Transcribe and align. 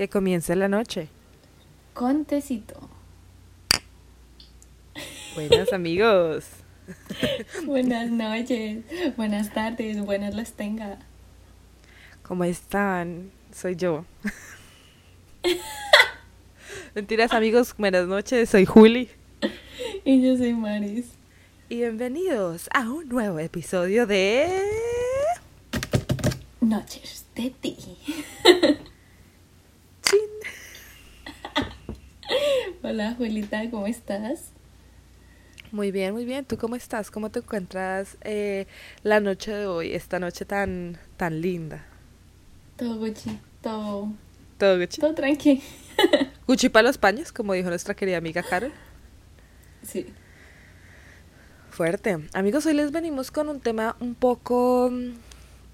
Que 0.00 0.08
comience 0.08 0.56
la 0.56 0.66
noche. 0.66 1.08
Contecito. 1.92 2.88
Buenas 5.34 5.70
amigos. 5.74 6.46
Buenas 7.66 8.10
noches, 8.10 8.82
buenas 9.18 9.52
tardes, 9.52 10.02
buenas 10.02 10.34
las 10.34 10.54
tenga. 10.54 11.00
¿Cómo 12.22 12.44
están? 12.44 13.30
Soy 13.52 13.76
yo. 13.76 14.06
Mentiras 16.94 17.34
amigos, 17.34 17.74
buenas 17.76 18.06
noches, 18.06 18.48
soy 18.48 18.64
Juli. 18.64 19.10
Y 20.06 20.22
yo 20.22 20.34
soy 20.38 20.54
Maris. 20.54 21.10
Y 21.68 21.76
bienvenidos 21.76 22.70
a 22.72 22.90
un 22.90 23.06
nuevo 23.06 23.38
episodio 23.38 24.06
de... 24.06 24.62
Noches 26.62 27.26
de 27.34 27.50
ti. 27.50 27.76
Hola 32.82 33.14
Julita, 33.16 33.70
¿cómo 33.70 33.86
estás? 33.86 34.52
Muy 35.72 35.90
bien, 35.92 36.12
muy 36.14 36.24
bien. 36.24 36.44
¿Tú 36.44 36.56
cómo 36.58 36.76
estás? 36.76 37.10
¿Cómo 37.10 37.30
te 37.30 37.38
encuentras 37.40 38.16
eh, 38.22 38.66
la 39.02 39.20
noche 39.20 39.52
de 39.52 39.66
hoy, 39.66 39.92
esta 39.94 40.18
noche 40.18 40.44
tan, 40.44 40.98
tan 41.16 41.40
linda? 41.40 41.84
Todo 42.76 42.96
Gucci, 42.98 43.38
todo, 43.60 44.12
¿Todo 44.58 44.78
Gucci? 44.78 45.00
todo 45.00 45.14
tranqui. 45.14 45.62
Gucci 46.46 46.68
para 46.68 46.88
los 46.88 46.98
paños, 46.98 47.32
como 47.32 47.52
dijo 47.54 47.68
nuestra 47.68 47.94
querida 47.94 48.18
amiga 48.18 48.42
Carol. 48.42 48.72
Sí. 49.82 50.14
Fuerte. 51.70 52.18
Amigos, 52.34 52.66
hoy 52.66 52.74
les 52.74 52.90
venimos 52.92 53.30
con 53.30 53.48
un 53.48 53.60
tema 53.60 53.96
un 54.00 54.14
poco 54.14 54.90
mm, 54.90 55.12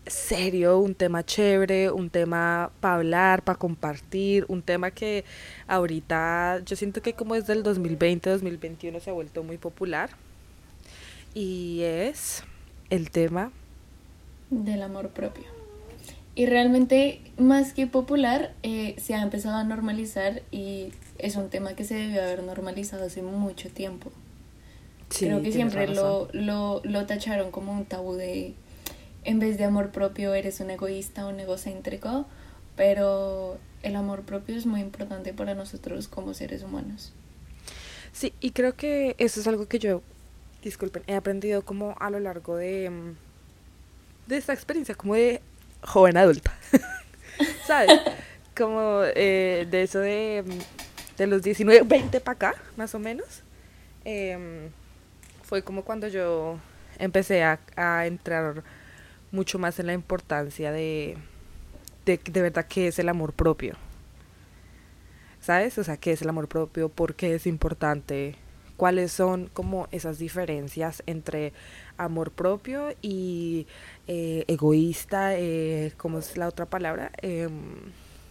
serio, 0.06 0.78
un 0.78 0.94
tema 0.94 1.24
chévere, 1.24 1.90
un 1.90 2.10
tema 2.10 2.70
para 2.80 2.96
hablar, 2.96 3.42
para 3.42 3.58
compartir, 3.58 4.44
un 4.48 4.62
tema 4.62 4.90
que 4.90 5.24
ahorita 5.66 6.62
yo 6.64 6.76
siento 6.76 7.02
que 7.02 7.14
como 7.14 7.34
desde 7.34 7.52
el 7.52 7.62
2020, 7.62 8.30
2021 8.30 9.00
se 9.00 9.10
ha 9.10 9.12
vuelto 9.12 9.42
muy 9.42 9.58
popular. 9.58 10.10
Y 11.34 11.82
es 11.82 12.44
el 12.88 13.10
tema 13.10 13.52
Del 14.50 14.82
amor 14.82 15.10
propio. 15.10 15.44
Y 16.34 16.46
realmente, 16.46 17.20
más 17.38 17.72
que 17.72 17.86
popular, 17.86 18.52
eh, 18.62 18.94
se 18.98 19.14
ha 19.14 19.22
empezado 19.22 19.56
a 19.56 19.64
normalizar 19.64 20.42
y 20.50 20.92
es 21.18 21.36
un 21.36 21.48
tema 21.48 21.74
que 21.74 21.84
se 21.84 21.94
debió 21.94 22.22
haber 22.22 22.42
normalizado 22.42 23.06
hace 23.06 23.22
mucho 23.22 23.70
tiempo. 23.70 24.12
Sí, 25.08 25.26
Creo 25.26 25.40
que 25.40 25.52
siempre 25.52 25.88
lo, 25.88 26.28
lo, 26.32 26.82
lo 26.84 27.06
tacharon 27.06 27.50
como 27.50 27.72
un 27.72 27.86
tabú 27.86 28.14
de, 28.14 28.54
en 29.26 29.40
vez 29.40 29.58
de 29.58 29.64
amor 29.64 29.90
propio, 29.90 30.34
eres 30.34 30.60
un 30.60 30.70
egoísta, 30.70 31.26
un 31.26 31.40
egocéntrico, 31.40 32.26
pero 32.76 33.58
el 33.82 33.96
amor 33.96 34.22
propio 34.22 34.56
es 34.56 34.66
muy 34.66 34.80
importante 34.80 35.34
para 35.34 35.54
nosotros 35.54 36.06
como 36.06 36.32
seres 36.32 36.62
humanos. 36.62 37.12
Sí, 38.12 38.32
y 38.40 38.52
creo 38.52 38.76
que 38.76 39.16
eso 39.18 39.40
es 39.40 39.48
algo 39.48 39.66
que 39.66 39.80
yo, 39.80 40.00
disculpen, 40.62 41.02
he 41.08 41.14
aprendido 41.14 41.62
como 41.62 41.96
a 41.98 42.08
lo 42.08 42.20
largo 42.20 42.56
de, 42.56 42.88
mm, 42.88 43.16
de 44.28 44.36
esta 44.36 44.52
experiencia, 44.52 44.94
como 44.94 45.14
de 45.16 45.42
joven 45.82 46.16
adulta, 46.16 46.54
¿sabes? 47.66 48.00
Como 48.56 49.02
eh, 49.16 49.66
de 49.68 49.82
eso 49.82 49.98
de, 49.98 50.44
mm, 50.46 51.18
de 51.18 51.26
los 51.26 51.42
19, 51.42 51.82
20 51.82 52.20
para 52.20 52.36
acá, 52.36 52.54
más 52.76 52.94
o 52.94 53.00
menos. 53.00 53.42
Em, 54.04 54.70
fue 55.42 55.62
como 55.62 55.84
cuando 55.84 56.06
yo 56.06 56.58
empecé 56.98 57.42
a, 57.42 57.58
a 57.74 58.06
entrar 58.06 58.62
mucho 59.36 59.58
más 59.60 59.78
en 59.78 59.86
la 59.86 59.92
importancia 59.92 60.72
de, 60.72 61.16
de, 62.04 62.18
de 62.18 62.42
verdad 62.42 62.66
que 62.66 62.88
es 62.88 62.98
el 62.98 63.08
amor 63.08 63.32
propio. 63.32 63.74
¿Sabes? 65.40 65.78
O 65.78 65.84
sea, 65.84 65.96
¿qué 65.96 66.10
es 66.10 66.22
el 66.22 66.28
amor 66.28 66.48
propio? 66.48 66.88
¿Por 66.88 67.14
qué 67.14 67.36
es 67.36 67.46
importante? 67.46 68.34
¿Cuáles 68.76 69.12
son 69.12 69.48
como 69.52 69.86
esas 69.92 70.18
diferencias 70.18 71.04
entre 71.06 71.52
amor 71.96 72.32
propio 72.32 72.88
y 73.00 73.66
eh, 74.08 74.44
egoísta? 74.48 75.36
Eh, 75.36 75.92
¿Cómo 75.96 76.18
es 76.18 76.36
la 76.36 76.48
otra 76.48 76.66
palabra? 76.66 77.12
Em, 77.22 77.52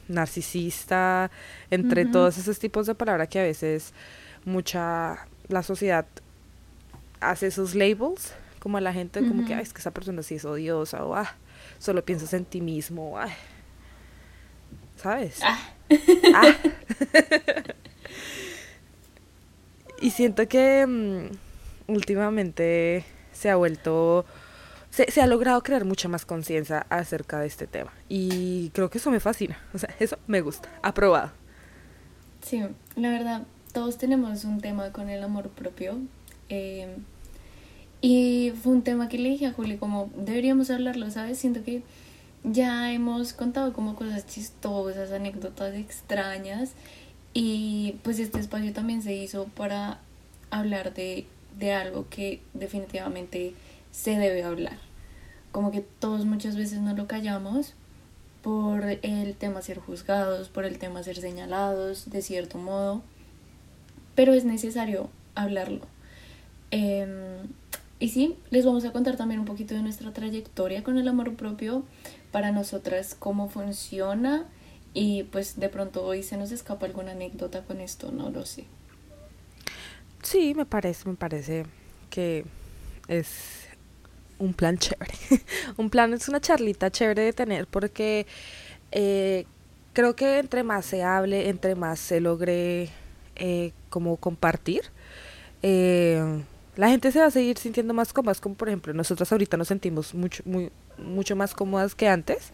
narcisista, 0.10 1.32
entre 1.72 2.06
todos 2.06 2.38
esos 2.38 2.60
tipos 2.60 2.86
de 2.86 2.96
palabras 2.96 3.30
que 3.30 3.40
a 3.40 3.44
veces 3.44 3.94
mucha 4.44 5.26
la 5.48 5.64
sociedad 5.64 6.06
hace 7.22 7.48
esos 7.48 7.76
labels 7.76 8.34
como 8.66 8.78
a 8.78 8.82
la 8.82 8.92
gente 8.94 9.20
como 9.28 9.46
que. 9.46 9.54
"Ay, 9.54 9.62
es 9.62 9.74
que 9.74 9.80
esa 9.80 9.92
persona 9.92 10.24
sí 10.24 10.34
es 10.36 10.46
odiosa 10.46 11.06
o 11.06 11.14
ah, 11.14 11.36
solo 11.78 12.04
piensas 12.04 12.34
en 12.34 12.46
ti 12.46 12.62
mismo 12.62 13.12
o, 13.12 13.18
"Ay", 13.20 13.32
¿sabes? 14.98 15.38
Ah, 15.44 15.60
Ah. 16.34 16.56
y 20.02 20.10
siento 20.10 20.48
que 20.48 20.84
mm, 20.88 21.92
últimamente 21.94 23.06
se 23.32 23.52
ha 23.52 23.56
vuelto, 23.56 24.26
se, 24.90 25.12
se 25.12 25.22
ha 25.22 25.28
logrado 25.28 25.62
crear 25.62 25.86
mucha 25.86 26.08
más 26.08 26.26
conciencia 26.26 26.88
acerca 26.90 27.40
de 27.40 27.46
este 27.48 27.68
tema. 27.68 27.94
Y 28.10 28.72
creo 28.72 28.90
que 28.90 28.98
eso 28.98 29.12
me 29.12 29.20
fascina. 29.20 29.60
O 29.76 29.78
sea, 29.78 29.94
eso 30.00 30.18
me 30.26 30.42
gusta. 30.42 30.70
Aprobado. 30.82 31.32
sí, 32.42 32.64
la 32.96 33.10
verdad, 33.10 33.44
todos 33.74 33.98
tenemos 34.00 34.44
un 34.44 34.60
tema 34.60 34.92
con 34.92 35.10
el 35.10 35.24
amor 35.24 35.50
propio. 35.50 36.00
eh, 36.50 36.96
y 38.02 38.52
fue 38.62 38.74
un 38.74 38.84
tema 38.84 39.10
que 39.10 39.18
le 39.18 39.30
dije 39.30 39.48
a 39.48 39.54
Juli, 39.54 39.78
como 39.78 40.10
deberíamos 40.16 40.70
hablarlo, 40.70 41.10
¿sabes? 41.12 41.38
Siento 41.38 41.64
que 41.64 41.82
ya 42.44 42.92
hemos 42.94 43.34
contado 43.34 43.74
como 43.74 43.96
cosas 43.96 44.28
chistosas, 44.28 45.12
anécdotas 45.12 45.74
extrañas. 45.76 46.74
Y 47.34 47.98
pues 48.04 48.20
este 48.20 48.40
espacio 48.40 48.72
también 48.72 49.02
se 49.02 49.14
hizo 49.14 49.46
para 49.46 50.00
hablar 50.52 50.94
de, 50.94 51.26
de 51.58 51.74
algo 51.74 52.08
que 52.10 52.42
definitivamente 52.54 53.54
se 53.92 54.12
debe 54.18 54.44
hablar. 54.44 54.78
Como 55.52 55.72
que 55.72 55.82
todos 55.82 56.26
muchas 56.26 56.56
veces 56.56 56.80
no 56.80 56.94
lo 56.96 57.08
callamos 57.08 57.74
por 58.42 58.84
el 59.02 59.36
tema 59.36 59.62
ser 59.64 59.80
juzgados, 59.80 60.50
por 60.50 60.66
el 60.66 60.78
tema 60.78 61.02
ser 61.02 61.18
señalados 61.18 62.12
de 62.12 62.22
cierto 62.22 62.60
modo, 62.60 63.02
pero 64.14 64.34
es 64.34 64.46
necesario 64.46 65.10
hablarlo. 65.34 65.82
Em, 66.70 67.10
y 68.00 68.10
sí, 68.10 68.38
les 68.50 68.66
vamos 68.66 68.86
a 68.86 68.92
contar 68.92 69.16
también 69.16 69.40
un 69.40 69.46
poquito 69.46 69.74
de 69.74 69.82
nuestra 69.82 70.12
trayectoria 70.12 70.84
con 70.84 70.98
el 70.98 71.08
amor 71.08 71.36
propio, 71.36 71.84
para 72.32 72.52
nosotras 72.52 73.16
cómo 73.18 73.50
funciona 73.50 74.46
y 74.94 75.24
pues 75.24 75.60
de 75.60 75.70
pronto 75.70 76.04
hoy 76.04 76.24
se 76.24 76.38
nos 76.38 76.52
escapa 76.52 76.86
alguna 76.86 77.12
anécdota 77.12 77.64
con 77.64 77.80
esto, 77.82 78.12
no 78.12 78.30
lo 78.30 78.46
sé. 78.46 78.66
Sí, 80.24 80.54
me 80.56 80.66
parece, 80.66 81.08
me 81.08 81.16
parece 81.16 81.66
que 82.10 82.46
es 83.08 83.68
un 84.40 84.54
plan 84.54 84.78
chévere. 84.78 85.14
un 85.78 85.90
plan 85.90 86.14
es 86.14 86.28
una 86.28 86.42
charlita 86.42 86.92
chévere 86.92 87.22
de 87.22 87.34
tener 87.34 87.68
porque 87.68 88.26
eh, 88.92 89.46
creo 89.94 90.16
que 90.16 90.40
entre 90.40 90.64
más 90.64 90.86
se 90.86 91.04
hable, 91.04 91.50
entre 91.50 91.76
más 91.76 92.00
se 92.00 92.20
logre 92.20 92.90
eh, 93.36 93.72
como 93.90 94.18
compartir, 94.18 94.84
eh, 95.62 96.42
la 96.76 96.90
gente 96.90 97.12
se 97.12 97.20
va 97.20 97.28
a 97.28 97.32
seguir 97.32 97.58
sintiendo 97.58 97.94
más 97.94 98.14
cómodas, 98.14 98.42
como 98.42 98.56
por 98.56 98.68
ejemplo 98.68 98.94
nosotras 98.94 99.32
ahorita 99.32 99.58
nos 99.58 99.68
sentimos 99.68 100.14
mucho, 100.14 100.44
muy, 100.46 100.72
mucho 100.98 101.36
más 101.36 101.54
cómodas 101.54 101.96
que 101.96 102.08
antes 102.08 102.52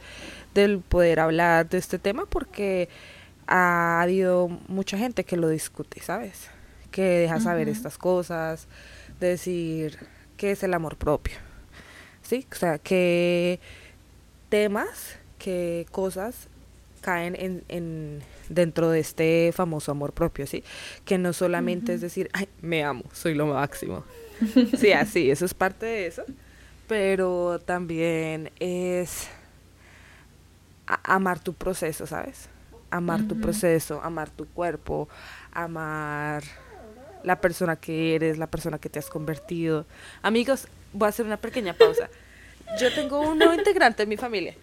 del 0.54 0.80
poder 0.80 1.20
hablar 1.20 1.68
de 1.70 1.78
este 1.78 2.00
tema 2.00 2.26
porque 2.26 2.90
ha 3.48 4.02
habido 4.02 4.48
mucha 4.68 4.98
gente 4.98 5.24
que 5.24 5.38
lo 5.38 5.50
discute, 5.50 6.02
¿sabes? 6.02 6.50
Que 6.92 7.02
deja 7.02 7.40
saber 7.40 7.68
estas 7.70 7.98
cosas, 7.98 8.68
de 9.20 9.28
decir 9.30 9.98
qué 10.38 10.52
es 10.52 10.64
el 10.64 10.74
amor 10.74 10.98
propio, 10.98 11.36
¿sí? 12.22 12.48
O 12.52 12.56
sea, 12.56 12.78
qué 12.78 13.60
temas, 14.50 15.18
qué 15.40 15.86
cosas 15.92 16.48
caen 17.02 17.36
en, 17.38 17.64
en 17.68 18.22
dentro 18.50 18.90
de 18.90 19.00
este 19.00 19.52
famoso 19.54 19.92
amor 19.92 20.14
propio, 20.14 20.48
¿sí? 20.48 20.64
Que 21.06 21.18
no 21.18 21.34
solamente 21.34 21.94
es 21.94 22.02
decir, 22.02 22.30
ay, 22.34 22.48
me 22.62 22.84
amo, 22.84 23.04
soy 23.12 23.34
lo 23.34 23.48
máximo. 23.48 24.04
Sí, 24.78 24.92
así, 24.92 25.30
eso 25.30 25.46
es 25.46 25.54
parte 25.54 25.86
de 25.86 26.08
eso, 26.08 26.24
pero 26.88 27.60
también 27.64 28.52
es 28.60 29.28
amar 30.86 31.40
tu 31.40 31.54
proceso, 31.54 32.08
¿sabes? 32.08 32.50
Amar 32.90 33.28
tu 33.28 33.40
proceso, 33.40 34.02
amar 34.02 34.30
tu 34.30 34.46
cuerpo, 34.48 35.08
amar 35.52 36.44
la 37.24 37.40
persona 37.40 37.76
que 37.76 38.16
eres, 38.16 38.38
la 38.38 38.48
persona 38.48 38.80
que 38.80 38.90
te 38.90 39.00
has 39.00 39.10
convertido. 39.10 39.86
Amigos, 40.22 40.68
voy 40.92 41.06
a 41.06 41.10
hacer 41.10 41.26
una 41.26 41.38
pequeña 41.38 41.74
pausa. 41.74 42.10
Yo 42.80 42.94
tengo 42.94 43.22
un 43.22 43.38
nuevo 43.38 43.54
integrante 43.54 44.04
en 44.04 44.10
mi 44.10 44.18
familia. 44.18 44.56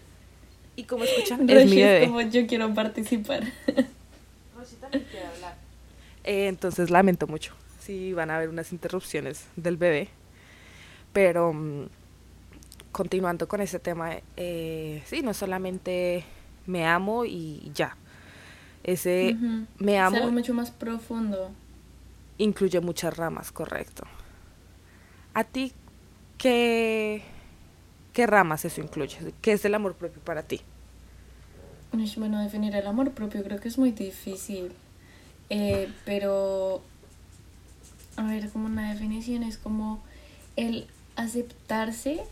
Y 0.78 0.84
como 0.84 1.02
escuchan, 1.02 1.50
es 1.50 1.68
mi 1.68 1.80
es 1.80 1.88
bebé. 1.88 2.06
como 2.06 2.20
yo 2.20 2.46
quiero 2.46 2.72
participar. 2.72 3.42
Eh, 6.22 6.46
entonces 6.46 6.90
lamento 6.90 7.26
mucho 7.26 7.54
si 7.80 8.12
van 8.12 8.30
a 8.30 8.36
haber 8.36 8.48
unas 8.48 8.70
interrupciones 8.70 9.46
del 9.56 9.76
bebé. 9.76 10.08
Pero 11.12 11.52
mm, 11.52 11.86
continuando 12.92 13.48
con 13.48 13.60
ese 13.60 13.80
tema, 13.80 14.12
eh, 14.36 15.02
sí, 15.06 15.22
no 15.22 15.34
solamente 15.34 16.24
me 16.66 16.86
amo 16.86 17.24
y 17.24 17.72
ya. 17.74 17.96
Ese 18.84 19.36
me 19.78 19.98
amo. 19.98 20.16
Es 20.16 20.22
algo 20.22 20.32
mucho 20.32 20.54
más 20.54 20.70
profundo. 20.70 21.50
Incluye 22.36 22.80
muchas 22.80 23.16
ramas, 23.16 23.50
correcto. 23.50 24.04
¿A 25.34 25.42
ti 25.42 25.72
qué, 26.36 27.24
qué 28.18 28.26
ramas 28.26 28.64
eso 28.64 28.80
incluye? 28.80 29.16
¿Qué 29.40 29.52
es 29.52 29.64
el 29.64 29.76
amor 29.76 29.94
propio 29.94 30.20
para 30.22 30.42
ti? 30.42 30.60
Bueno, 32.16 32.42
definir 32.42 32.74
el 32.74 32.84
amor 32.88 33.12
propio 33.12 33.44
creo 33.44 33.60
que 33.60 33.68
es 33.68 33.78
muy 33.78 33.92
difícil. 33.92 34.72
Eh, 35.50 35.88
pero, 36.04 36.82
a 38.16 38.24
ver, 38.24 38.50
como 38.50 38.66
una 38.66 38.92
definición 38.92 39.44
es 39.44 39.56
como 39.56 40.02
el 40.56 40.88
aceptarse. 41.14 42.24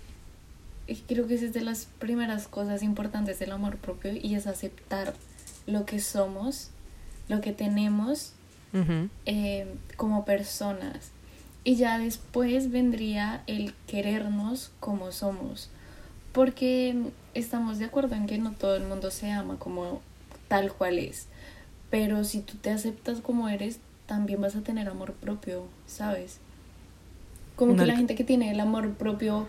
Creo 1.06 1.28
que 1.28 1.36
esa 1.36 1.44
es 1.44 1.52
de 1.52 1.60
las 1.60 1.86
primeras 2.00 2.48
cosas 2.48 2.82
importantes 2.82 3.38
del 3.38 3.52
amor 3.52 3.76
propio 3.76 4.12
y 4.12 4.34
es 4.34 4.48
aceptar 4.48 5.14
lo 5.68 5.86
que 5.86 6.00
somos, 6.00 6.70
lo 7.28 7.40
que 7.40 7.52
tenemos 7.52 8.32
eh, 9.24 9.72
como 9.96 10.24
personas. 10.24 11.12
Y 11.62 11.76
ya 11.76 12.00
después 12.00 12.72
vendría 12.72 13.44
el 13.46 13.72
querernos 13.86 14.72
como 14.80 15.12
somos. 15.12 15.70
Porque 16.36 16.94
estamos 17.32 17.78
de 17.78 17.86
acuerdo 17.86 18.14
en 18.14 18.26
que 18.26 18.36
no 18.36 18.52
todo 18.52 18.76
el 18.76 18.84
mundo 18.84 19.10
se 19.10 19.30
ama 19.30 19.56
como 19.58 20.02
tal 20.48 20.70
cual 20.70 20.98
es. 20.98 21.28
Pero 21.88 22.24
si 22.24 22.40
tú 22.40 22.58
te 22.58 22.68
aceptas 22.68 23.22
como 23.22 23.48
eres, 23.48 23.78
también 24.04 24.42
vas 24.42 24.54
a 24.54 24.60
tener 24.60 24.86
amor 24.86 25.14
propio, 25.14 25.64
¿sabes? 25.86 26.40
Como 27.56 27.74
que 27.74 27.86
la 27.86 27.96
gente 27.96 28.14
que 28.14 28.22
tiene 28.22 28.50
el 28.50 28.60
amor 28.60 28.92
propio, 28.96 29.46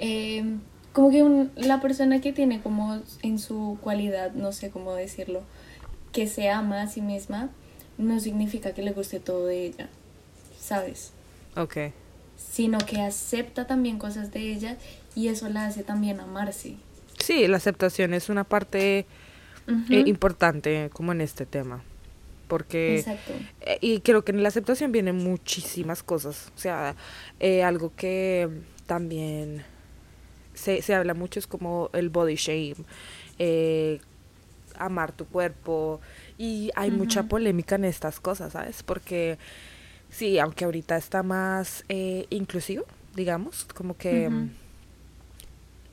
eh, 0.00 0.44
como 0.92 1.08
que 1.08 1.48
la 1.56 1.80
persona 1.80 2.20
que 2.20 2.34
tiene 2.34 2.60
como 2.60 3.00
en 3.22 3.38
su 3.38 3.78
cualidad, 3.80 4.32
no 4.32 4.52
sé 4.52 4.68
cómo 4.68 4.92
decirlo, 4.92 5.40
que 6.12 6.26
se 6.26 6.50
ama 6.50 6.82
a 6.82 6.88
sí 6.88 7.00
misma, 7.00 7.48
no 7.96 8.20
significa 8.20 8.74
que 8.74 8.82
le 8.82 8.92
guste 8.92 9.18
todo 9.18 9.46
de 9.46 9.64
ella, 9.64 9.88
¿sabes? 10.60 11.12
Ok. 11.56 11.78
Sino 12.36 12.76
que 12.76 13.00
acepta 13.00 13.66
también 13.66 13.98
cosas 13.98 14.30
de 14.30 14.52
ella 14.52 14.76
y 15.18 15.26
eso 15.26 15.48
la 15.48 15.66
hace 15.66 15.82
también 15.82 16.20
amarse. 16.20 16.76
Sí, 17.18 17.48
la 17.48 17.56
aceptación 17.56 18.14
es 18.14 18.28
una 18.28 18.44
parte 18.44 19.04
eh, 19.66 20.04
importante 20.06 20.90
como 20.92 21.10
en 21.10 21.20
este 21.20 21.44
tema. 21.44 21.82
Porque, 22.46 23.00
Exacto. 23.00 23.32
Eh, 23.62 23.78
y 23.80 23.98
creo 23.98 24.24
que 24.24 24.30
en 24.30 24.44
la 24.44 24.48
aceptación 24.48 24.92
vienen 24.92 25.16
muchísimas 25.16 26.04
cosas. 26.04 26.52
O 26.54 26.58
sea, 26.58 26.94
eh, 27.40 27.64
algo 27.64 27.92
que 27.96 28.48
también 28.86 29.64
se, 30.54 30.82
se 30.82 30.94
habla 30.94 31.14
mucho 31.14 31.40
es 31.40 31.48
como 31.48 31.90
el 31.94 32.10
body 32.10 32.36
shame, 32.36 32.76
amar 34.78 35.10
tu 35.10 35.26
cuerpo. 35.26 36.00
Y 36.38 36.70
hay 36.76 36.92
mucha 36.92 37.24
polémica 37.24 37.74
en 37.74 37.86
estas 37.86 38.20
cosas, 38.20 38.52
¿sabes? 38.52 38.84
Porque 38.84 39.36
sí, 40.10 40.38
aunque 40.38 40.64
ahorita 40.64 40.96
está 40.96 41.24
más 41.24 41.84
inclusivo, 42.30 42.84
digamos, 43.16 43.64
como 43.74 43.96
que 43.96 44.30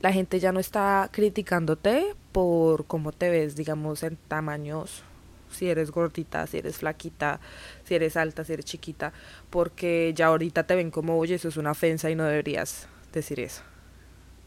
la 0.00 0.12
gente 0.12 0.40
ya 0.40 0.52
no 0.52 0.60
está 0.60 1.08
criticándote 1.12 2.14
por 2.32 2.86
cómo 2.86 3.12
te 3.12 3.30
ves, 3.30 3.56
digamos, 3.56 4.02
en 4.02 4.16
tamaños, 4.28 5.02
si 5.50 5.68
eres 5.68 5.90
gordita, 5.90 6.46
si 6.46 6.58
eres 6.58 6.78
flaquita, 6.78 7.40
si 7.84 7.94
eres 7.94 8.16
alta, 8.16 8.44
si 8.44 8.52
eres 8.52 8.64
chiquita, 8.64 9.12
porque 9.50 10.12
ya 10.14 10.26
ahorita 10.26 10.64
te 10.64 10.74
ven 10.74 10.90
como, 10.90 11.18
oye, 11.18 11.36
eso 11.36 11.48
es 11.48 11.56
una 11.56 11.70
ofensa 11.70 12.10
y 12.10 12.14
no 12.14 12.24
deberías 12.24 12.88
decir 13.12 13.40
eso. 13.40 13.62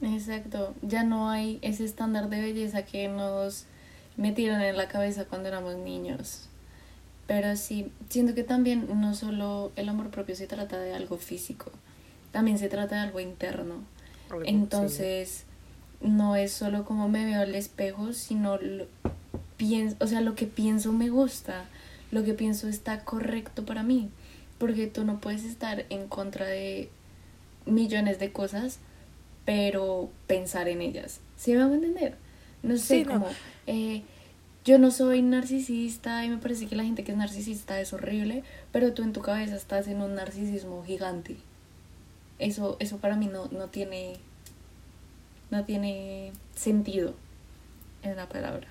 Exacto, 0.01 0.75
ya 0.81 1.03
no 1.03 1.29
hay 1.29 1.59
ese 1.61 1.83
estándar 1.83 2.29
de 2.29 2.41
belleza 2.41 2.83
que 2.85 3.07
nos 3.07 3.65
metieron 4.17 4.61
en 4.61 4.77
la 4.77 4.87
cabeza 4.87 5.25
cuando 5.25 5.49
éramos 5.49 5.75
niños. 5.75 6.47
Pero 7.27 7.55
sí, 7.55 7.91
siento 8.09 8.33
que 8.33 8.43
también 8.43 8.87
no 9.01 9.13
solo 9.13 9.71
el 9.75 9.89
amor 9.89 10.09
propio 10.09 10.35
se 10.35 10.47
trata 10.47 10.79
de 10.79 10.93
algo 10.93 11.17
físico, 11.17 11.71
también 12.31 12.57
se 12.57 12.69
trata 12.69 12.95
de 12.95 13.01
algo 13.01 13.19
interno 13.19 13.83
entonces, 14.45 15.43
no 16.01 16.35
es 16.35 16.51
solo 16.51 16.85
como 16.85 17.09
me 17.09 17.25
veo 17.25 17.41
al 17.41 17.55
espejo, 17.55 18.13
sino 18.13 18.57
lo, 18.57 18.85
pienso, 19.57 19.97
o 19.99 20.07
sea, 20.07 20.21
lo 20.21 20.35
que 20.35 20.45
pienso 20.45 20.93
me 20.93 21.09
gusta, 21.09 21.65
lo 22.11 22.23
que 22.23 22.33
pienso 22.33 22.67
está 22.67 23.03
correcto 23.03 23.65
para 23.65 23.83
mí, 23.83 24.09
porque 24.57 24.87
tú 24.87 25.03
no 25.03 25.19
puedes 25.19 25.43
estar 25.43 25.85
en 25.89 26.07
contra 26.07 26.45
de 26.45 26.89
millones 27.65 28.19
de 28.19 28.31
cosas, 28.31 28.79
pero 29.45 30.09
pensar 30.27 30.67
en 30.67 30.81
ellas. 30.81 31.19
¿Sí 31.37 31.53
me 31.53 31.61
a 31.61 31.65
entender? 31.65 32.15
No 32.63 32.77
sé, 32.77 33.05
como 33.05 33.27
eh, 33.67 34.03
yo 34.65 34.79
no 34.79 34.91
soy 34.91 35.21
narcisista 35.21 36.25
y 36.25 36.29
me 36.29 36.37
parece 36.37 36.67
que 36.67 36.75
la 36.75 36.83
gente 36.83 37.03
que 37.03 37.11
es 37.11 37.17
narcisista 37.17 37.79
es 37.79 37.93
horrible, 37.93 38.43
pero 38.71 38.93
tú 38.93 39.03
en 39.03 39.13
tu 39.13 39.21
cabeza 39.21 39.55
estás 39.55 39.87
en 39.87 40.01
un 40.01 40.15
narcisismo 40.15 40.83
gigante 40.83 41.37
eso, 42.39 42.77
eso 42.79 42.97
para 42.97 43.15
mí 43.15 43.27
no, 43.27 43.47
no 43.51 43.67
tiene 43.67 44.17
no 45.51 45.65
tiene 45.65 46.31
sentido 46.55 47.13
en 48.03 48.15
la 48.15 48.27
palabra. 48.27 48.67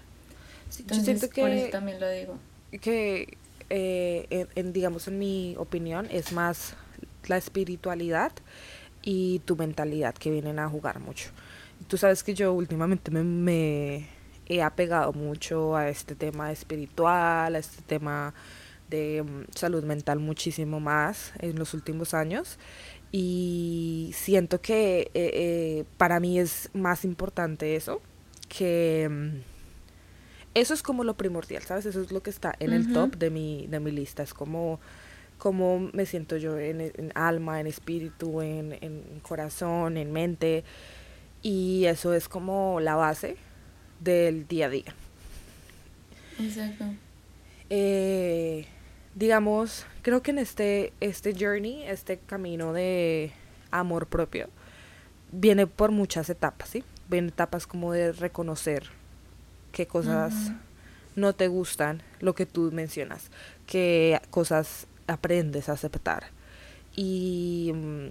Entonces, 0.79 1.29
que, 1.29 1.41
por 1.41 1.51
eso 1.51 1.71
también 1.71 2.01
lo 2.01 2.09
digo. 2.09 2.39
Que, 2.81 3.37
eh, 3.71 4.47
en, 4.55 4.73
digamos, 4.73 5.09
en 5.09 5.19
mi 5.19 5.57
opinión, 5.59 6.07
es 6.11 6.33
más 6.33 6.75
la 7.27 7.37
espiritualidad 7.37 8.33
y 9.03 9.41
tu 9.41 9.57
mentalidad 9.57 10.15
que 10.15 10.31
vienen 10.31 10.59
a 10.59 10.69
jugar 10.69 11.01
mucho. 11.01 11.31
Tú 11.87 11.97
sabes 11.97 12.23
que 12.23 12.35
yo 12.35 12.53
últimamente 12.53 13.11
me, 13.11 13.25
me 13.25 14.09
he 14.47 14.63
apegado 14.63 15.13
mucho 15.13 15.77
a 15.77 15.89
este 15.89 16.15
tema 16.15 16.53
espiritual, 16.53 17.55
a 17.55 17.59
este 17.59 17.83
tema 17.83 18.35
de 18.91 19.23
mm, 19.23 19.55
salud 19.55 19.85
mental 19.85 20.19
muchísimo 20.19 20.81
más 20.81 21.33
en 21.39 21.59
los 21.59 21.75
últimos 21.75 22.15
años 22.15 22.59
y 23.11 24.11
siento 24.15 24.61
que 24.61 25.01
eh, 25.01 25.11
eh, 25.15 25.85
para 25.97 26.21
mí 26.21 26.39
es 26.39 26.69
más 26.75 27.05
importante 27.05 27.75
eso 27.75 28.03
que 28.49 29.09
mm, 29.11 29.39
eso 30.55 30.75
es 30.75 30.83
como 30.83 31.05
lo 31.05 31.15
primordial 31.17 31.63
sabes 31.63 31.87
eso 31.87 32.03
es 32.03 32.13
lo 32.13 32.23
que 32.23 32.31
está 32.31 32.55
en 32.59 32.73
el 32.73 32.93
top 32.93 33.17
de 33.17 33.31
mi 33.31 33.67
de 33.69 33.81
mi 33.81 33.91
lista. 33.93 34.23
Es 34.23 34.35
como 34.35 34.81
como 35.39 35.79
me 35.93 36.05
siento 36.05 36.37
yo 36.37 36.59
en, 36.59 37.13
alma 37.15 37.61
en 37.61 37.69
espíritu 37.69 38.43
en, 38.43 38.77
en, 38.81 39.21
corazón 39.23 39.97
en 39.97 40.13
mente 40.13 40.65
y 41.43 41.85
eso 41.85 42.13
es 42.13 42.29
como 42.29 42.81
la 42.81 42.97
base 42.97 43.37
del 44.01 44.49
día 44.49 44.67
a 44.67 44.71
día. 44.71 44.95
Exacto. 46.41 46.85
Eh, 47.71 48.67
digamos, 49.19 49.85
creo 50.03 50.23
que 50.23 50.31
en 50.31 50.39
este, 50.39 50.93
este 51.01 51.35
journey, 51.35 51.83
este 51.83 52.19
camino 52.19 52.73
de 52.73 53.33
amor 53.73 54.07
propio, 54.07 54.49
viene 55.33 55.67
por 55.67 55.91
muchas 55.91 56.31
etapas, 56.31 56.69
¿sí? 56.69 56.85
Vienen 57.09 57.31
etapas 57.31 57.67
como 57.67 57.93
de 57.93 58.13
reconocer 58.13 58.85
qué 59.73 59.89
cosas 59.89 60.53
no 61.17 61.33
te 61.33 61.49
gustan, 61.49 62.01
lo 62.21 62.37
que 62.37 62.47
tú 62.47 62.71
mencionas, 62.73 63.31
qué 63.67 64.21
cosas 64.31 64.87
aprendes 65.09 65.69
a 65.69 65.73
aceptar 65.73 66.29
y 66.95 67.73
mm, 67.75 68.07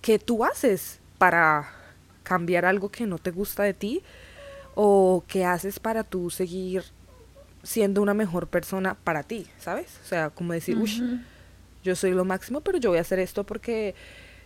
qué 0.00 0.18
tú 0.18 0.42
haces 0.42 1.00
para 1.18 1.70
cambiar 2.22 2.64
algo 2.64 2.88
que 2.88 3.06
no 3.06 3.18
te 3.18 3.30
gusta 3.30 3.62
de 3.64 3.74
ti 3.74 4.02
o 4.74 5.22
qué 5.28 5.44
haces 5.44 5.78
para 5.80 6.02
tú 6.02 6.30
seguir 6.30 6.84
siendo 7.62 8.02
una 8.02 8.14
mejor 8.14 8.48
persona 8.48 8.94
para 8.94 9.22
ti, 9.22 9.46
¿sabes? 9.58 9.98
O 10.04 10.06
sea, 10.06 10.30
como 10.30 10.52
decir, 10.52 10.76
uy, 10.76 11.20
yo 11.82 11.96
soy 11.96 12.12
lo 12.12 12.24
máximo, 12.24 12.60
pero 12.60 12.78
yo 12.78 12.90
voy 12.90 12.98
a 12.98 13.02
hacer 13.02 13.18
esto 13.18 13.44
porque 13.44 13.94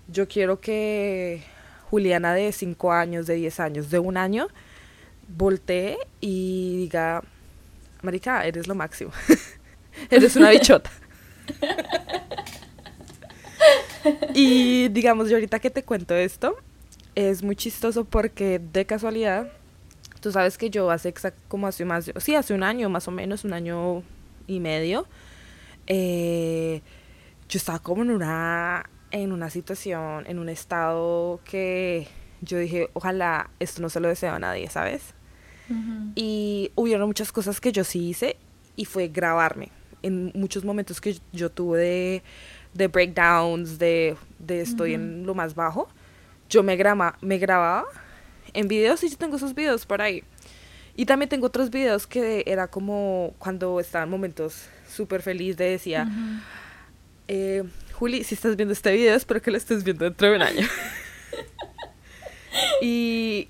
yo 0.09 0.29
quiero 0.29 0.61
que 0.61 1.43
Juliana 1.91 2.35
de 2.35 2.53
5 2.53 2.93
años, 2.93 3.27
de 3.27 3.35
10 3.35 3.61
años, 3.61 3.91
de 3.91 3.99
un 3.99 4.17
año, 4.17 4.49
voltee 5.29 5.99
y 6.21 6.77
diga, 6.77 7.23
Marica, 8.03 8.47
eres 8.47 8.67
lo 8.67 8.75
máximo. 8.75 9.11
eres 10.11 10.37
una 10.37 10.51
bichota. 10.51 10.91
y 14.35 14.89
digamos, 14.89 15.29
yo 15.29 15.37
ahorita 15.37 15.59
que 15.59 15.71
te 15.71 15.83
cuento 15.83 16.15
esto, 16.15 16.57
es 17.15 17.43
muy 17.43 17.57
chistoso 17.57 18.05
porque 18.05 18.61
de 18.61 18.85
casualidad 18.85 19.51
Tú 20.21 20.33
sabes 20.33 20.59
que 20.59 20.71
yo 20.71 20.91
hace 20.91 21.15
como 21.49 21.67
hace 21.67 21.85
más, 21.85 22.11
sí, 22.19 22.35
hace 22.35 22.55
un 22.55 22.63
año 22.63 22.89
más 22.89 23.07
o 23.09 23.11
menos, 23.11 23.45
un 23.45 23.53
año 23.53 24.03
y 24.47 24.61
medio, 24.61 25.07
eh, 25.87 26.83
yo 27.49 27.59
estaba 27.59 27.79
como 27.79 28.03
en 28.03 28.11
una, 28.11 28.89
en 29.11 29.33
una 29.33 29.51
situación, 29.51 30.25
en 30.27 30.39
un 30.39 30.49
estado 30.49 31.41
que 31.45 32.09
yo 32.41 32.59
dije, 32.59 32.91
ojalá 32.93 33.51
esto 33.61 33.83
no 33.83 33.89
se 33.89 34.01
lo 34.01 34.09
deseo 34.09 34.33
a 34.33 34.39
nadie, 34.39 34.69
¿sabes? 34.69 35.15
Y 36.15 36.71
hubieron 36.77 37.09
muchas 37.09 37.33
cosas 37.33 37.61
que 37.61 37.73
yo 37.73 37.83
sí 37.83 38.11
hice 38.11 38.37
y 38.77 38.85
fue 38.85 39.09
grabarme. 39.09 39.71
En 40.03 40.31
muchos 40.35 40.65
momentos 40.65 41.01
que 41.01 41.19
yo 41.33 41.51
tuve 41.51 41.79
de, 41.81 42.23
de 42.75 42.87
breakdowns, 42.87 43.79
de, 43.79 44.17
de 44.39 44.61
estoy 44.61 44.95
en 44.95 45.27
lo 45.27 45.35
más 45.35 45.57
bajo, 45.57 45.89
yo 46.49 46.63
me, 46.63 46.77
grama, 46.77 47.19
me 47.21 47.39
grababa 47.39 47.85
en 48.57 48.69
videos 48.69 49.05
y 49.05 49.09
yo 49.09 49.17
tengo 49.17 49.37
esos 49.37 49.55
videos 49.55 49.87
por 49.87 50.03
ahí. 50.03 50.25
Y 50.97 51.05
también 51.05 51.29
tengo 51.29 51.47
otros 51.47 51.71
videos 51.71 52.07
que 52.07 52.43
era 52.47 52.69
como 52.69 53.35
cuando 53.39 53.79
estaba 53.81 54.05
en 54.05 54.11
momentos 54.11 54.69
súper 54.89 55.21
feliz 55.21 55.57
de 55.59 55.71
decía, 55.71 56.09
eh, 57.29 57.65
Juli, 57.93 58.25
si 58.25 58.35
estás 58.35 58.57
viendo 58.57 58.73
este 58.73 58.93
video, 58.93 59.15
espero 59.15 59.43
que 59.43 59.51
lo 59.51 59.59
estés 59.59 59.85
viendo 59.85 60.07
dentro 60.07 60.31
de 60.31 60.37
un 60.37 60.43
año. 60.43 60.67
y, 62.83 63.49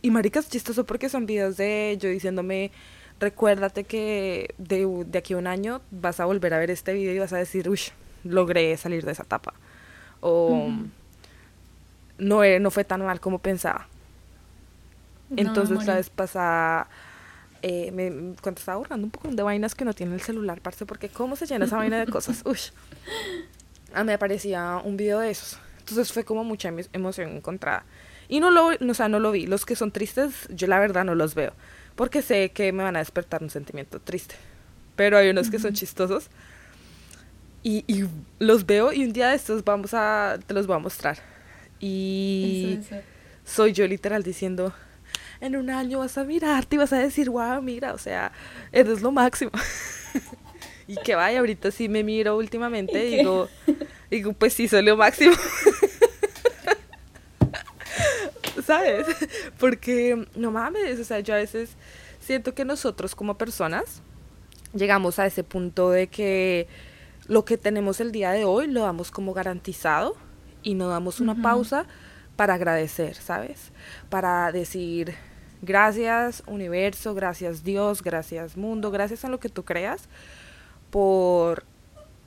y 0.00 0.10
maricas 0.12 0.48
chistoso 0.48 0.86
porque 0.86 1.08
son 1.08 1.26
videos 1.26 1.56
de 1.56 1.98
yo 2.00 2.08
diciéndome, 2.08 2.70
recuérdate 3.18 3.82
que 3.82 4.54
de, 4.58 4.86
de, 5.06 5.18
aquí 5.18 5.34
a 5.34 5.38
un 5.38 5.48
año 5.48 5.82
vas 5.90 6.20
a 6.20 6.24
volver 6.24 6.54
a 6.54 6.58
ver 6.58 6.70
este 6.70 6.92
video 6.92 7.12
y 7.12 7.18
vas 7.18 7.32
a 7.32 7.38
decir, 7.38 7.68
uy, 7.68 7.80
logré 8.22 8.76
salir 8.76 9.04
de 9.04 9.10
esa 9.10 9.24
etapa. 9.24 9.54
O 10.20 10.70
no, 12.18 12.44
eh, 12.44 12.60
no 12.60 12.70
fue 12.70 12.84
tan 12.84 13.04
mal 13.04 13.18
como 13.18 13.40
pensaba. 13.40 13.88
Entonces 15.36 15.86
la 15.86 15.96
vez 15.96 16.10
pasada, 16.10 16.88
eh, 17.62 17.90
me, 17.92 18.34
cuando 18.40 18.58
estaba 18.58 18.78
borrando 18.78 19.06
un 19.06 19.10
poco 19.10 19.28
de 19.28 19.42
vainas 19.42 19.74
que 19.74 19.84
no 19.84 19.94
tiene 19.94 20.14
el 20.14 20.20
celular, 20.20 20.60
parce, 20.60 20.86
porque 20.86 21.08
cómo 21.08 21.36
se 21.36 21.46
llena 21.46 21.66
esa 21.66 21.76
vaina 21.76 21.98
de 21.98 22.06
cosas. 22.10 22.42
Uy. 22.44 22.58
A 23.94 24.00
mí 24.00 24.06
me 24.06 24.14
aparecía 24.14 24.80
un 24.84 24.96
video 24.96 25.20
de 25.20 25.30
esos. 25.30 25.58
Entonces 25.80 26.12
fue 26.12 26.24
como 26.24 26.44
mucha 26.44 26.72
emoción 26.92 27.36
encontrada. 27.36 27.84
Y 28.28 28.38
no 28.38 28.50
lo, 28.50 28.68
o 28.68 28.94
sea, 28.94 29.08
no 29.08 29.18
lo 29.18 29.32
vi. 29.32 29.46
Los 29.46 29.66
que 29.66 29.74
son 29.74 29.90
tristes, 29.90 30.48
yo 30.50 30.68
la 30.68 30.78
verdad 30.78 31.04
no 31.04 31.16
los 31.16 31.34
veo. 31.34 31.52
Porque 31.96 32.22
sé 32.22 32.50
que 32.52 32.72
me 32.72 32.84
van 32.84 32.94
a 32.94 33.00
despertar 33.00 33.42
un 33.42 33.50
sentimiento 33.50 34.00
triste. 34.00 34.36
Pero 34.94 35.18
hay 35.18 35.30
unos 35.30 35.50
que 35.50 35.58
son 35.58 35.72
chistosos. 35.74 36.28
Y, 37.62 37.84
y, 37.88 38.08
los 38.38 38.64
veo 38.64 38.92
y 38.92 39.04
un 39.04 39.12
día 39.12 39.28
de 39.28 39.36
estos 39.36 39.64
vamos 39.64 39.92
a, 39.92 40.38
te 40.46 40.54
los 40.54 40.66
voy 40.66 40.76
a 40.76 40.78
mostrar. 40.78 41.18
Y 41.80 42.78
soy 43.44 43.72
yo 43.72 43.86
literal 43.86 44.22
diciendo, 44.22 44.72
en 45.40 45.56
un 45.56 45.70
año 45.70 46.00
vas 46.00 46.18
a 46.18 46.24
mirarte 46.24 46.76
y 46.76 46.78
vas 46.78 46.92
a 46.92 46.98
decir, 46.98 47.30
wow, 47.30 47.62
mira, 47.62 47.94
o 47.94 47.98
sea, 47.98 48.32
eres 48.72 49.00
lo 49.00 49.10
máximo. 49.10 49.50
y 50.86 50.96
que 50.96 51.14
vaya, 51.14 51.38
ahorita 51.40 51.70
sí 51.70 51.88
me 51.88 52.04
miro 52.04 52.36
últimamente 52.36 53.06
y 53.06 53.16
digo, 53.18 53.48
digo, 54.10 54.32
pues 54.32 54.54
sí, 54.54 54.68
soy 54.68 54.82
lo 54.82 54.96
máximo. 54.96 55.34
¿Sabes? 58.64 59.06
Porque, 59.58 60.26
no 60.36 60.50
mames, 60.50 61.00
o 61.00 61.04
sea, 61.04 61.20
yo 61.20 61.34
a 61.34 61.38
veces 61.38 61.70
siento 62.20 62.54
que 62.54 62.64
nosotros 62.64 63.14
como 63.14 63.36
personas 63.38 64.02
llegamos 64.74 65.18
a 65.18 65.26
ese 65.26 65.42
punto 65.42 65.90
de 65.90 66.06
que 66.06 66.68
lo 67.26 67.44
que 67.44 67.56
tenemos 67.56 68.00
el 68.00 68.12
día 68.12 68.30
de 68.30 68.44
hoy 68.44 68.66
lo 68.66 68.82
damos 68.82 69.10
como 69.10 69.32
garantizado 69.32 70.16
y 70.62 70.74
no 70.74 70.88
damos 70.88 71.20
una 71.20 71.40
pausa 71.40 71.86
para 72.36 72.54
agradecer, 72.54 73.14
¿sabes? 73.14 73.72
Para 74.08 74.52
decir 74.52 75.14
gracias 75.62 76.42
universo, 76.46 77.14
gracias 77.14 77.64
Dios, 77.64 78.02
gracias 78.02 78.56
mundo, 78.56 78.90
gracias 78.90 79.24
a 79.24 79.28
lo 79.28 79.40
que 79.40 79.48
tú 79.48 79.64
creas 79.64 80.08
por 80.90 81.64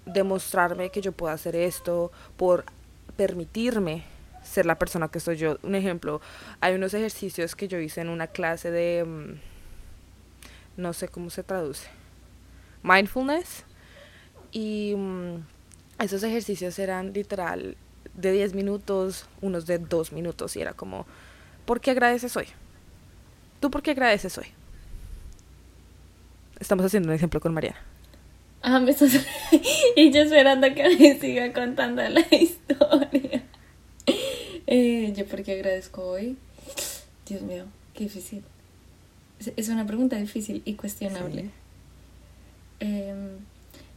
demostrarme 0.05 0.89
que 0.89 1.01
yo 1.01 1.11
puedo 1.11 1.33
hacer 1.33 1.55
esto, 1.55 2.11
por 2.37 2.65
permitirme 3.15 4.03
ser 4.43 4.65
la 4.65 4.77
persona 4.77 5.07
que 5.07 5.19
soy 5.19 5.37
yo. 5.37 5.57
Un 5.63 5.75
ejemplo, 5.75 6.21
hay 6.59 6.75
unos 6.75 6.93
ejercicios 6.93 7.55
que 7.55 7.67
yo 7.67 7.79
hice 7.79 8.01
en 8.01 8.09
una 8.09 8.27
clase 8.27 8.71
de, 8.71 9.03
mm, 9.05 10.81
no 10.81 10.93
sé 10.93 11.07
cómo 11.07 11.29
se 11.29 11.43
traduce, 11.43 11.87
mindfulness. 12.83 13.63
Y 14.51 14.93
mm, 14.95 15.37
esos 15.99 16.23
ejercicios 16.23 16.77
eran 16.79 17.13
literal 17.13 17.77
de 18.13 18.31
10 18.31 18.53
minutos, 18.53 19.25
unos 19.41 19.65
de 19.65 19.79
2 19.79 20.11
minutos. 20.11 20.55
Y 20.55 20.61
era 20.61 20.73
como, 20.73 21.05
¿por 21.65 21.79
qué 21.79 21.91
agradeces 21.91 22.35
hoy? 22.37 22.47
¿Tú 23.63 23.71
por 23.71 23.81
qué 23.81 23.91
agradeces 23.91 24.37
hoy? 24.37 24.47
Estamos 26.59 26.85
haciendo 26.85 27.07
un 27.07 27.15
ejemplo 27.15 27.39
con 27.39 27.53
Mariana. 27.53 27.79
Ah, 28.61 28.81
me 28.81 28.91
estás... 28.91 29.13
y 29.95 30.11
yo 30.11 30.23
esperando 30.23 30.67
que 30.75 30.97
me 30.97 31.17
siga 31.17 31.53
contando 31.53 32.01
la 32.01 32.25
historia. 32.31 33.41
Eh, 34.67 35.13
¿Yo 35.15 35.25
por 35.27 35.43
qué 35.43 35.53
agradezco 35.53 36.05
hoy? 36.05 36.35
Dios 37.25 37.41
mío, 37.43 37.63
qué 37.93 38.03
difícil. 38.03 38.43
Es 39.55 39.69
una 39.69 39.87
pregunta 39.87 40.17
difícil 40.17 40.61
y 40.65 40.73
cuestionable. 40.73 41.49
Em, 42.81 43.29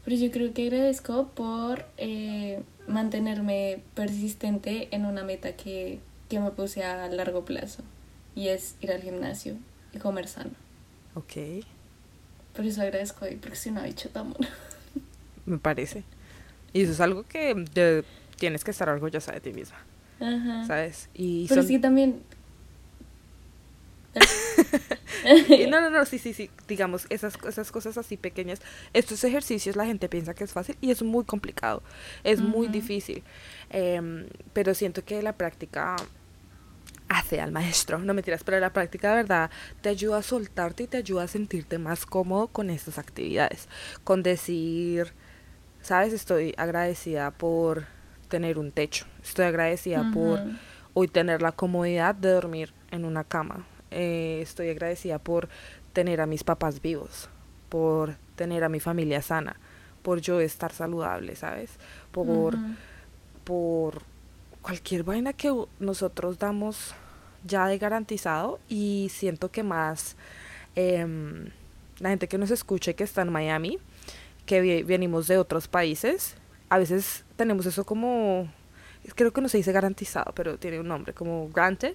pero 0.04 0.16
yo 0.16 0.30
creo 0.30 0.54
que 0.54 0.68
agradezco 0.68 1.26
por 1.34 1.86
eh, 1.96 2.62
mantenerme 2.86 3.80
persistente 3.94 4.86
en 4.92 5.06
una 5.06 5.24
meta 5.24 5.56
que, 5.56 5.98
que 6.28 6.38
me 6.38 6.52
puse 6.52 6.84
a 6.84 7.08
largo 7.08 7.44
plazo. 7.44 7.82
Y 8.36 8.48
es 8.48 8.76
ir 8.80 8.92
al 8.92 9.02
gimnasio 9.02 9.56
y 9.92 9.98
comer 9.98 10.28
sano. 10.28 10.50
Ok. 11.14 11.64
Por 12.54 12.64
eso 12.64 12.82
agradezco 12.82 13.24
hoy, 13.24 13.36
porque 13.36 13.56
si 13.56 13.72
no 13.72 13.80
ha 13.80 13.88
hecho 13.88 14.08
tan 14.10 14.32
Me 15.46 15.58
parece. 15.58 16.04
Y 16.72 16.82
eso 16.82 16.92
es 16.92 17.00
algo 17.00 17.24
que 17.24 17.64
tienes 18.38 18.62
que 18.62 18.70
estar 18.70 18.88
orgullosa 18.88 19.32
de 19.32 19.40
ti 19.40 19.52
misma. 19.52 19.78
Ajá. 20.20 20.64
¿Sabes? 20.66 21.08
Y 21.14 21.48
Pero 21.48 21.62
sí 21.64 21.78
también 21.78 22.22
no, 25.68 25.80
no, 25.80 25.90
no, 25.90 26.04
sí, 26.04 26.18
sí, 26.18 26.32
sí, 26.32 26.50
digamos, 26.68 27.06
esas, 27.10 27.34
esas 27.46 27.70
cosas 27.70 27.98
así 27.98 28.16
pequeñas, 28.16 28.60
estos 28.92 29.22
ejercicios 29.24 29.76
la 29.76 29.86
gente 29.86 30.08
piensa 30.08 30.34
que 30.34 30.44
es 30.44 30.52
fácil 30.52 30.76
y 30.80 30.90
es 30.90 31.02
muy 31.02 31.24
complicado, 31.24 31.82
es 32.24 32.40
muy 32.40 32.68
difícil, 32.68 33.22
em, 33.70 34.26
pero 34.52 34.74
siento 34.74 35.04
que 35.04 35.22
la 35.22 35.34
práctica 35.34 35.96
hace 37.08 37.40
al 37.40 37.52
maestro, 37.52 37.98
no 37.98 38.14
me 38.14 38.22
tiras, 38.22 38.44
pero 38.44 38.58
la 38.60 38.72
práctica 38.72 39.10
de 39.10 39.16
verdad 39.16 39.50
te 39.80 39.88
ayuda 39.88 40.18
a 40.18 40.22
soltarte 40.22 40.84
y 40.84 40.86
te 40.86 40.96
ayuda 40.96 41.24
a 41.24 41.28
sentirte 41.28 41.78
más 41.78 42.06
cómodo 42.06 42.48
con 42.48 42.70
estas 42.70 42.98
actividades, 42.98 43.68
con 44.04 44.22
decir, 44.22 45.12
sabes, 45.82 46.12
estoy 46.12 46.54
agradecida 46.56 47.30
por 47.30 47.84
tener 48.28 48.58
un 48.58 48.72
techo, 48.72 49.06
estoy 49.22 49.44
agradecida 49.44 50.10
por 50.12 50.40
hoy 50.94 51.08
tener 51.08 51.42
la 51.42 51.52
comodidad 51.52 52.14
de 52.14 52.30
dormir 52.30 52.72
en 52.90 53.04
una 53.04 53.24
cama, 53.24 53.66
eh, 53.90 54.40
estoy 54.42 54.70
agradecida 54.70 55.18
por 55.18 55.48
tener 55.92 56.20
a 56.20 56.26
mis 56.26 56.42
papás 56.42 56.82
vivos, 56.82 57.28
por 57.68 58.16
tener 58.34 58.64
a 58.64 58.68
mi 58.68 58.80
familia 58.80 59.22
sana, 59.22 59.56
por 60.02 60.20
yo 60.20 60.40
estar 60.40 60.72
saludable, 60.72 61.36
¿sabes? 61.36 61.78
Por, 62.12 62.56
por 63.44 64.02
cualquier 64.66 65.04
vaina 65.04 65.32
que 65.32 65.54
nosotros 65.78 66.40
damos 66.40 66.92
ya 67.44 67.68
de 67.68 67.78
garantizado 67.78 68.58
y 68.68 69.06
siento 69.12 69.48
que 69.52 69.62
más 69.62 70.16
em, 70.74 71.50
la 72.00 72.08
gente 72.08 72.26
que 72.26 72.36
nos 72.36 72.50
escuche 72.50 72.96
que 72.96 73.04
está 73.04 73.22
en 73.22 73.30
Miami, 73.30 73.78
que 74.44 74.82
venimos 74.82 75.28
de 75.28 75.38
otros 75.38 75.68
países, 75.68 76.34
a 76.68 76.78
veces 76.78 77.24
tenemos 77.36 77.64
eso 77.66 77.86
como, 77.86 78.48
creo 79.14 79.32
que 79.32 79.40
no 79.40 79.48
se 79.48 79.58
dice 79.58 79.70
garantizado, 79.70 80.32
pero 80.34 80.58
tiene 80.58 80.80
un 80.80 80.88
nombre, 80.88 81.14
como 81.14 81.48
granted, 81.50 81.94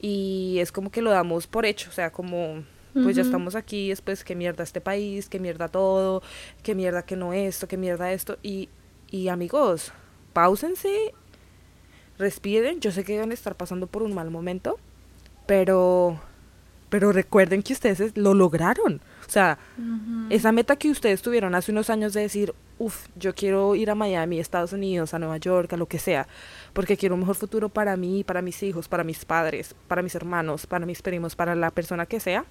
y 0.00 0.56
es 0.60 0.72
como 0.72 0.90
que 0.90 1.02
lo 1.02 1.10
damos 1.10 1.46
por 1.46 1.66
hecho, 1.66 1.90
o 1.90 1.92
sea, 1.92 2.10
como 2.10 2.64
pues 2.94 3.14
ya 3.14 3.20
estamos 3.20 3.54
aquí, 3.56 3.90
después 3.90 4.24
qué 4.24 4.34
mierda 4.34 4.64
este 4.64 4.80
país, 4.80 5.28
qué 5.28 5.38
mierda 5.38 5.68
todo, 5.68 6.22
qué 6.62 6.74
mierda 6.74 7.02
que 7.02 7.14
no 7.14 7.34
esto, 7.34 7.68
qué 7.68 7.76
mierda 7.76 8.10
esto. 8.10 8.38
Y, 8.42 8.70
y 9.10 9.28
amigos, 9.28 9.92
pausense, 10.36 11.14
respiren, 12.18 12.80
yo 12.80 12.90
sé 12.90 13.04
que 13.04 13.14
deben 13.14 13.32
estar 13.32 13.54
pasando 13.54 13.86
por 13.86 14.02
un 14.02 14.14
mal 14.14 14.30
momento, 14.30 14.78
pero 15.46 16.20
pero 16.88 17.12
recuerden 17.12 17.62
que 17.62 17.72
ustedes 17.72 18.16
lo 18.16 18.32
lograron. 18.32 19.00
O 19.26 19.30
sea, 19.30 19.58
esa 20.30 20.52
meta 20.52 20.76
que 20.76 20.90
ustedes 20.90 21.20
tuvieron 21.20 21.54
hace 21.54 21.72
unos 21.72 21.90
años 21.90 22.12
de 22.12 22.20
decir, 22.20 22.54
uff, 22.78 23.08
yo 23.16 23.34
quiero 23.34 23.74
ir 23.74 23.90
a 23.90 23.96
Miami, 23.96 24.38
Estados 24.38 24.72
Unidos, 24.72 25.12
a 25.12 25.18
Nueva 25.18 25.36
York, 25.38 25.72
a 25.72 25.76
lo 25.76 25.86
que 25.86 25.98
sea, 25.98 26.28
porque 26.72 26.96
quiero 26.96 27.16
un 27.16 27.22
mejor 27.22 27.34
futuro 27.34 27.68
para 27.68 27.96
mí, 27.96 28.22
para 28.22 28.40
mis 28.40 28.62
hijos, 28.62 28.86
para 28.86 29.02
mis 29.02 29.24
padres, 29.24 29.74
para 29.88 30.02
mis 30.02 30.14
hermanos, 30.14 30.66
para 30.66 30.86
mis 30.86 31.02
primos, 31.02 31.34
para 31.34 31.56
la 31.56 31.70
persona 31.70 32.06
que 32.06 32.20
sea, 32.20 32.44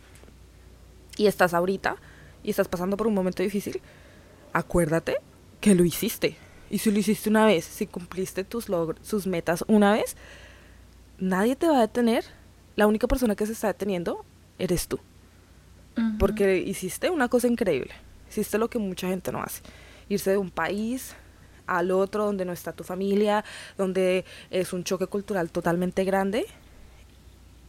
y 1.17 1.27
estás 1.27 1.53
ahorita 1.53 1.95
y 2.43 2.49
estás 2.49 2.67
pasando 2.67 2.97
por 2.97 3.07
un 3.07 3.13
momento 3.13 3.41
difícil, 3.41 3.81
acuérdate 4.51 5.15
que 5.61 5.75
lo 5.75 5.85
hiciste. 5.85 6.35
Y 6.69 6.79
si 6.79 6.91
lo 6.91 6.99
hiciste 6.99 7.29
una 7.29 7.45
vez, 7.45 7.65
si 7.65 7.87
cumpliste 7.87 8.43
tus 8.43 8.67
sus 9.01 9.27
metas 9.27 9.63
una 9.67 9.93
vez, 9.93 10.15
nadie 11.19 11.55
te 11.55 11.67
va 11.67 11.77
a 11.77 11.81
detener. 11.81 12.25
La 12.75 12.87
única 12.87 13.07
persona 13.07 13.35
que 13.35 13.45
se 13.45 13.53
está 13.53 13.67
deteniendo 13.67 14.25
eres 14.59 14.87
tú. 14.87 14.99
Porque 16.19 16.57
hiciste 16.57 17.09
una 17.09 17.29
cosa 17.29 17.47
increíble. 17.47 17.93
Hiciste 18.29 18.57
lo 18.57 18.69
que 18.69 18.79
mucha 18.79 19.07
gente 19.07 19.31
no 19.31 19.41
hace 19.41 19.61
irse 20.09 20.31
de 20.31 20.37
un 20.37 20.51
país 20.51 21.15
al 21.67 21.91
otro 21.91 22.25
donde 22.25 22.45
no 22.45 22.53
está 22.53 22.73
tu 22.73 22.83
familia, 22.83 23.43
donde 23.77 24.25
es 24.51 24.73
un 24.73 24.83
choque 24.83 25.07
cultural 25.07 25.49
totalmente 25.51 26.03
grande 26.03 26.45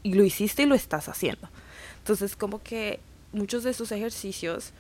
y 0.02 0.14
lo 0.14 0.24
hiciste 0.24 0.62
y 0.62 0.66
lo 0.66 0.74
estás 0.74 1.08
haciendo. 1.08 1.48
Entonces 1.98 2.36
como 2.36 2.62
que 2.62 3.00
muchos 3.32 3.64
de 3.64 3.70
esos 3.70 3.90
ejercicios 3.92 4.72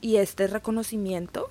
y 0.00 0.16
este 0.16 0.46
reconocimiento 0.46 1.48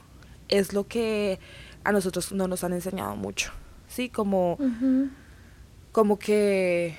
es 0.58 0.74
lo 0.74 0.88
que 0.88 1.40
a 1.84 1.92
nosotros 1.92 2.32
no 2.32 2.48
nos 2.48 2.64
han 2.64 2.74
enseñado 2.74 3.16
mucho, 3.16 3.52
¿sí? 3.88 4.10
Como, 4.10 4.58
como 5.92 6.18
que 6.20 6.96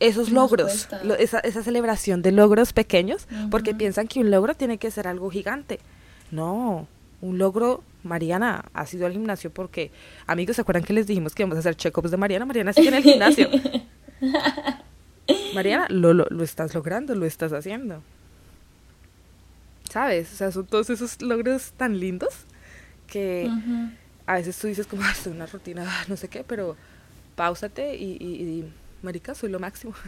esos 0.00 0.30
logros, 0.30 0.86
cuesta. 0.88 1.04
lo- 1.04 1.14
esa, 1.14 1.40
esa 1.40 1.62
celebración 1.62 2.22
de 2.22 2.32
logros 2.32 2.72
pequeños, 2.72 3.28
porque 3.50 3.74
piensan 3.74 4.08
que 4.08 4.20
un 4.20 4.30
logro 4.30 4.54
tiene 4.54 4.78
que 4.78 4.90
ser 4.90 5.06
algo 5.06 5.30
gigante. 5.30 5.78
No, 6.30 6.86
un 7.20 7.38
logro, 7.38 7.82
Mariana 8.02 8.64
ha 8.72 8.86
sido 8.86 9.04
al 9.06 9.12
gimnasio 9.12 9.50
porque, 9.52 9.90
amigos, 10.26 10.56
¿se 10.56 10.62
acuerdan 10.62 10.84
que 10.84 10.92
les 10.94 11.06
dijimos 11.06 11.34
que 11.34 11.42
íbamos 11.42 11.56
a 11.56 11.60
hacer 11.60 11.76
check-ups 11.76 12.10
de 12.10 12.16
Mariana? 12.16 12.46
Mariana 12.46 12.72
sigue 12.72 12.88
en 12.88 12.94
el 12.94 13.02
gimnasio. 13.02 13.48
Mariana, 15.54 15.86
lo, 15.90 16.12
lo, 16.14 16.26
lo 16.30 16.42
estás 16.44 16.74
logrando, 16.74 17.14
lo 17.14 17.26
estás 17.26 17.52
haciendo. 17.52 18.02
¿Sabes? 19.90 20.32
O 20.32 20.36
sea, 20.36 20.52
son 20.52 20.66
todos 20.66 20.88
esos 20.88 21.20
logros 21.20 21.72
tan 21.76 21.98
lindos 21.98 22.32
que 23.06 23.50
a 24.26 24.34
veces 24.34 24.56
tú 24.58 24.68
dices 24.68 24.86
como, 24.86 25.02
"Ah, 25.02 25.10
estoy 25.12 25.32
en 25.32 25.36
una 25.36 25.46
rutina, 25.46 25.84
no 26.08 26.16
sé 26.16 26.28
qué, 26.28 26.44
pero 26.44 26.76
pausate 27.34 27.96
y, 27.96 28.12
y, 28.12 28.72
marica, 29.02 29.34
soy 29.34 29.50
lo 29.50 29.58
máximo. 29.58 29.94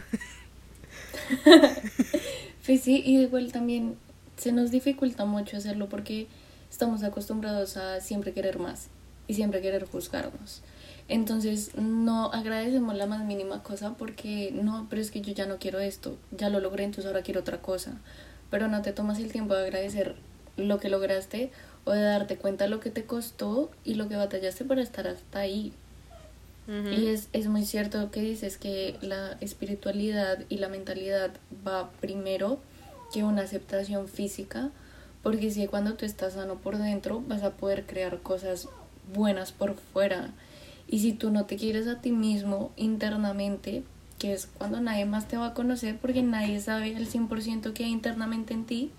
Pues 2.65 2.81
sí, 2.81 3.01
y 3.05 3.19
igual 3.19 3.51
también 3.51 3.97
se 4.37 4.53
nos 4.53 4.71
dificulta 4.71 5.25
mucho 5.25 5.57
hacerlo 5.57 5.89
porque 5.89 6.27
estamos 6.71 7.03
acostumbrados 7.03 7.75
a 7.75 7.99
siempre 7.99 8.31
querer 8.31 8.57
más 8.57 8.87
y 9.27 9.33
siempre 9.33 9.61
querer 9.61 9.85
juzgarnos. 9.85 10.61
Entonces 11.09 11.75
no 11.75 12.31
agradecemos 12.31 12.95
la 12.95 13.05
más 13.05 13.25
mínima 13.25 13.61
cosa 13.63 13.95
porque 13.97 14.51
no, 14.53 14.87
pero 14.89 15.01
es 15.01 15.11
que 15.11 15.19
yo 15.19 15.33
ya 15.33 15.45
no 15.45 15.57
quiero 15.57 15.79
esto, 15.79 16.17
ya 16.31 16.49
lo 16.49 16.61
logré, 16.61 16.85
entonces 16.85 17.05
ahora 17.05 17.21
quiero 17.21 17.41
otra 17.41 17.61
cosa. 17.61 17.95
Pero 18.53 18.67
no 18.67 18.83
te 18.83 18.93
tomas 18.93 19.17
el 19.17 19.31
tiempo 19.31 19.55
de 19.55 19.63
agradecer 19.63 20.13
lo 20.57 20.79
que 20.79 20.87
lograste 20.87 21.49
o 21.85 21.91
de 21.91 22.03
darte 22.03 22.37
cuenta 22.37 22.67
lo 22.67 22.79
que 22.79 22.91
te 22.91 23.03
costó 23.03 23.71
y 23.83 23.95
lo 23.95 24.07
que 24.07 24.15
batallaste 24.15 24.63
para 24.63 24.83
estar 24.83 25.07
hasta 25.07 25.39
ahí. 25.39 25.73
Y 26.67 27.07
es, 27.07 27.29
es 27.33 27.47
muy 27.47 27.65
cierto 27.65 28.11
que 28.11 28.21
dices 28.21 28.59
que 28.59 28.95
la 29.01 29.37
espiritualidad 29.41 30.37
y 30.49 30.57
la 30.57 30.69
mentalidad 30.69 31.31
va 31.67 31.89
primero 31.99 32.59
que 33.11 33.23
una 33.23 33.41
aceptación 33.41 34.07
física, 34.07 34.69
porque 35.23 35.49
si 35.49 35.65
cuando 35.65 35.95
tú 35.95 36.05
estás 36.05 36.33
sano 36.33 36.57
por 36.57 36.77
dentro 36.77 37.23
vas 37.27 37.41
a 37.41 37.53
poder 37.53 37.87
crear 37.87 38.19
cosas 38.19 38.69
buenas 39.15 39.51
por 39.51 39.73
fuera. 39.73 40.29
Y 40.87 40.99
si 40.99 41.13
tú 41.13 41.31
no 41.31 41.47
te 41.47 41.55
quieres 41.55 41.87
a 41.87 42.01
ti 42.01 42.11
mismo 42.11 42.71
internamente, 42.75 43.81
que 44.23 44.31
es 44.31 44.45
cuando 44.45 44.79
nadie 44.79 45.03
más 45.03 45.27
te 45.27 45.35
va 45.35 45.47
a 45.47 45.53
conocer, 45.53 45.97
porque 45.97 46.23
nadie 46.23 46.61
sabe 46.61 46.95
al 46.95 47.07
100% 47.07 47.73
que 47.73 47.83
hay 47.83 47.91
internamente 47.91 48.53
en 48.53 48.63
ti, 48.63 48.89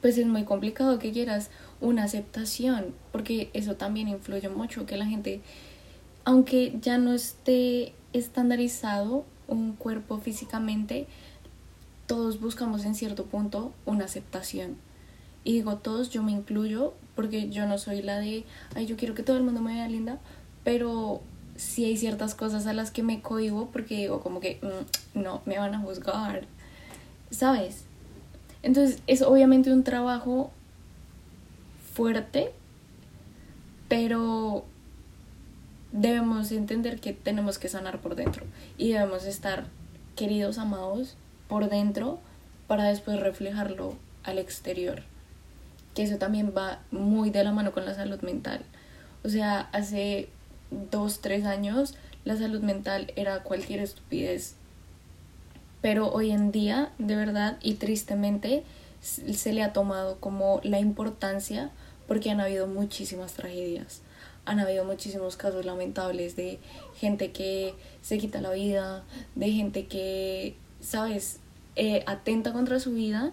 pues 0.00 0.18
es 0.18 0.26
muy 0.26 0.42
complicado 0.42 0.98
que 0.98 1.12
quieras 1.12 1.50
una 1.80 2.02
aceptación, 2.02 2.86
porque 3.12 3.48
eso 3.52 3.76
también 3.76 4.08
influye 4.08 4.48
mucho, 4.48 4.86
que 4.86 4.96
la 4.96 5.06
gente, 5.06 5.40
aunque 6.24 6.76
ya 6.82 6.98
no 6.98 7.12
esté 7.12 7.92
estandarizado 8.12 9.24
un 9.46 9.74
cuerpo 9.74 10.18
físicamente, 10.18 11.06
todos 12.08 12.40
buscamos 12.40 12.84
en 12.84 12.96
cierto 12.96 13.26
punto 13.26 13.72
una 13.86 14.06
aceptación. 14.06 14.78
Y 15.44 15.52
digo 15.52 15.76
todos, 15.76 16.10
yo 16.10 16.24
me 16.24 16.32
incluyo, 16.32 16.92
porque 17.14 17.50
yo 17.50 17.68
no 17.68 17.78
soy 17.78 18.02
la 18.02 18.18
de, 18.18 18.46
ay, 18.74 18.86
yo 18.86 18.96
quiero 18.96 19.14
que 19.14 19.22
todo 19.22 19.36
el 19.36 19.44
mundo 19.44 19.60
me 19.60 19.74
vea 19.74 19.86
linda, 19.86 20.18
pero 20.64 21.22
sí 21.56 21.84
hay 21.84 21.96
ciertas 21.96 22.34
cosas 22.34 22.66
a 22.66 22.72
las 22.72 22.90
que 22.90 23.02
me 23.02 23.20
cohibo 23.20 23.70
porque 23.70 23.96
digo 23.96 24.20
como 24.20 24.40
que, 24.40 24.58
"Mm, 24.62 25.20
no, 25.20 25.42
me 25.46 25.58
van 25.58 25.74
a 25.74 25.80
juzgar, 25.80 26.44
¿sabes? 27.30 27.84
Entonces 28.62 29.00
es 29.06 29.22
obviamente 29.22 29.72
un 29.72 29.84
trabajo 29.84 30.50
fuerte, 31.94 32.52
pero 33.88 34.64
debemos 35.92 36.50
entender 36.52 37.00
que 37.00 37.12
tenemos 37.12 37.58
que 37.58 37.68
sanar 37.68 38.00
por 38.00 38.14
dentro 38.14 38.44
y 38.78 38.92
debemos 38.92 39.24
estar 39.24 39.66
queridos, 40.16 40.58
amados 40.58 41.16
por 41.48 41.68
dentro 41.68 42.18
para 42.66 42.84
después 42.84 43.20
reflejarlo 43.20 43.96
al 44.24 44.38
exterior. 44.38 45.02
Que 45.94 46.04
eso 46.04 46.16
también 46.16 46.54
va 46.56 46.80
muy 46.90 47.30
de 47.30 47.44
la 47.44 47.52
mano 47.52 47.72
con 47.72 47.84
la 47.84 47.94
salud 47.94 48.20
mental. 48.22 48.62
O 49.24 49.28
sea, 49.28 49.68
hace 49.72 50.30
dos, 50.90 51.20
tres 51.20 51.44
años 51.44 51.94
la 52.24 52.36
salud 52.36 52.60
mental 52.60 53.12
era 53.16 53.42
cualquier 53.42 53.80
estupidez. 53.80 54.54
Pero 55.80 56.12
hoy 56.12 56.30
en 56.30 56.52
día, 56.52 56.92
de 56.98 57.16
verdad 57.16 57.58
y 57.62 57.74
tristemente, 57.74 58.62
se 59.00 59.52
le 59.52 59.62
ha 59.62 59.72
tomado 59.72 60.18
como 60.20 60.60
la 60.62 60.78
importancia 60.78 61.70
porque 62.06 62.30
han 62.30 62.40
habido 62.40 62.66
muchísimas 62.66 63.32
tragedias. 63.32 64.00
Han 64.44 64.60
habido 64.60 64.84
muchísimos 64.84 65.36
casos 65.36 65.64
lamentables 65.64 66.36
de 66.36 66.58
gente 66.96 67.32
que 67.32 67.74
se 68.02 68.18
quita 68.18 68.40
la 68.40 68.50
vida, 68.50 69.02
de 69.34 69.50
gente 69.50 69.86
que, 69.86 70.56
¿sabes?, 70.80 71.38
Eh, 71.74 72.04
atenta 72.04 72.52
contra 72.52 72.78
su 72.80 72.92
vida 72.92 73.32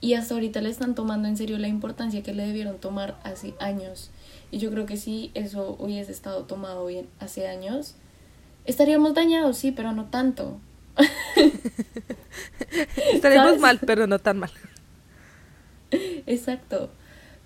y 0.00 0.14
hasta 0.14 0.32
ahorita 0.32 0.62
le 0.62 0.70
están 0.70 0.94
tomando 0.94 1.28
en 1.28 1.36
serio 1.36 1.58
la 1.58 1.68
importancia 1.68 2.22
que 2.22 2.32
le 2.32 2.46
debieron 2.46 2.78
tomar 2.78 3.20
hace 3.24 3.52
años. 3.60 4.08
Y 4.54 4.58
yo 4.58 4.70
creo 4.70 4.86
que 4.86 4.96
si 4.96 5.32
eso 5.34 5.74
hubiese 5.80 6.12
estado 6.12 6.44
tomado 6.44 6.86
bien 6.86 7.08
hace 7.18 7.48
años, 7.48 7.96
estaríamos 8.64 9.12
dañados, 9.12 9.58
sí, 9.58 9.72
pero 9.72 9.90
no 9.90 10.04
tanto. 10.04 10.60
Estaremos 13.12 13.46
¿Sabes? 13.46 13.60
mal, 13.60 13.80
pero 13.84 14.06
no 14.06 14.20
tan 14.20 14.38
mal. 14.38 14.52
Exacto. 15.90 16.88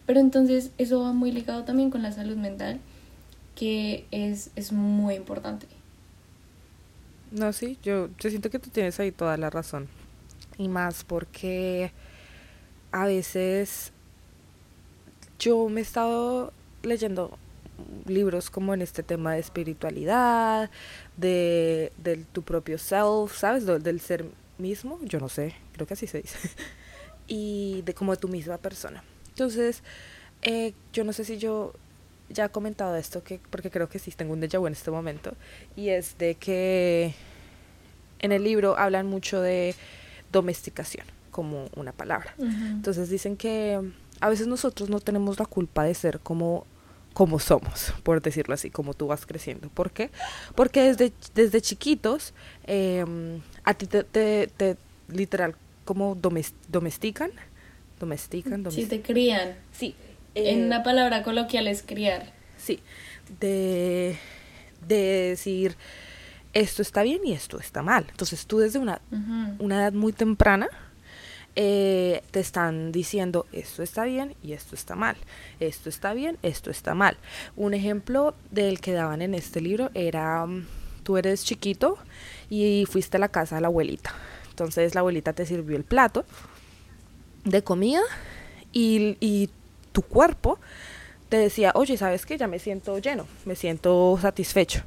Pero 0.05 0.21
entonces 0.21 0.71
eso 0.77 1.01
va 1.01 1.15
muy 1.15 1.33
ligado 1.33 1.65
también 1.65 1.89
con 1.89 2.03
la 2.03 2.13
salud 2.13 2.37
mental, 2.37 2.79
que 3.57 4.05
es, 4.11 4.51
es 4.55 4.73
muy 4.73 5.15
importante. 5.15 5.67
No, 7.31 7.55
sí, 7.55 7.79
yo, 7.83 8.11
yo 8.19 8.29
siento 8.29 8.51
que 8.51 8.59
tú 8.59 8.69
tienes 8.69 9.01
ahí 9.01 9.13
toda 9.13 9.39
la 9.39 9.49
razón. 9.49 9.89
Y 10.59 10.69
más 10.69 11.05
porque 11.05 11.91
a 12.93 13.07
veces 13.07 13.93
yo 15.39 15.71
me 15.71 15.81
he 15.81 15.83
estado 15.83 16.53
leyendo 16.83 17.39
libros 18.07 18.51
como 18.51 18.75
en 18.75 18.83
este 18.83 19.03
tema 19.03 19.35
de 19.35 19.41
espiritualidad, 19.41 20.71
de, 21.17 21.93
del 21.99 22.27
tu 22.27 22.43
propio 22.43 22.79
self, 22.79 23.37
¿sabes? 23.37 23.67
Del, 23.67 23.83
del 23.83 24.01
ser 24.01 24.27
mismo, 24.59 24.99
yo 25.03 25.21
no 25.21 25.29
sé, 25.29 25.55
creo 25.73 25.87
que 25.87 25.95
así 25.95 26.07
se 26.07 26.23
dice. 26.23 26.39
y 27.29 27.83
de 27.83 27.95
como 27.95 28.13
de 28.13 28.19
tu 28.19 28.29
misma 28.29 28.59
persona. 28.59 29.05
Entonces, 29.29 29.83
eh, 30.43 30.73
yo 30.93 31.05
no 31.05 31.13
sé 31.13 31.25
si 31.25 31.39
yo 31.39 31.73
ya 32.29 32.47
he 32.47 32.49
comentado 32.51 32.97
esto, 32.97 33.23
que, 33.23 33.41
porque 33.51 33.71
creo 33.71 33.89
que 33.89 33.99
sí 33.99 34.11
tengo 34.11 34.33
un 34.33 34.41
déjà 34.41 34.59
vu 34.59 34.67
en 34.67 34.73
este 34.73 34.91
momento, 34.91 35.35
y 35.77 35.91
es 35.91 36.19
de 36.19 36.35
que 36.35 37.15
en 38.19 38.33
el 38.33 38.45
libro 38.45 38.77
hablan 38.77 39.07
mucho 39.07 39.41
de 39.41 39.75
domesticación 40.33 41.07
como 41.31 41.69
una 41.77 41.93
palabra. 41.93 42.35
Entonces 42.39 43.09
dicen 43.09 43.37
que 43.37 43.81
a 44.21 44.29
veces 44.29 44.47
nosotros 44.47 44.89
no 44.91 45.01
tenemos 45.01 45.39
la 45.39 45.47
culpa 45.47 45.85
de 45.85 45.95
ser 45.95 46.21
como 46.21 46.67
como 47.15 47.41
somos, 47.41 47.93
por 48.05 48.23
decirlo 48.23 48.55
así, 48.55 48.71
como 48.71 48.95
tú 48.95 49.09
vas 49.09 49.27
creciendo. 49.27 49.69
¿Por 49.71 49.91
qué? 49.91 50.11
Porque 50.55 50.83
desde, 50.83 51.13
desde 51.35 51.61
chiquitos 51.61 52.33
eh, 52.65 53.05
a 53.65 53.75
ti 53.75 53.87
te, 53.89 54.05
te, 54.05 54.47
te 54.57 54.77
literal 55.09 55.57
como 55.85 56.15
domes- 56.15 56.53
domestican, 56.69 57.33
domestican, 57.99 58.63
domestican. 58.63 58.89
te 58.91 59.03
crían. 59.03 59.57
Sí. 59.73 59.97
En 60.37 60.61
eh, 60.63 60.67
una 60.67 60.85
palabra 60.85 61.25
coloquial 61.25 61.67
es 61.67 61.83
criar. 61.83 62.33
Sí, 62.57 62.79
de, 63.41 64.17
de 64.87 64.97
decir 65.31 65.75
esto 66.53 66.83
está 66.83 67.03
bien 67.03 67.23
y 67.25 67.33
esto 67.33 67.59
está 67.59 67.83
mal. 67.83 68.07
Entonces 68.11 68.47
tú 68.47 68.59
desde 68.59 68.79
una, 68.79 69.01
una 69.59 69.83
edad 69.83 69.93
muy 69.93 70.13
temprana 70.13 70.69
eh, 71.61 72.23
te 72.31 72.39
están 72.39 72.93
diciendo 72.93 73.45
esto 73.51 73.83
está 73.83 74.05
bien 74.05 74.37
y 74.45 74.53
esto 74.53 74.77
está 74.77 74.95
mal. 74.95 75.17
Esto 75.59 75.89
está 75.89 76.15
bien, 76.15 76.39
esto 76.45 76.71
está 76.71 76.95
mal. 76.95 77.17
Un 77.57 77.75
ejemplo 77.75 78.37
del 78.53 78.81
que 78.81 78.93
daban 78.93 79.23
en 79.23 79.35
este 79.35 79.61
libro 79.61 79.91
era 79.95 80.47
mm, 80.47 80.69
tú 81.03 81.17
eres 81.17 81.45
chiquito 81.45 81.99
y 82.49 82.87
fuiste 82.89 83.17
a 83.17 83.21
la 83.21 83.29
casa 83.29 83.57
de 83.57 83.63
la 83.63 83.67
abuelita. 83.67 84.15
Entonces 84.51 84.95
la 84.95 85.01
abuelita 85.01 85.33
te 85.33 85.47
sirvió 85.47 85.77
el 85.77 85.83
plato 85.83 86.25
de 87.43 87.65
comida 87.65 88.03
y, 88.73 89.17
y 89.19 89.51
tu 89.91 90.03
cuerpo 90.03 90.61
te 91.29 91.39
decía, 91.39 91.73
oye, 91.75 91.97
¿sabes 91.97 92.25
qué? 92.25 92.39
Ya 92.39 92.47
me 92.47 92.61
siento 92.61 92.99
lleno, 92.99 93.27
me 93.45 93.57
siento 93.57 94.17
satisfecho. 94.23 94.85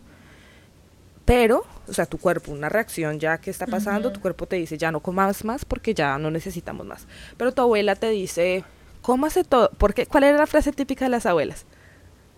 Pero, 1.31 1.63
o 1.87 1.93
sea, 1.93 2.05
tu 2.07 2.17
cuerpo, 2.17 2.51
una 2.51 2.67
reacción 2.67 3.17
ya 3.17 3.37
que 3.37 3.51
está 3.51 3.65
pasando, 3.65 4.11
tu 4.11 4.19
cuerpo 4.19 4.47
te 4.47 4.57
dice, 4.57 4.77
ya 4.77 4.91
no 4.91 4.99
comas 4.99 5.45
más 5.45 5.63
porque 5.63 5.93
ya 5.93 6.17
no 6.17 6.29
necesitamos 6.29 6.85
más. 6.85 7.07
Pero 7.37 7.53
tu 7.53 7.61
abuela 7.61 7.95
te 7.95 8.09
dice, 8.09 8.65
cómase 9.01 9.45
todo. 9.45 9.71
Porque, 9.77 10.05
¿Cuál 10.07 10.25
era 10.25 10.37
la 10.37 10.45
frase 10.45 10.73
típica 10.73 11.05
de 11.05 11.09
las 11.11 11.25
abuelas? 11.25 11.65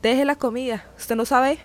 Deje 0.04 0.26
la 0.26 0.36
comida. 0.36 0.86
¿Usted 0.96 1.16
no 1.16 1.26
sabe? 1.26 1.58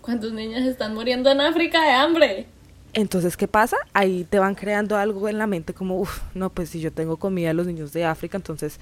¿Cuántos 0.00 0.32
niños 0.32 0.62
están 0.62 0.94
muriendo 0.94 1.30
en 1.30 1.42
África 1.42 1.82
de 1.82 1.90
hambre? 1.90 2.46
Entonces, 2.94 3.36
¿qué 3.36 3.46
pasa? 3.46 3.76
Ahí 3.92 4.24
te 4.24 4.38
van 4.38 4.54
creando 4.54 4.96
algo 4.96 5.28
en 5.28 5.36
la 5.36 5.46
mente 5.46 5.74
como, 5.74 6.00
uff, 6.00 6.22
no, 6.32 6.48
pues 6.48 6.70
si 6.70 6.80
yo 6.80 6.94
tengo 6.94 7.18
comida 7.18 7.50
a 7.50 7.52
los 7.52 7.66
niños 7.66 7.92
de 7.92 8.06
África, 8.06 8.38
entonces 8.38 8.80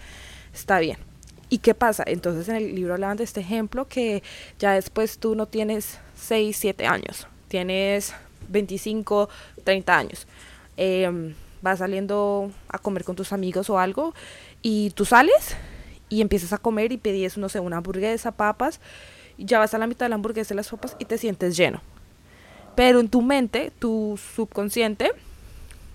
está 0.52 0.78
bien. 0.78 0.98
¿Y 1.54 1.58
qué 1.58 1.72
pasa? 1.72 2.02
Entonces 2.04 2.48
en 2.48 2.56
el 2.56 2.74
libro 2.74 2.94
hablaban 2.94 3.16
de 3.16 3.22
este 3.22 3.38
ejemplo 3.38 3.86
que 3.86 4.24
ya 4.58 4.72
después 4.72 5.18
tú 5.20 5.36
no 5.36 5.46
tienes 5.46 6.00
6, 6.16 6.56
7 6.56 6.84
años, 6.84 7.28
tienes 7.46 8.12
25, 8.48 9.28
30 9.62 9.96
años. 9.96 10.26
Em, 10.76 11.32
vas 11.62 11.78
saliendo 11.78 12.50
a 12.66 12.78
comer 12.78 13.04
con 13.04 13.14
tus 13.14 13.32
amigos 13.32 13.70
o 13.70 13.78
algo 13.78 14.14
y 14.62 14.90
tú 14.96 15.04
sales 15.04 15.54
y 16.08 16.22
empiezas 16.22 16.52
a 16.52 16.58
comer 16.58 16.90
y 16.90 16.96
pides, 16.96 17.38
no 17.38 17.48
sé, 17.48 17.60
una 17.60 17.76
hamburguesa, 17.76 18.32
papas, 18.32 18.80
ya 19.38 19.60
vas 19.60 19.74
a 19.74 19.78
la 19.78 19.86
mitad 19.86 20.06
de 20.06 20.10
la 20.10 20.16
hamburguesa 20.16 20.54
y 20.54 20.56
las 20.56 20.68
papas 20.70 20.96
y 20.98 21.04
te 21.04 21.18
sientes 21.18 21.56
lleno. 21.56 21.82
Pero 22.74 22.98
en 22.98 23.08
tu 23.08 23.22
mente, 23.22 23.70
tu 23.78 24.18
subconsciente, 24.34 25.12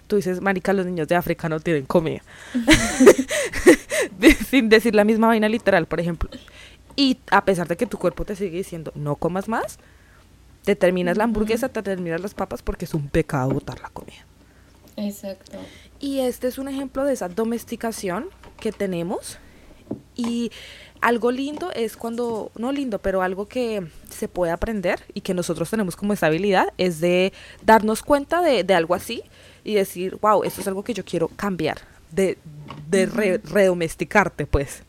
tú 0.10 0.16
dices, 0.16 0.42
marica, 0.42 0.74
los 0.74 0.88
niños 0.88 1.08
de 1.08 1.16
África 1.16 1.48
no 1.48 1.60
tienen 1.60 1.86
comida. 1.86 2.22
Sin 4.50 4.68
decir 4.68 4.96
la 4.96 5.06
misma 5.06 5.28
vaina 5.28 5.48
literal, 5.48 5.86
por 5.86 6.00
ejemplo. 6.00 6.30
Y 6.96 7.20
a 7.30 7.46
pesar 7.46 7.68
de 7.68 7.78
que 7.78 7.86
tu 7.86 7.98
cuerpo 8.00 8.26
te 8.26 8.36
sigue 8.36 8.58
diciendo, 8.58 8.92
no 8.96 9.16
comas 9.16 9.48
más, 9.48 9.78
te 10.66 10.76
terminas 10.76 11.16
la 11.16 11.26
hamburguesa, 11.26 11.70
te 11.70 11.84
terminas 11.84 12.22
las 12.22 12.34
papas 12.34 12.64
porque 12.64 12.86
es 12.86 12.94
un 12.96 13.08
pecado 13.08 13.52
botar 13.52 13.80
la 13.82 13.90
comida. 13.90 14.26
Exacto. 14.98 15.58
Y 16.00 16.20
este 16.20 16.48
es 16.48 16.58
un 16.58 16.68
ejemplo 16.68 17.06
de 17.06 17.14
esa 17.14 17.30
domesticación 17.30 18.30
que 18.60 18.72
tenemos. 18.72 19.38
Y 20.16 20.52
algo 21.02 21.32
lindo 21.32 21.72
es 21.72 21.96
cuando, 21.96 22.52
no 22.58 22.72
lindo, 22.72 22.98
pero 22.98 23.22
algo 23.22 23.48
que 23.48 23.88
se 24.10 24.28
puede 24.28 24.52
aprender 24.52 25.02
y 25.14 25.22
que 25.22 25.36
nosotros 25.36 25.70
tenemos 25.70 25.96
como 25.96 26.14
esa 26.14 26.26
habilidad, 26.26 26.74
es 26.80 27.00
de 27.00 27.32
darnos 27.64 28.02
cuenta 28.02 28.42
de, 28.42 28.64
de 28.64 28.74
algo 28.74 28.96
así 28.96 29.24
y 29.64 29.76
decir, 29.76 30.18
wow, 30.22 30.44
esto 30.44 30.62
es 30.62 30.68
algo 30.68 30.84
que 30.84 30.94
yo 30.94 31.06
quiero 31.06 31.28
cambiar, 31.30 31.80
de, 32.12 32.38
de 32.90 33.40
redomesticarte, 33.44 34.46
pues. 34.46 34.84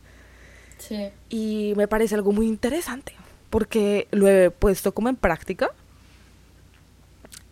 Sí. 0.78 1.10
Y 1.28 1.74
me 1.76 1.88
parece 1.88 2.14
algo 2.14 2.32
muy 2.32 2.46
interesante, 2.46 3.12
porque 3.50 4.08
lo 4.10 4.28
he 4.28 4.50
puesto 4.50 4.92
como 4.92 5.08
en 5.08 5.16
práctica. 5.16 5.70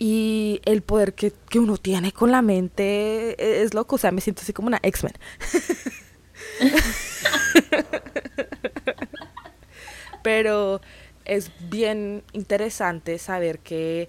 Y 0.01 0.61
el 0.65 0.83
poder 0.83 1.15
que, 1.15 1.33
que 1.51 1.59
uno 1.59 1.77
tiene 1.77 2.13
con 2.13 2.31
la 2.31 2.41
mente 2.41 3.63
es 3.63 3.75
loco, 3.75 3.97
o 3.97 3.99
sea, 3.99 4.13
me 4.13 4.21
siento 4.21 4.43
así 4.43 4.53
como 4.53 4.69
una 4.69 4.79
X-Men. 4.83 5.15
Pero 10.23 10.81
es 11.25 11.51
bien 11.69 12.23
interesante 12.33 13.19
saber 13.19 13.59
que, 13.59 14.09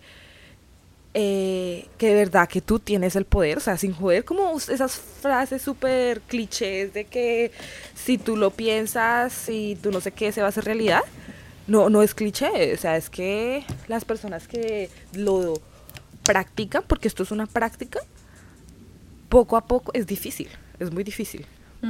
eh, 1.15 1.87
que 1.97 2.09
de 2.09 2.13
verdad 2.13 2.47
que 2.47 2.61
tú 2.61 2.77
tienes 2.77 3.15
el 3.15 3.25
poder, 3.25 3.57
o 3.57 3.61
sea, 3.61 3.77
sin 3.77 3.93
joder, 3.93 4.23
como 4.25 4.55
esas 4.57 4.95
frases 4.95 5.61
súper 5.61 6.21
clichés 6.21 6.93
de 6.93 7.05
que 7.05 7.51
si 7.95 8.19
tú 8.19 8.37
lo 8.37 8.51
piensas 8.51 9.49
y 9.49 9.75
tú 9.77 9.91
no 9.91 10.01
sé 10.01 10.11
qué, 10.11 10.31
se 10.31 10.41
va 10.41 10.47
a 10.47 10.49
hacer 10.49 10.65
realidad. 10.65 11.01
No, 11.65 11.89
no 11.89 12.01
es 12.01 12.13
cliché, 12.15 12.73
o 12.73 12.77
sea, 12.77 12.97
es 12.97 13.09
que 13.09 13.63
las 13.87 14.05
personas 14.05 14.47
que 14.47 14.89
lo 15.13 15.59
practican, 16.23 16.83
porque 16.85 17.07
esto 17.07 17.23
es 17.23 17.31
una 17.31 17.47
práctica, 17.47 17.99
poco 19.29 19.57
a 19.57 19.65
poco 19.65 19.91
es 19.93 20.05
difícil, 20.07 20.49
es 20.79 20.91
muy 20.91 21.03
difícil, 21.03 21.45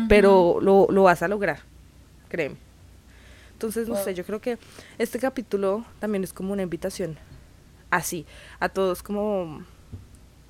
pero 0.08 0.60
lo, 0.62 0.88
lo 0.90 1.04
vas 1.04 1.24
a 1.24 1.28
lograr, 1.28 1.60
créeme. 2.28 2.58
Entonces, 3.54 3.90
no 3.90 4.02
sé, 4.02 4.14
yo 4.14 4.26
creo 4.26 4.40
que 4.40 4.58
este 4.98 5.20
capítulo 5.20 5.86
también 6.00 6.24
es 6.24 6.32
como 6.32 6.54
una 6.54 6.64
invitación 6.64 7.18
así, 7.90 8.26
a 8.60 8.70
todos 8.70 9.04
como 9.04 9.64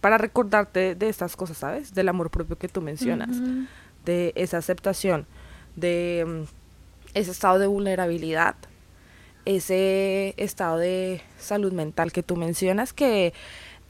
para 0.02 0.18
recordarte 0.18 0.96
de 0.96 1.10
estas 1.10 1.36
cosas, 1.36 1.58
¿sabes? 1.58 1.94
Del 1.94 2.10
amor 2.10 2.30
propio 2.30 2.58
que 2.58 2.70
tú 2.70 2.82
mencionas, 2.82 3.38
de 4.06 4.32
esa 4.36 4.58
aceptación, 4.58 5.26
de 5.76 6.26
mm, 6.26 7.18
ese 7.18 7.32
estado 7.32 7.60
de 7.60 7.68
vulnerabilidad, 7.68 8.56
ese 9.46 10.34
estado 10.38 10.78
de 10.78 11.22
salud 11.38 11.74
mental 11.74 12.12
que 12.12 12.24
tú 12.24 12.36
mencionas 12.36 12.94
que 12.94 13.34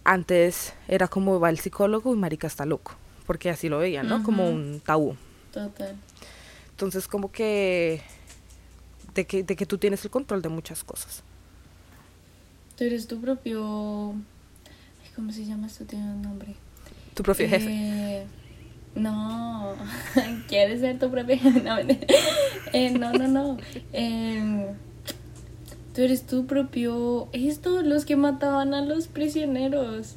antes 0.03 0.73
era 0.87 1.07
como 1.07 1.39
va 1.39 1.49
el 1.49 1.59
psicólogo 1.59 2.13
y 2.13 2.17
marica 2.17 2.47
está 2.47 2.65
loco, 2.65 2.93
porque 3.27 3.49
así 3.49 3.69
lo 3.69 3.79
veían, 3.79 4.07
¿no? 4.07 4.23
Como 4.23 4.49
un 4.49 4.81
tabú. 4.83 5.15
Total. 5.51 5.95
Entonces 6.71 7.07
como 7.07 7.31
que 7.31 8.01
de 9.13 9.25
que, 9.25 9.43
de 9.43 9.55
que 9.55 9.65
tú 9.65 9.77
tienes 9.77 10.03
el 10.05 10.11
control 10.11 10.41
de 10.41 10.49
muchas 10.49 10.83
cosas. 10.83 11.23
Tú 12.79 12.85
eres 12.85 13.07
tu 13.07 13.19
propio... 13.19 14.15
¿Cómo 15.13 15.33
se 15.33 15.43
llama 15.43 15.67
esto? 15.67 15.83
Tiene 15.83 16.13
un 16.13 16.21
nombre. 16.21 16.55
Tu 17.13 17.23
propio 17.23 17.45
eh, 17.45 17.49
jefe. 17.49 18.25
No, 18.95 19.73
quieres 20.47 20.79
ser 20.79 20.97
tu 20.97 21.11
propio 21.11 21.37
jefe. 21.37 21.59
No, 21.65 21.77
eh, 22.71 22.91
no, 22.91 23.11
no. 23.11 23.27
no. 23.27 23.57
Eh, 23.91 24.73
tú 25.93 26.01
eres 26.03 26.25
tu 26.25 26.45
propio... 26.45 27.27
Esto, 27.33 27.81
los 27.81 28.05
que 28.05 28.15
mataban 28.15 28.73
a 28.73 28.81
los 28.81 29.07
prisioneros. 29.07 30.15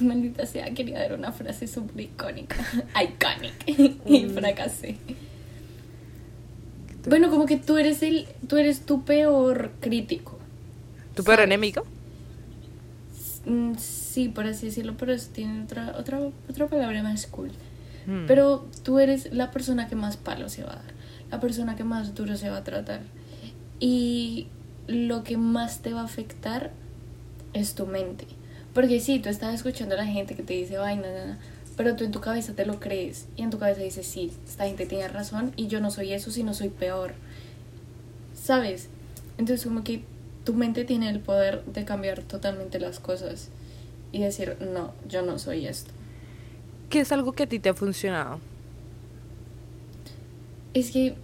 Maldita 0.00 0.46
sea, 0.46 0.74
quería 0.74 0.98
dar 0.98 1.12
una 1.12 1.30
frase 1.30 1.68
súper 1.68 2.00
icónica. 2.00 2.56
Iconic. 3.00 4.02
y 4.04 4.24
fracasé. 4.30 4.98
Bueno, 7.06 7.30
como 7.30 7.46
que 7.46 7.56
tú 7.56 7.76
eres 7.76 8.02
el. 8.02 8.26
Tú 8.48 8.56
eres 8.56 8.86
tu 8.86 9.04
peor 9.04 9.72
crítico. 9.80 10.38
¿Tu 11.14 11.22
peor 11.22 11.40
enemigo? 11.40 11.84
Mm, 13.46 13.74
sí, 13.76 14.28
por 14.28 14.46
así 14.46 14.66
decirlo, 14.66 14.94
pero 14.98 15.12
eso 15.12 15.28
tiene 15.32 15.64
otra, 15.64 15.94
otra, 15.98 16.20
otra 16.48 16.66
palabra 16.66 17.02
más 17.02 17.26
cool. 17.26 17.50
Hmm. 18.06 18.26
Pero 18.26 18.66
tú 18.82 18.98
eres 18.98 19.32
la 19.32 19.50
persona 19.50 19.86
que 19.88 19.96
más 19.96 20.16
palo 20.16 20.48
se 20.48 20.62
va 20.64 20.72
a 20.72 20.76
dar. 20.76 20.94
La 21.30 21.40
persona 21.40 21.76
que 21.76 21.84
más 21.84 22.14
duro 22.14 22.36
se 22.36 22.48
va 22.48 22.58
a 22.58 22.64
tratar. 22.64 23.00
Y 23.80 24.48
lo 24.86 25.24
que 25.24 25.36
más 25.36 25.80
te 25.80 25.92
va 25.92 26.00
a 26.00 26.04
afectar 26.04 26.70
es 27.52 27.74
tu 27.74 27.86
mente. 27.86 28.26
Porque 28.72 29.00
sí, 29.00 29.20
tú 29.20 29.28
estás 29.28 29.54
escuchando 29.54 29.94
a 29.94 29.98
la 29.98 30.06
gente 30.06 30.34
que 30.34 30.42
te 30.42 30.54
dice 30.54 30.78
vaina, 30.78 31.38
pero 31.76 31.96
tú 31.96 32.04
en 32.04 32.12
tu 32.12 32.20
cabeza 32.20 32.54
te 32.54 32.66
lo 32.66 32.80
crees 32.80 33.26
y 33.36 33.42
en 33.42 33.50
tu 33.50 33.58
cabeza 33.58 33.82
dices, 33.82 34.06
sí, 34.06 34.32
esta 34.46 34.66
gente 34.66 34.86
tiene 34.86 35.08
razón 35.08 35.52
y 35.56 35.66
yo 35.66 35.80
no 35.80 35.90
soy 35.90 36.12
eso, 36.12 36.30
sino 36.30 36.54
soy 36.54 36.68
peor. 36.68 37.14
¿Sabes? 38.34 38.88
Entonces 39.38 39.66
como 39.66 39.82
que 39.82 40.04
tu 40.44 40.54
mente 40.54 40.84
tiene 40.84 41.10
el 41.10 41.20
poder 41.20 41.64
de 41.64 41.84
cambiar 41.84 42.22
totalmente 42.22 42.78
las 42.78 43.00
cosas 43.00 43.48
y 44.12 44.20
decir, 44.20 44.56
no, 44.60 44.92
yo 45.08 45.22
no 45.22 45.38
soy 45.38 45.66
esto. 45.66 45.90
¿Qué 46.90 47.00
es 47.00 47.10
algo 47.12 47.32
que 47.32 47.44
a 47.44 47.48
ti 47.48 47.58
te 47.58 47.70
ha 47.70 47.74
funcionado? 47.74 48.38
Es 50.74 50.90
que 50.90 51.14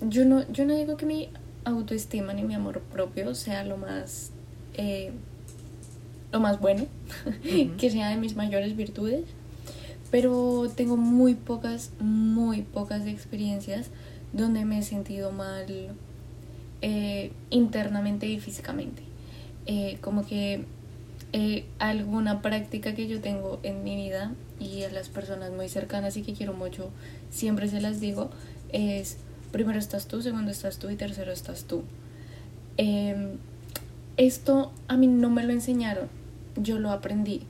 yo 0.00 0.24
no, 0.24 0.50
yo 0.50 0.64
no 0.64 0.74
digo 0.74 0.96
que 0.96 1.06
mi 1.06 1.28
autoestima 1.64 2.32
ni 2.32 2.44
mi 2.44 2.54
amor 2.54 2.80
propio 2.80 3.34
sea 3.34 3.64
lo 3.64 3.76
más 3.76 4.30
eh, 4.74 5.12
lo 6.32 6.40
más 6.40 6.60
bueno, 6.60 6.86
que 7.78 7.90
sea 7.90 8.10
de 8.10 8.16
mis 8.16 8.36
mayores 8.36 8.76
virtudes, 8.76 9.24
pero 10.10 10.70
tengo 10.74 10.96
muy 10.96 11.34
pocas, 11.34 11.90
muy 12.00 12.62
pocas 12.62 13.06
experiencias 13.06 13.90
donde 14.32 14.64
me 14.64 14.78
he 14.78 14.82
sentido 14.82 15.32
mal 15.32 15.66
eh, 16.82 17.32
internamente 17.50 18.26
y 18.26 18.40
físicamente. 18.40 19.02
Eh, 19.66 19.98
como 20.00 20.26
que 20.26 20.64
eh, 21.32 21.66
alguna 21.78 22.40
práctica 22.40 22.94
que 22.94 23.06
yo 23.06 23.20
tengo 23.20 23.60
en 23.62 23.84
mi 23.84 23.96
vida 23.96 24.32
y 24.58 24.82
a 24.82 24.90
las 24.90 25.08
personas 25.08 25.52
muy 25.52 25.68
cercanas 25.68 26.16
y 26.16 26.22
que 26.22 26.32
quiero 26.32 26.54
mucho, 26.54 26.90
siempre 27.30 27.68
se 27.68 27.80
las 27.80 28.00
digo, 28.00 28.30
es 28.72 29.18
primero 29.52 29.78
estás 29.78 30.08
tú, 30.08 30.22
segundo 30.22 30.50
estás 30.50 30.78
tú 30.78 30.90
y 30.90 30.96
tercero 30.96 31.32
estás 31.32 31.64
tú. 31.64 31.82
Em, 32.76 33.38
esto 34.16 34.72
a 34.88 34.96
mí 34.96 35.06
no 35.06 35.30
me 35.30 35.44
lo 35.44 35.52
enseñaron 35.52 36.08
yo 36.62 36.78
lo 36.78 36.90
aprendí. 36.90 37.42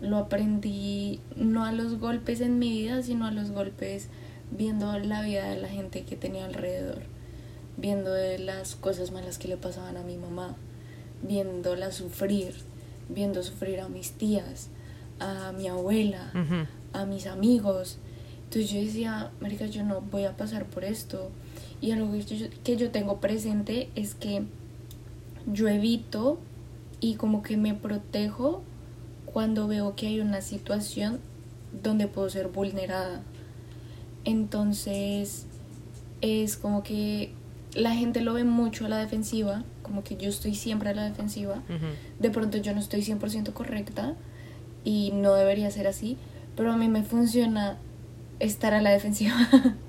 Lo 0.00 0.16
aprendí 0.16 1.20
no 1.36 1.64
a 1.64 1.72
los 1.72 1.98
golpes 1.98 2.40
en 2.40 2.58
mi 2.58 2.70
vida, 2.70 3.02
sino 3.02 3.26
a 3.26 3.30
los 3.30 3.50
golpes 3.50 4.08
viendo 4.50 4.96
la 4.98 5.22
vida 5.22 5.48
de 5.48 5.60
la 5.60 5.68
gente 5.68 6.04
que 6.04 6.16
tenía 6.16 6.44
alrededor, 6.44 7.02
viendo 7.76 8.10
las 8.38 8.76
cosas 8.76 9.10
malas 9.10 9.38
que 9.38 9.48
le 9.48 9.56
pasaban 9.56 9.96
a 9.96 10.02
mi 10.02 10.16
mamá, 10.16 10.56
viéndola 11.22 11.92
sufrir, 11.92 12.54
viendo 13.08 13.42
sufrir 13.42 13.80
a 13.80 13.88
mis 13.88 14.12
tías, 14.12 14.68
a 15.20 15.52
mi 15.52 15.68
abuela, 15.68 16.32
a 16.92 17.04
mis 17.04 17.26
amigos. 17.26 17.98
Entonces 18.44 18.70
yo 18.70 18.80
decía, 18.80 19.30
Marica, 19.40 19.66
yo 19.66 19.82
no 19.82 20.00
voy 20.00 20.24
a 20.24 20.36
pasar 20.36 20.66
por 20.66 20.84
esto. 20.84 21.30
Y 21.80 21.90
algo 21.90 22.12
que 22.12 22.22
yo, 22.22 22.46
que 22.64 22.76
yo 22.76 22.90
tengo 22.90 23.20
presente 23.20 23.90
es 23.94 24.14
que 24.14 24.44
yo 25.46 25.68
evito 25.68 26.38
y 27.00 27.14
como 27.14 27.42
que 27.42 27.56
me 27.56 27.74
protejo 27.74 28.62
cuando 29.32 29.68
veo 29.68 29.94
que 29.94 30.06
hay 30.06 30.20
una 30.20 30.40
situación 30.40 31.20
donde 31.82 32.08
puedo 32.08 32.28
ser 32.30 32.48
vulnerada. 32.48 33.20
Entonces 34.24 35.46
es 36.20 36.56
como 36.56 36.82
que 36.82 37.32
la 37.74 37.94
gente 37.94 38.20
lo 38.20 38.34
ve 38.34 38.44
mucho 38.44 38.86
a 38.86 38.88
la 38.88 38.98
defensiva, 38.98 39.64
como 39.82 40.02
que 40.02 40.16
yo 40.16 40.28
estoy 40.28 40.54
siempre 40.54 40.90
a 40.90 40.94
la 40.94 41.04
defensiva. 41.04 41.62
De 42.18 42.30
pronto 42.30 42.58
yo 42.58 42.72
no 42.74 42.80
estoy 42.80 43.00
100% 43.00 43.52
correcta 43.52 44.14
y 44.84 45.12
no 45.12 45.34
debería 45.34 45.70
ser 45.70 45.86
así, 45.86 46.16
pero 46.56 46.72
a 46.72 46.76
mí 46.76 46.88
me 46.88 47.02
funciona 47.02 47.76
estar 48.40 48.74
a 48.74 48.82
la 48.82 48.90
defensiva. 48.90 49.36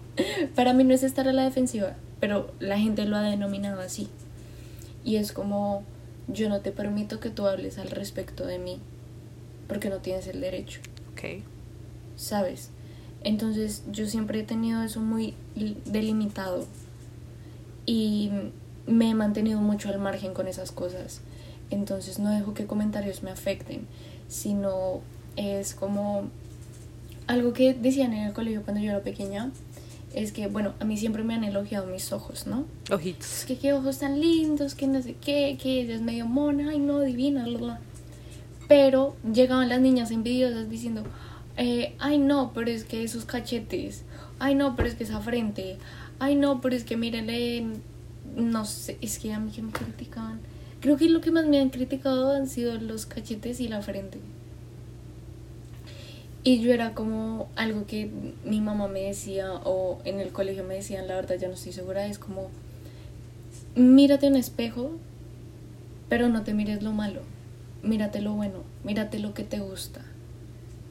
Para 0.55 0.73
mí 0.73 0.83
no 0.83 0.93
es 0.93 1.03
estar 1.03 1.27
a 1.27 1.33
la 1.33 1.43
defensiva, 1.43 1.95
pero 2.19 2.51
la 2.59 2.77
gente 2.77 3.05
lo 3.05 3.15
ha 3.15 3.21
denominado 3.21 3.81
así. 3.81 4.09
y 5.05 5.15
es 5.15 5.31
como 5.31 5.83
yo 6.27 6.49
no 6.49 6.59
te 6.59 6.71
permito 6.71 7.19
que 7.19 7.29
tú 7.29 7.47
hables 7.47 7.79
al 7.79 7.89
respecto 7.89 8.45
de 8.45 8.59
mí 8.59 8.79
porque 9.69 9.89
no 9.89 9.99
tienes 9.99 10.27
el 10.27 10.41
derecho. 10.41 10.81
Ok. 11.13 11.43
¿Sabes? 12.17 12.71
Entonces 13.23 13.83
yo 13.89 14.05
siempre 14.07 14.41
he 14.41 14.43
tenido 14.43 14.83
eso 14.83 14.99
muy 14.99 15.35
delimitado 15.85 16.65
y 17.85 18.31
me 18.87 19.11
he 19.11 19.15
mantenido 19.15 19.61
mucho 19.61 19.89
al 19.89 19.99
margen 19.99 20.33
con 20.33 20.47
esas 20.47 20.73
cosas. 20.73 21.21
Entonces 21.69 22.19
no 22.19 22.31
dejo 22.31 22.53
que 22.53 22.65
comentarios 22.65 23.23
me 23.23 23.31
afecten, 23.31 23.87
sino 24.27 25.01
es 25.37 25.75
como 25.75 26.29
algo 27.27 27.53
que 27.53 27.73
decían 27.73 28.13
en 28.13 28.25
el 28.25 28.33
colegio 28.33 28.63
cuando 28.63 28.81
yo 28.81 28.89
era 28.89 29.01
pequeña, 29.01 29.51
es 30.13 30.31
que, 30.31 30.47
bueno, 30.47 30.73
a 30.79 30.85
mí 30.85 30.97
siempre 30.97 31.23
me 31.23 31.35
han 31.35 31.43
elogiado 31.43 31.85
mis 31.85 32.11
ojos, 32.11 32.47
¿no? 32.47 32.65
Ojitos. 32.91 33.41
Es 33.41 33.45
que 33.45 33.57
qué 33.57 33.73
ojos 33.73 33.99
tan 33.99 34.19
lindos, 34.19 34.73
que 34.73 34.87
no 34.87 35.01
sé 35.03 35.13
qué, 35.13 35.57
que 35.61 35.81
ella 35.81 35.95
es 35.95 36.01
medio 36.01 36.25
mona, 36.25 36.71
ay 36.71 36.79
no, 36.79 36.99
divina, 37.01 37.45
bla, 37.45 37.57
bla. 37.59 37.79
Pero 38.69 39.17
llegaban 39.33 39.67
las 39.67 39.81
niñas 39.81 40.11
envidiosas 40.11 40.69
diciendo, 40.69 41.03
eh, 41.57 41.95
ay 41.99 42.19
no, 42.19 42.51
pero 42.53 42.71
es 42.71 42.85
que 42.85 43.03
esos 43.03 43.25
cachetes, 43.25 44.03
ay 44.37 44.55
no, 44.55 44.77
pero 44.77 44.87
es 44.87 44.95
que 44.95 45.03
esa 45.03 45.19
frente, 45.19 45.77
ay 46.19 46.35
no, 46.35 46.61
pero 46.61 46.75
es 46.75 46.85
que 46.85 46.95
mírenle, 46.95 47.65
no 48.37 48.63
sé, 48.63 48.97
es 49.01 49.19
que 49.19 49.33
a 49.33 49.39
mí 49.39 49.51
que 49.51 49.61
me 49.61 49.71
criticaban. 49.71 50.39
Creo 50.81 50.97
que 50.97 51.09
lo 51.09 51.19
que 51.19 51.31
más 51.31 51.47
me 51.47 51.59
han 51.59 51.71
criticado 51.71 52.31
han 52.31 52.47
sido 52.47 52.77
los 52.77 53.05
cachetes 53.05 53.59
y 53.59 53.67
la 53.67 53.81
frente. 53.81 54.19
Y 56.43 56.61
yo 56.61 56.71
era 56.71 56.93
como 56.93 57.49
algo 57.55 57.85
que 57.85 58.09
mi 58.45 58.61
mamá 58.61 58.87
me 58.87 59.01
decía 59.01 59.51
o 59.65 59.99
en 60.05 60.19
el 60.19 60.29
colegio 60.29 60.63
me 60.63 60.75
decían, 60.75 61.07
la 61.07 61.15
verdad 61.15 61.37
ya 61.37 61.47
no 61.47 61.55
estoy 61.55 61.73
segura, 61.73 62.05
es 62.05 62.17
como, 62.17 62.49
mírate 63.75 64.27
en 64.27 64.35
espejo, 64.35 64.91
pero 66.07 66.29
no 66.29 66.43
te 66.43 66.53
mires 66.53 66.81
lo 66.81 66.93
malo, 66.93 67.21
mírate 67.83 68.21
lo 68.21 68.33
bueno, 68.33 68.63
mírate 68.83 69.19
lo 69.19 69.33
que 69.33 69.43
te 69.43 69.59
gusta. 69.59 70.01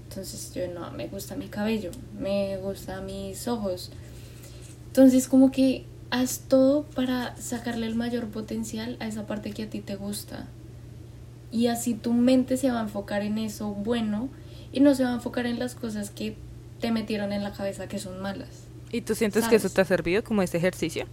Entonces 0.09 0.53
yo 0.55 0.67
no, 0.73 0.91
me 0.93 1.07
gusta 1.07 1.37
mi 1.37 1.49
cabello, 1.49 1.91
me 2.19 2.57
gusta 2.59 3.01
mis 3.01 3.47
ojos. 3.47 3.91
Entonces 4.87 5.29
como 5.29 5.51
que 5.51 5.85
haz 6.11 6.41
todo 6.49 6.85
para 6.85 7.37
sacarle 7.37 7.87
el 7.87 7.95
mayor 7.95 8.29
potencial 8.29 8.97
a 9.01 9.07
esa 9.07 9.27
parte 9.27 9.53
que 9.53 9.65
a 9.65 9.71
ti 9.71 9.81
te 9.81 9.97
gusta. 9.97 10.47
Y 11.51 11.67
así 11.67 11.95
tu 11.95 12.13
mente 12.13 12.57
se 12.57 12.71
va 12.71 12.81
a 12.81 12.83
enfocar 12.83 13.23
en 13.23 13.39
eso 13.39 13.71
bueno 13.71 14.29
y 14.73 14.81
no 14.81 14.95
se 14.95 15.05
va 15.05 15.11
a 15.11 15.15
enfocar 15.15 15.47
en 15.47 15.59
las 15.59 15.75
cosas 15.75 16.11
que 16.11 16.37
te 16.81 16.91
metieron 16.91 17.33
en 17.33 17.43
la 17.43 17.53
cabeza 17.53 17.89
que 17.89 17.99
son 17.99 18.21
malas. 18.21 18.65
¿Y 18.93 19.03
tú 19.03 19.15
sientes 19.15 19.47
que 19.49 19.57
eso 19.57 19.69
te 19.69 19.81
ha 19.81 19.85
servido 19.85 20.25
como 20.25 20.43
ese 20.43 20.57
ejercicio? 20.57 21.07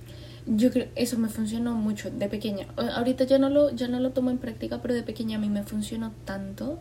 Yo 0.48 0.72
creo 0.72 0.88
eso 0.96 1.18
me 1.18 1.30
funcionó 1.30 1.74
mucho 1.74 2.12
de 2.12 2.28
pequeña. 2.28 2.68
Ahorita 2.78 3.24
ya 3.24 3.40
no 3.40 3.50
lo 3.50 3.72
ya 3.72 3.88
no 3.88 4.00
lo 4.00 4.12
tomo 4.12 4.30
en 4.30 4.38
práctica, 4.38 4.82
pero 4.82 4.94
de 4.94 5.04
pequeña 5.04 5.38
a 5.38 5.40
mí 5.40 5.50
me 5.50 5.64
funcionó 5.64 6.12
tanto. 6.26 6.80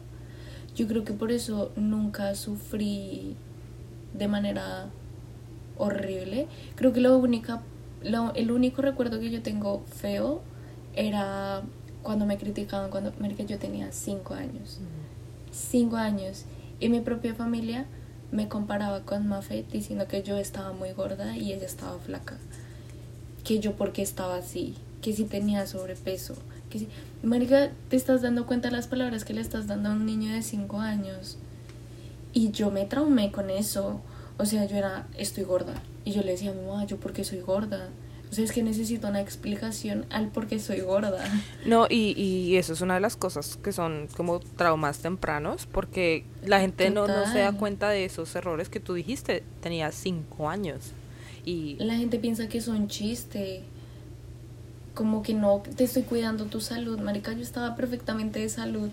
Yo 0.77 0.87
creo 0.87 1.05
que 1.05 1.12
por 1.12 1.33
eso 1.33 1.72
nunca 1.77 2.35
sufrí 2.35 3.37
de 4.12 4.29
manera 4.29 4.90
horrible. 5.79 6.46
Creo 6.74 6.92
que 6.92 7.00
lo 7.00 7.16
única 7.16 7.62
lo, 8.03 8.35
el 8.35 8.50
único 8.50 8.83
recuerdo 8.83 9.18
que 9.18 9.31
yo 9.31 9.42
tengo 9.42 9.85
feo 9.87 10.42
era 10.94 11.62
cuando 12.03 12.27
me 12.27 12.37
criticaban 12.37 12.90
cuando 12.90 13.12
yo 13.12 13.59
tenía 13.59 13.90
cinco 13.92 14.35
años. 14.35 14.79
Cinco 15.50 15.96
años 15.96 16.44
y 16.81 16.88
mi 16.90 17.00
propia 17.00 17.35
familia 17.35 17.87
me 18.31 18.48
comparaba 18.48 19.03
con 19.03 19.27
Mafe 19.27 19.64
diciendo 19.70 20.07
que 20.07 20.22
yo 20.22 20.37
estaba 20.37 20.72
muy 20.72 20.92
gorda 20.92 21.37
y 21.37 21.53
ella 21.53 21.66
estaba 21.66 21.98
flaca. 21.98 22.37
Que 23.45 23.61
yo 23.61 23.77
porque 23.77 24.03
estaba 24.03 24.37
así, 24.37 24.75
que 25.03 25.13
si 25.13 25.25
tenía 25.25 25.67
sobrepeso, 25.67 26.35
que 26.71 26.81
si... 26.81 26.89
Marica, 27.23 27.71
te 27.89 27.97
estás 27.97 28.23
dando 28.23 28.47
cuenta 28.47 28.69
de 28.69 28.77
las 28.77 28.89
palabras 28.89 29.25
que 29.25 29.35
le 29.35 29.41
estás 29.41 29.67
dando 29.67 29.91
a 29.91 29.93
un 29.93 30.07
niño 30.07 30.33
de 30.33 30.43
5 30.43 30.81
años. 30.81 31.39
Y 32.33 32.51
yo 32.51 32.71
me 32.71 32.85
traumé 32.85 33.31
con 33.31 33.49
eso. 33.51 34.01
O 34.39 34.45
sea, 34.45 34.67
yo 34.67 34.77
era, 34.77 35.07
estoy 35.17 35.45
gorda. 35.45 35.75
Y 36.05 36.13
yo 36.13 36.23
le 36.23 36.33
decía 36.33 36.51
a 36.51 36.55
mi 36.55 36.67
mamá, 36.67 36.85
yo 36.85 36.99
porque 36.99 37.25
soy 37.25 37.41
gorda 37.41 37.91
es 38.43 38.53
que 38.53 38.63
necesito 38.63 39.09
una 39.09 39.21
explicación 39.21 40.07
al 40.11 40.29
por 40.29 40.47
qué 40.47 40.59
soy 40.59 40.81
gorda. 40.81 41.25
No, 41.65 41.87
y, 41.89 42.13
y 42.21 42.57
eso 42.57 42.75
es 42.75 42.81
una 42.81 42.95
de 42.95 43.01
las 43.01 43.17
cosas 43.17 43.59
que 43.63 43.73
son 43.73 44.09
como 44.17 44.41
traumas 44.41 44.99
tempranos, 44.99 45.67
porque 45.67 46.25
la 46.45 46.61
gente 46.61 46.91
no, 46.91 47.07
no 47.07 47.31
se 47.31 47.39
da 47.39 47.53
cuenta 47.53 47.89
de 47.89 48.05
esos 48.05 48.35
errores 48.37 48.69
que 48.69 48.81
tú 48.81 48.95
dijiste, 48.95 49.43
tenía 49.63 49.91
cinco 49.93 50.51
años. 50.51 50.93
La 51.47 51.97
gente 51.97 52.19
piensa 52.19 52.49
que 52.49 52.59
es 52.59 52.69
un 52.69 52.89
chiste. 52.89 53.63
Como 54.95 55.23
que 55.23 55.35
no, 55.35 55.63
te 55.77 55.85
estoy 55.85 56.03
cuidando 56.03 56.45
tu 56.47 56.61
salud, 56.61 57.01
marica, 57.01 57.33
yo 57.33 57.43
estaba 57.43 57.75
perfectamente 57.75 58.39
de 58.39 58.49
salud. 58.49 58.91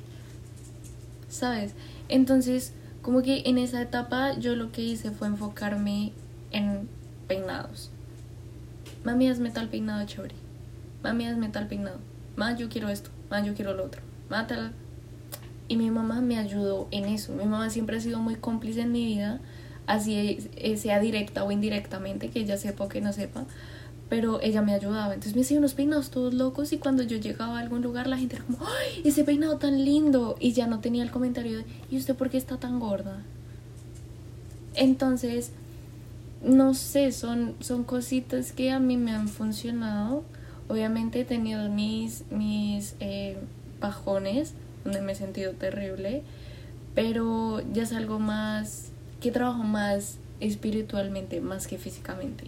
¿Sabes? 1.30 1.74
Entonces, 2.10 2.74
como 3.02 3.22
que 3.22 3.44
en 3.46 3.58
esa 3.58 3.82
etapa 3.82 4.38
yo 4.38 4.56
lo 4.56 4.72
que 4.72 4.82
hice 4.82 5.12
fue 5.12 5.28
enfocarme 5.28 6.12
en 6.52 6.90
peinados 7.28 7.92
Mami, 9.04 9.30
hazme 9.30 9.50
tal 9.50 9.68
peinado 9.68 10.06
chévere. 10.06 10.36
Mami, 11.04 11.26
hazme 11.26 11.50
tal 11.50 11.68
peinado. 11.68 11.98
Mamá, 12.36 12.56
yo 12.56 12.70
quiero 12.70 12.90
esto. 12.90 13.10
Mamá, 13.32 13.44
yo 13.44 13.56
quiero 13.56 13.74
lo 13.74 13.86
otro. 13.86 14.02
Mamá, 14.30 14.46
tal. 14.46 14.74
Y 15.68 15.78
mi 15.78 15.90
mamá 15.90 16.22
me 16.22 16.38
ayudó 16.38 16.88
en 16.92 17.06
eso. 17.06 17.34
Mi 17.34 17.46
mamá 17.46 17.72
siempre 17.72 17.98
ha 17.98 18.00
sido 18.00 18.20
muy 18.20 18.36
cómplice 18.36 18.82
en 18.82 18.92
mi 18.92 19.06
vida, 19.06 19.40
así 19.88 20.50
eh, 20.56 20.78
sea 20.78 21.00
directa 21.00 21.44
o 21.44 21.52
indirectamente, 21.52 22.30
que 22.30 22.40
ella 22.40 22.58
sepa 22.58 22.86
o 22.86 22.90
que 22.90 23.02
no 23.02 23.14
sepa. 23.14 23.46
Pero 24.10 24.42
ella 24.42 24.62
me 24.62 24.74
ayudaba. 24.74 25.14
Entonces 25.14 25.36
me 25.36 25.42
hacía 25.42 25.58
unos 25.58 25.74
peinados 25.74 26.10
todos 26.10 26.34
locos 26.34 26.74
y 26.74 26.78
cuando 26.78 27.04
yo 27.04 27.18
llegaba 27.18 27.58
a 27.58 27.62
algún 27.62 27.82
lugar 27.82 28.08
la 28.08 28.18
gente 28.18 28.36
era 28.36 28.46
como, 28.46 28.60
¡ay! 28.66 29.02
Ese 29.06 29.24
peinado 29.24 29.58
tan 29.58 29.86
lindo. 29.86 30.36
Y 30.40 30.52
ya 30.52 30.68
no 30.68 30.80
tenía 30.80 31.04
el 31.04 31.12
comentario 31.12 31.60
de, 31.60 31.66
¿y 31.90 31.98
usted 31.98 32.16
por 32.16 32.30
qué 32.30 32.38
está 32.38 32.58
tan 32.58 32.80
gorda? 32.80 33.22
Entonces, 34.76 35.52
no 36.44 36.74
sé, 36.74 37.12
son, 37.12 37.56
son 37.60 37.84
cositas 37.84 38.52
que 38.52 38.72
a 38.72 38.80
mí 38.80 38.98
me 38.98 39.12
han 39.12 39.28
funcionado. 39.28 40.24
Obviamente 40.68 41.22
he 41.22 41.26
tenido 41.26 41.70
mis, 41.70 42.24
mis 42.32 42.96
eh, 43.00 43.38
bajones, 43.80 44.54
donde 44.84 45.02
me 45.02 45.12
he 45.12 45.16
sentido 45.16 45.52
terrible, 45.54 46.24
pero 46.96 47.62
ya 47.74 47.84
es 47.84 47.94
algo 47.94 48.20
más, 48.20 48.91
que 49.22 49.32
trabajo 49.32 49.64
más 49.64 50.18
espiritualmente, 50.42 51.40
más 51.40 51.68
que 51.68 51.78
físicamente, 51.78 52.46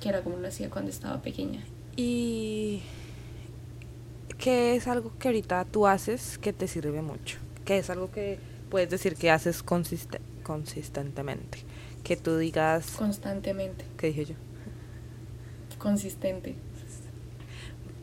que 0.00 0.08
era 0.08 0.22
como 0.22 0.36
lo 0.36 0.46
hacía 0.46 0.70
cuando 0.70 0.90
estaba 0.90 1.20
pequeña. 1.22 1.64
¿Y 1.96 2.82
qué 4.38 4.76
es 4.76 4.86
algo 4.86 5.12
que 5.18 5.28
ahorita 5.28 5.64
tú 5.64 5.88
haces 5.88 6.38
que 6.38 6.52
te 6.52 6.68
sirve 6.68 7.02
mucho? 7.02 7.38
¿Qué 7.64 7.78
es 7.78 7.90
algo 7.90 8.12
que 8.12 8.38
puedes 8.70 8.90
decir 8.90 9.16
que 9.16 9.30
haces 9.30 9.64
consistentemente? 9.64 11.64
que 12.02 12.16
tú 12.16 12.36
digas... 12.36 12.92
Constantemente. 12.98 13.84
¿Qué 13.96 14.08
dije 14.08 14.24
yo? 14.26 14.34
Consistente. 15.78 16.56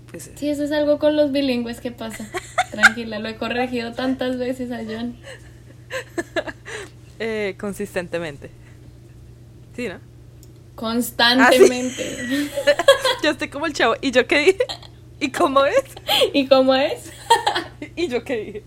Pues, 0.09 0.31
sí, 0.35 0.49
eso 0.49 0.63
es 0.63 0.71
algo 0.71 0.99
con 0.99 1.15
los 1.15 1.31
bilingües 1.31 1.81
que 1.81 1.91
pasa. 1.91 2.29
Tranquila, 2.71 3.19
lo 3.19 3.29
he 3.29 3.35
corregido 3.35 3.93
tantas 3.93 4.37
veces 4.37 4.71
a 4.71 4.83
John. 4.83 5.17
Eh, 7.19 7.55
consistentemente. 7.59 8.49
Sí, 9.75 9.87
¿no? 9.87 9.99
Constantemente. 10.75 12.49
Ah, 12.65 12.73
yo 13.23 13.31
estoy 13.31 13.49
como 13.49 13.65
el 13.65 13.73
chavo. 13.73 13.95
¿Y 14.01 14.11
yo 14.11 14.25
qué 14.27 14.39
dije? 14.39 14.65
¿Y 15.19 15.31
cómo 15.31 15.65
es? 15.65 15.83
¿Y 16.33 16.47
cómo 16.47 16.73
es? 16.73 17.11
¿Y 17.95 18.07
yo 18.07 18.23
qué 18.23 18.37
dije? 18.37 18.63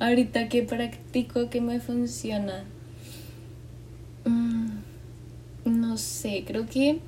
Ahorita 0.00 0.48
que 0.48 0.62
practico 0.62 1.48
que 1.48 1.60
me 1.60 1.80
funciona. 1.80 2.64
Mm, 4.24 4.78
no 5.64 5.96
sé, 5.96 6.44
creo 6.46 6.66
que 6.66 6.98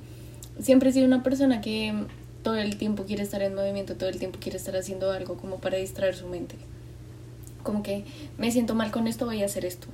siempre 0.61 0.90
he 0.90 0.92
sido 0.92 1.07
una 1.07 1.23
persona 1.23 1.61
que 1.61 1.92
todo 2.42 2.57
el 2.57 2.77
tiempo 2.77 3.05
quiere 3.05 3.25
estar 3.25 3.42
en 3.42 3.55
movimiento, 3.55 3.97
todo 3.97 4.09
el 4.09 4.18
tiempo 4.18 4.38
quiere 4.40 4.59
estar 4.59 4.77
haciendo 4.77 5.11
algo 5.11 5.37
como 5.37 5.59
para 5.59 5.77
distraer 5.79 6.14
su 6.14 6.29
mente. 6.29 6.55
Como 7.68 7.83
que 7.83 8.07
me 8.38 8.50
siento 8.50 8.74
mal 8.74 8.90
con 8.90 9.07
esto, 9.07 9.26
voy 9.26 9.42
a 9.42 9.44
hacer 9.44 9.66
esto. 9.66 9.88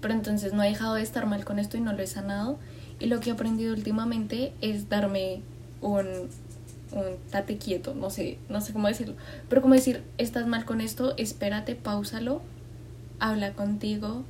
Pero 0.00 0.14
entonces 0.14 0.52
no 0.52 0.64
he 0.64 0.68
dejado 0.68 0.96
de 0.96 1.02
estar 1.02 1.26
mal 1.26 1.44
con 1.44 1.60
esto 1.60 1.76
y 1.76 1.80
no 1.80 1.92
lo 1.92 2.02
he 2.02 2.08
sanado. 2.08 2.58
Y 2.98 3.06
lo 3.06 3.20
que 3.20 3.30
he 3.30 3.32
aprendido 3.32 3.72
últimamente 3.72 4.52
es 4.60 4.88
darme 4.88 5.40
un, 5.80 6.06
un 6.90 7.04
tate 7.30 7.56
quieto, 7.56 7.94
no 7.94 8.10
sé, 8.10 8.38
no 8.48 8.60
sé 8.60 8.72
cómo 8.72 8.88
decirlo. 8.88 9.14
Pero 9.48 9.62
como 9.62 9.74
decir, 9.74 10.02
estás 10.18 10.48
mal 10.48 10.64
con 10.64 10.80
esto, 10.80 11.14
espérate, 11.16 11.76
pausalo, 11.76 12.42
habla 13.20 13.52
contigo, 13.52 14.24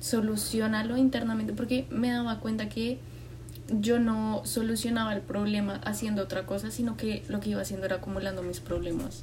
solucionarlo 0.00 0.96
internamente, 0.96 1.52
porque 1.52 1.84
me 1.90 2.10
daba 2.10 2.40
cuenta 2.40 2.70
que 2.70 2.98
yo 3.68 3.98
no 3.98 4.40
solucionaba 4.46 5.12
el 5.12 5.20
problema 5.20 5.82
haciendo 5.84 6.22
otra 6.22 6.46
cosa, 6.46 6.70
sino 6.70 6.96
que 6.96 7.24
lo 7.28 7.40
que 7.40 7.50
iba 7.50 7.60
haciendo 7.60 7.84
era 7.84 7.96
acumulando 7.96 8.42
mis 8.42 8.60
problemas, 8.60 9.20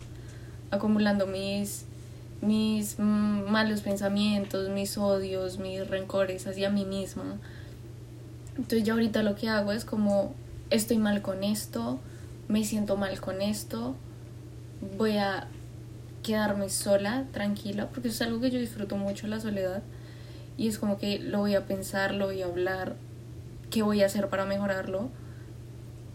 acumulando 0.69 1.25
mis, 1.25 1.87
mis 2.43 2.99
malos 2.99 3.81
pensamientos, 3.81 4.69
mis 4.69 4.97
odios, 4.97 5.57
mis 5.59 5.87
rencores 5.87 6.45
hacia 6.45 6.69
mí 6.69 6.85
misma. 6.85 7.37
Entonces 8.57 8.83
yo 8.83 8.93
ahorita 8.93 9.23
lo 9.23 9.35
que 9.35 9.49
hago 9.49 9.71
es 9.71 9.85
como 9.85 10.35
estoy 10.69 10.97
mal 10.97 11.21
con 11.21 11.43
esto, 11.43 11.99
me 12.47 12.63
siento 12.63 12.97
mal 12.97 13.19
con 13.19 13.41
esto, 13.41 13.95
voy 14.97 15.17
a 15.17 15.47
quedarme 16.21 16.69
sola, 16.69 17.25
tranquila, 17.31 17.89
porque 17.89 18.09
es 18.09 18.21
algo 18.21 18.39
que 18.39 18.51
yo 18.51 18.59
disfruto 18.59 18.97
mucho, 18.97 19.27
la 19.27 19.39
soledad. 19.39 19.81
Y 20.57 20.67
es 20.67 20.77
como 20.77 20.97
que 20.97 21.19
lo 21.19 21.39
voy 21.39 21.55
a 21.55 21.65
pensar, 21.65 22.13
lo 22.13 22.25
voy 22.25 22.41
a 22.41 22.45
hablar, 22.45 22.95
qué 23.69 23.81
voy 23.81 24.03
a 24.03 24.05
hacer 24.05 24.29
para 24.29 24.45
mejorarlo. 24.45 25.09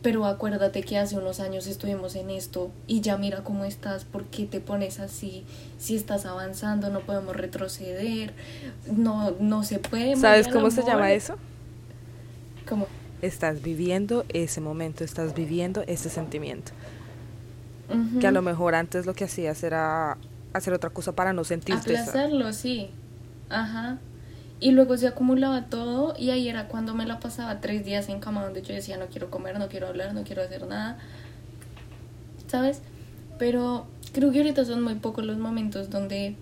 Pero 0.01 0.27
acuérdate 0.27 0.83
que 0.83 0.97
hace 0.97 1.17
unos 1.17 1.41
años 1.41 1.67
estuvimos 1.67 2.15
en 2.15 2.31
esto 2.31 2.71
y 2.87 3.01
ya 3.01 3.17
mira 3.17 3.43
cómo 3.43 3.65
estás, 3.65 4.05
por 4.05 4.25
qué 4.27 4.47
te 4.47 4.61
pones 4.61 5.01
así, 5.01 5.45
si 5.79 5.97
estás 5.97 6.25
avanzando, 6.25 6.89
no 6.91 7.01
podemos 7.01 7.35
retroceder, 7.35 8.33
no, 8.91 9.33
no 9.41 9.65
se 9.65 9.81
puede. 9.81 10.15
¿Sabes 10.15 10.47
cómo 10.47 10.71
se 10.71 10.83
llama 10.85 11.11
eso? 11.11 11.37
¿Cómo? 12.69 12.87
Estás 13.23 13.61
viviendo 13.61 14.25
ese 14.29 14.61
momento, 14.61 15.03
estás 15.03 15.35
viviendo 15.35 15.83
ese 15.89 16.09
sentimiento. 16.09 16.71
Que 18.21 18.27
a 18.27 18.31
lo 18.31 18.43
mejor 18.43 18.75
antes 18.75 19.07
lo 19.07 19.15
que 19.15 19.25
hacías 19.25 19.63
era 19.65 20.19
hacer 20.53 20.75
otra 20.75 20.91
cosa 20.91 21.13
para 21.13 21.33
no 21.33 21.43
sentirte. 21.43 21.97
Aplazarlo, 21.97 22.53
sí. 22.53 22.91
Ajá. 23.49 23.99
Y 24.61 24.73
luego 24.73 24.97
se 24.97 25.07
acumulaba 25.07 25.67
todo 25.67 26.15
y 26.19 26.31
ahí 26.31 26.49
era 26.49 26.67
cuando 26.67 26.95
me 26.95 27.07
la 27.07 27.21
pasaba 27.21 27.61
tres 27.61 27.85
días 27.85 28.09
en 28.09 28.19
cama 28.19 28.43
donde 28.43 28.63
yo 28.63 28.75
decía 28.75 28.97
no 28.97 29.07
quiero 29.07 29.31
comer, 29.31 29.59
no 29.59 29.69
quiero 29.69 29.87
hablar, 29.87 30.15
no 30.15 30.25
quiero 30.25 30.43
hacer 30.43 30.67
nada. 30.67 30.99
¿Sabes? 32.49 32.83
Pero 33.39 33.87
creo 34.13 34.33
que 34.33 34.39
ahorita 34.39 34.65
son 34.65 34.83
muy 34.83 34.97
pocos 34.97 35.25
los 35.25 35.39
momentos 35.39 35.91
donde 35.91 36.35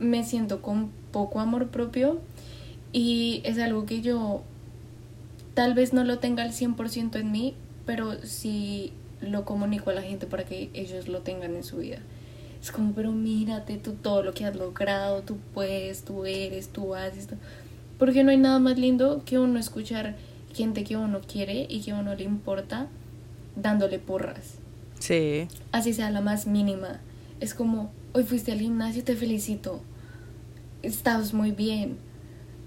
me 0.00 0.24
siento 0.24 0.62
con 0.62 0.90
poco 1.12 1.40
amor 1.40 1.68
propio 1.68 2.20
y 2.92 3.40
es 3.44 3.58
algo 3.58 3.86
que 3.86 4.00
yo 4.02 4.42
tal 5.54 5.74
vez 5.74 5.92
no 5.92 6.04
lo 6.04 6.18
tenga 6.18 6.42
al 6.42 6.52
100% 6.52 7.16
en 7.20 7.32
mí, 7.32 7.54
pero 7.86 8.20
sí 8.22 8.92
lo 9.20 9.44
comunico 9.44 9.90
a 9.90 9.94
la 9.94 10.02
gente 10.02 10.26
para 10.26 10.44
que 10.44 10.70
ellos 10.74 11.08
lo 11.08 11.20
tengan 11.20 11.54
en 11.54 11.64
su 11.64 11.78
vida. 11.78 11.98
Es 12.66 12.72
como, 12.72 12.94
pero 12.94 13.12
mírate 13.12 13.76
tú 13.76 13.92
todo 13.92 14.24
lo 14.24 14.34
que 14.34 14.44
has 14.44 14.56
logrado, 14.56 15.22
tú 15.22 15.36
puedes, 15.54 16.02
tú 16.02 16.26
eres, 16.26 16.70
tú 16.70 16.96
haces. 16.96 17.28
Porque 17.96 18.24
no 18.24 18.32
hay 18.32 18.38
nada 18.38 18.58
más 18.58 18.76
lindo 18.76 19.22
que 19.24 19.38
uno 19.38 19.60
escuchar 19.60 20.16
gente 20.52 20.82
que 20.82 20.96
uno 20.96 21.20
quiere 21.20 21.68
y 21.70 21.80
que 21.82 21.92
uno 21.92 22.16
le 22.16 22.24
importa 22.24 22.88
dándole 23.54 24.00
porras. 24.00 24.54
Sí. 24.98 25.46
Así 25.70 25.94
sea 25.94 26.10
la 26.10 26.20
más 26.20 26.48
mínima. 26.48 26.98
Es 27.38 27.54
como, 27.54 27.92
hoy 28.14 28.24
fuiste 28.24 28.50
al 28.50 28.58
gimnasio, 28.58 29.04
te 29.04 29.14
felicito. 29.14 29.80
Estás 30.82 31.34
muy 31.34 31.52
bien. 31.52 31.98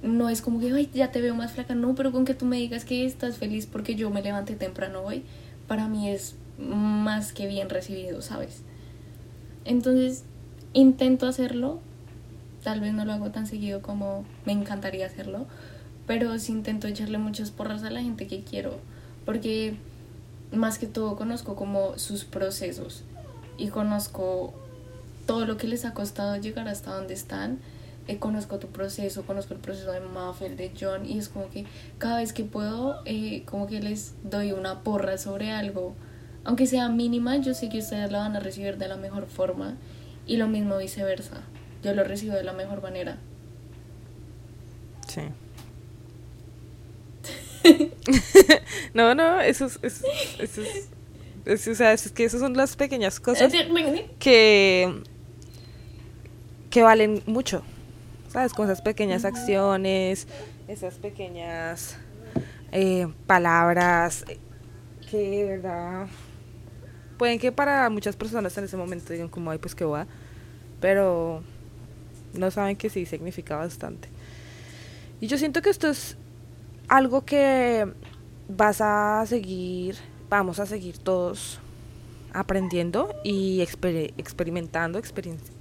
No 0.02 0.30
es 0.30 0.42
como 0.42 0.62
que, 0.62 0.72
ay, 0.72 0.90
ya 0.94 1.12
te 1.12 1.20
veo 1.20 1.36
más 1.36 1.52
flaca. 1.52 1.76
No, 1.76 1.94
pero 1.94 2.14
con 2.14 2.24
que 2.24 2.36
tú 2.36 2.46
me 2.46 2.56
digas 2.56 2.86
que 2.86 3.04
estás 3.06 3.36
feliz 3.36 3.66
porque 3.66 3.96
yo 3.96 4.10
me 4.12 4.22
levanté 4.22 4.56
temprano 4.56 5.02
hoy, 5.02 5.26
para 5.68 5.90
mí 5.90 6.08
es 6.08 6.36
más 6.58 7.34
que 7.34 7.48
bien 7.48 7.68
recibido, 7.68 8.22
¿sabes? 8.22 8.64
Entonces, 9.70 10.24
intento 10.74 11.28
hacerlo. 11.28 11.80
Tal 12.64 12.82
vez 12.82 12.92
no 12.92 13.06
lo 13.06 13.14
hago 13.14 13.30
tan 13.30 13.46
seguido 13.46 13.84
como 13.84 14.26
me 14.44 14.52
encantaría 14.52 15.06
hacerlo, 15.06 15.46
pero 16.08 16.40
sí 16.40 16.54
intento 16.54 16.88
echarle 16.88 17.20
muchas 17.20 17.52
porras 17.52 17.84
a 17.84 17.92
la 17.92 18.02
gente 18.02 18.26
que 18.26 18.44
quiero, 18.44 18.80
porque 19.26 19.76
más 20.52 20.80
que 20.80 20.88
todo 20.88 21.16
conozco 21.16 21.56
como 21.56 22.00
sus 22.00 22.26
procesos 22.26 23.04
y 23.60 23.68
conozco 23.68 24.56
todo 25.28 25.46
lo 25.46 25.58
que 25.58 25.68
les 25.68 25.86
ha 25.86 25.94
costado 25.94 26.36
llegar 26.38 26.68
hasta 26.68 26.96
donde 26.96 27.14
están. 27.14 27.60
Eh, 28.08 28.18
conozco 28.18 28.58
tu 28.58 28.70
proceso, 28.70 29.22
conozco 29.22 29.54
el 29.54 29.60
proceso 29.60 29.92
de 29.92 30.00
Muffel, 30.00 30.58
de 30.58 30.72
John, 30.78 31.06
y 31.06 31.20
es 31.20 31.30
como 31.30 31.48
que 31.52 31.68
cada 32.00 32.18
vez 32.18 32.34
que 32.34 32.44
puedo, 32.44 33.04
eh, 33.06 33.44
como 33.46 33.68
que 33.68 33.82
les 33.82 34.16
doy 34.24 34.52
una 34.52 34.80
porra 34.80 35.20
sobre 35.20 35.52
algo 35.52 35.94
aunque 36.44 36.66
sea 36.66 36.90
mínima, 36.90 37.38
yo 37.38 37.54
sé 37.54 37.70
que 37.70 37.80
ustedes 37.80 38.12
la 38.12 38.20
van 38.20 38.36
a 38.36 38.40
recibir 38.40 38.78
de 38.78 38.88
la 38.88 38.98
mejor 38.98 39.28
forma 39.28 39.76
y 40.26 40.38
lo 40.38 40.48
mismo 40.48 40.78
viceversa. 40.78 41.42
Yo 41.84 41.94
lo 41.94 42.04
recibo 42.04 42.36
de 42.36 42.44
la 42.44 42.54
mejor 42.54 42.82
manera. 42.82 43.18
Sí. 45.08 45.22
no, 48.94 49.16
no, 49.16 49.42
eso 49.42 49.66
es, 49.66 49.80
eso, 49.82 50.62
es, 51.46 51.68
o 51.68 51.76
sea, 51.76 51.94
es 51.94 52.12
que 52.12 52.24
esas 52.24 52.40
son 52.40 52.56
las 52.56 52.76
pequeñas 52.76 53.20
cosas 53.20 53.52
que, 54.20 55.02
que 56.70 56.84
valen 56.84 57.22
mucho, 57.26 57.64
¿sabes? 58.30 58.54
Con 58.54 58.66
esas 58.66 58.82
pequeñas 58.82 59.26
acciones, 59.26 60.28
esas 60.68 60.96
pequeñas 60.96 61.98
eh, 62.72 63.08
palabras 63.26 64.26
que, 65.10 65.18
de 65.18 65.44
verdad, 65.46 66.08
pueden 67.20 67.38
que 67.38 67.52
para 67.52 67.88
muchas 67.92 68.16
personas 68.16 68.58
en 68.58 68.64
ese 68.64 68.78
momento 68.78 69.14
digan 69.14 69.28
como, 69.28 69.52
ay, 69.52 69.60
pues 69.60 69.76
que 69.76 69.86
va, 69.86 70.08
pero 70.80 71.44
no 72.34 72.50
saben 72.50 72.78
que 72.78 72.90
sí 72.90 73.06
significa 73.06 73.58
bastante. 73.58 74.08
Y 75.22 75.28
yo 75.28 75.38
siento 75.38 75.62
que 75.62 75.70
esto 75.70 75.90
es 75.90 76.16
algo 76.88 77.26
que 77.26 77.86
vas 78.48 78.80
a 78.82 79.24
seguir, 79.28 79.98
vamos 80.30 80.60
a 80.60 80.66
seguir 80.66 80.98
todos 80.98 81.60
aprendiendo 82.34 83.14
y 83.24 83.62
experimentando, 83.62 84.98
experimentando. 84.98 85.52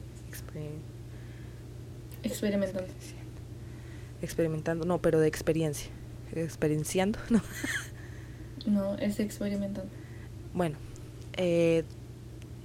Experimentando, 4.23 4.85
no, 4.85 4.99
pero 4.99 5.19
de 5.19 5.27
experiencia. 5.27 5.91
Experienciando, 6.35 7.19
no. 7.31 7.43
No, 8.67 8.97
es 8.99 9.19
experimentando. 9.19 9.91
Bueno, 10.55 10.77
eh, 11.39 11.85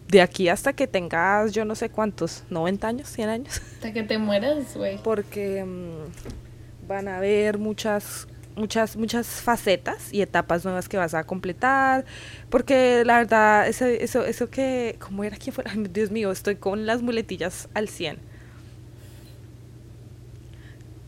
de 0.09 0.21
aquí 0.21 0.49
hasta 0.49 0.73
que 0.73 0.87
tengas 0.87 1.53
yo 1.53 1.63
no 1.63 1.75
sé 1.75 1.89
cuántos, 1.89 2.43
90 2.49 2.87
años, 2.87 3.09
100 3.09 3.29
años. 3.29 3.61
Hasta 3.75 3.93
que 3.93 4.03
te 4.03 4.17
mueras, 4.17 4.75
güey. 4.75 5.01
Porque 5.01 5.63
mm, 5.63 6.87
van 6.87 7.07
a 7.07 7.17
haber 7.17 7.57
muchas 7.57 8.27
muchas 8.55 8.95
muchas 8.97 9.25
facetas 9.25 10.13
y 10.13 10.21
etapas 10.21 10.63
nuevas 10.63 10.89
que 10.89 10.97
vas 10.97 11.13
a 11.13 11.23
completar. 11.23 12.05
Porque 12.49 13.03
la 13.05 13.17
verdad 13.19 13.67
eso 13.67 13.85
eso 13.85 14.25
eso 14.25 14.49
que 14.49 14.97
como 14.99 15.23
era 15.23 15.37
quien 15.37 15.53
fuera 15.53 15.71
Dios 15.91 16.11
mío 16.11 16.31
estoy 16.31 16.55
con 16.57 16.85
las 16.85 17.01
muletillas 17.01 17.69
al 17.73 17.87
100 17.87 18.19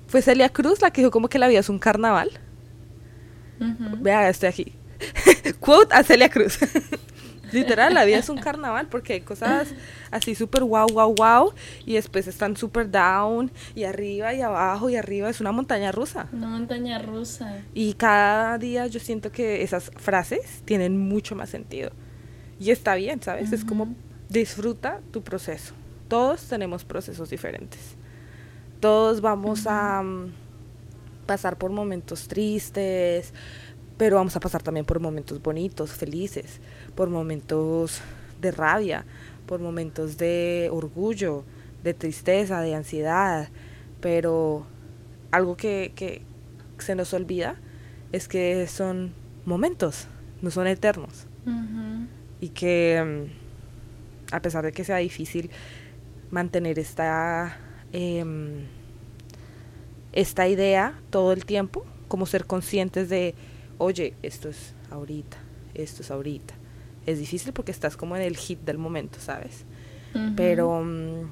fue 0.08 0.21
Celia 0.21 0.49
Cruz 0.49 0.82
la 0.82 0.91
que 0.91 1.01
dijo 1.01 1.12
como 1.12 1.30
que 1.30 1.39
la 1.39 1.47
vida 1.47 1.60
es 1.60 1.69
un 1.69 1.80
carnaval. 1.80 2.32
Vea 3.99 4.30
estoy 4.30 4.49
aquí. 4.49 4.73
Quote 5.60 5.93
a 5.93 6.04
Celia 6.04 6.30
Cruz 6.30 6.60
Literal, 7.55 7.93
la 7.93 8.05
vida 8.05 8.17
es 8.17 8.29
un 8.29 8.37
carnaval 8.37 8.87
porque 8.87 9.13
hay 9.13 9.21
cosas 9.21 9.69
así 10.11 10.35
súper 10.35 10.63
wow, 10.63 10.87
wow, 10.87 11.15
wow 11.15 11.53
y 11.85 11.93
después 11.93 12.27
están 12.27 12.57
súper 12.57 12.91
down 12.91 13.51
y 13.73 13.85
arriba 13.85 14.33
y 14.33 14.41
abajo 14.41 14.89
y 14.89 14.95
arriba 14.95 15.29
es 15.29 15.39
una 15.39 15.51
montaña 15.51 15.91
rusa. 15.91 16.27
Una 16.33 16.47
montaña 16.47 16.99
rusa. 16.99 17.59
Y 17.73 17.93
cada 17.93 18.57
día 18.57 18.87
yo 18.87 18.99
siento 18.99 19.31
que 19.31 19.63
esas 19.63 19.91
frases 19.95 20.61
tienen 20.65 20.97
mucho 20.97 21.35
más 21.35 21.49
sentido. 21.49 21.91
Y 22.59 22.71
está 22.71 22.95
bien, 22.95 23.21
¿sabes? 23.21 23.51
Es 23.51 23.65
como 23.65 23.95
disfruta 24.29 24.99
tu 25.11 25.23
proceso. 25.23 25.73
Todos 26.07 26.43
tenemos 26.43 26.83
procesos 26.85 27.29
diferentes. 27.29 27.95
Todos 28.79 29.21
vamos 29.21 29.65
a 29.67 30.01
mm, 30.03 30.31
pasar 31.25 31.57
por 31.57 31.71
momentos 31.71 32.27
tristes, 32.27 33.33
pero 33.97 34.17
vamos 34.17 34.35
a 34.35 34.39
pasar 34.39 34.61
también 34.61 34.85
por 34.85 34.99
momentos 34.99 35.41
bonitos, 35.41 35.91
felices, 35.91 36.59
por 36.95 37.10
momentos 37.10 38.01
de 38.41 38.51
rabia, 38.51 39.05
por 39.45 39.60
momentos 39.60 40.17
de 40.17 40.69
orgullo, 40.71 41.43
de 41.84 41.93
tristeza, 41.93 42.62
de 42.62 42.75
ansiedad, 42.75 43.49
pero 44.01 44.65
algo 45.31 45.55
que, 45.55 45.91
que 45.95 46.21
se 46.77 46.95
nos 46.95 47.13
olvida 47.13 47.55
es 48.12 48.27
que 48.27 48.67
son 48.67 49.13
momentos, 49.45 50.08
no 50.41 50.52
son 50.52 50.67
eternos. 50.67 51.27
Y 52.41 52.50
que 52.50 53.27
mm, 54.31 54.33
a 54.35 54.41
pesar 54.41 54.65
de 54.65 54.71
que 54.71 54.83
sea 54.83 54.98
difícil 54.98 55.50
mantener 56.31 56.79
esta, 56.79 57.58
em, 57.93 58.65
esta 60.12 60.48
idea 60.48 61.00
todo 61.10 61.33
el 61.33 61.46
tiempo, 61.46 61.85
como 62.08 62.25
ser 62.25 62.46
conscientes 62.46 63.10
de 63.10 63.35
oye, 63.77 64.13
esto 64.23 64.50
es 64.50 64.73
ahorita, 64.91 65.37
esto 65.73 66.02
es 66.02 66.12
ahorita. 66.12 66.54
Es 67.06 67.19
difícil 67.19 67.53
porque 67.53 67.71
estás 67.71 67.97
como 67.97 68.15
en 68.15 68.21
el 68.21 68.37
hit 68.37 68.60
del 68.62 68.77
momento, 68.77 69.19
¿sabes? 69.19 69.65
Pero 70.37 70.81
mm, 70.81 71.29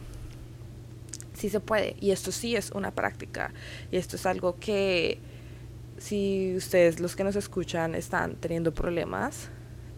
sí 1.34 1.50
se 1.50 1.60
puede. 1.62 1.96
Y 2.02 2.12
esto 2.12 2.32
sí 2.32 2.56
es 2.56 2.72
una 2.72 2.92
práctica. 2.92 3.54
Y 3.92 3.98
esto 3.98 4.18
es 4.18 4.26
algo 4.26 4.58
que 4.60 5.20
si 5.98 6.54
ustedes, 6.58 7.00
los 7.00 7.16
que 7.16 7.24
nos 7.24 7.36
escuchan, 7.38 7.96
están 7.96 8.36
teniendo 8.36 8.74
problemas 8.74 9.50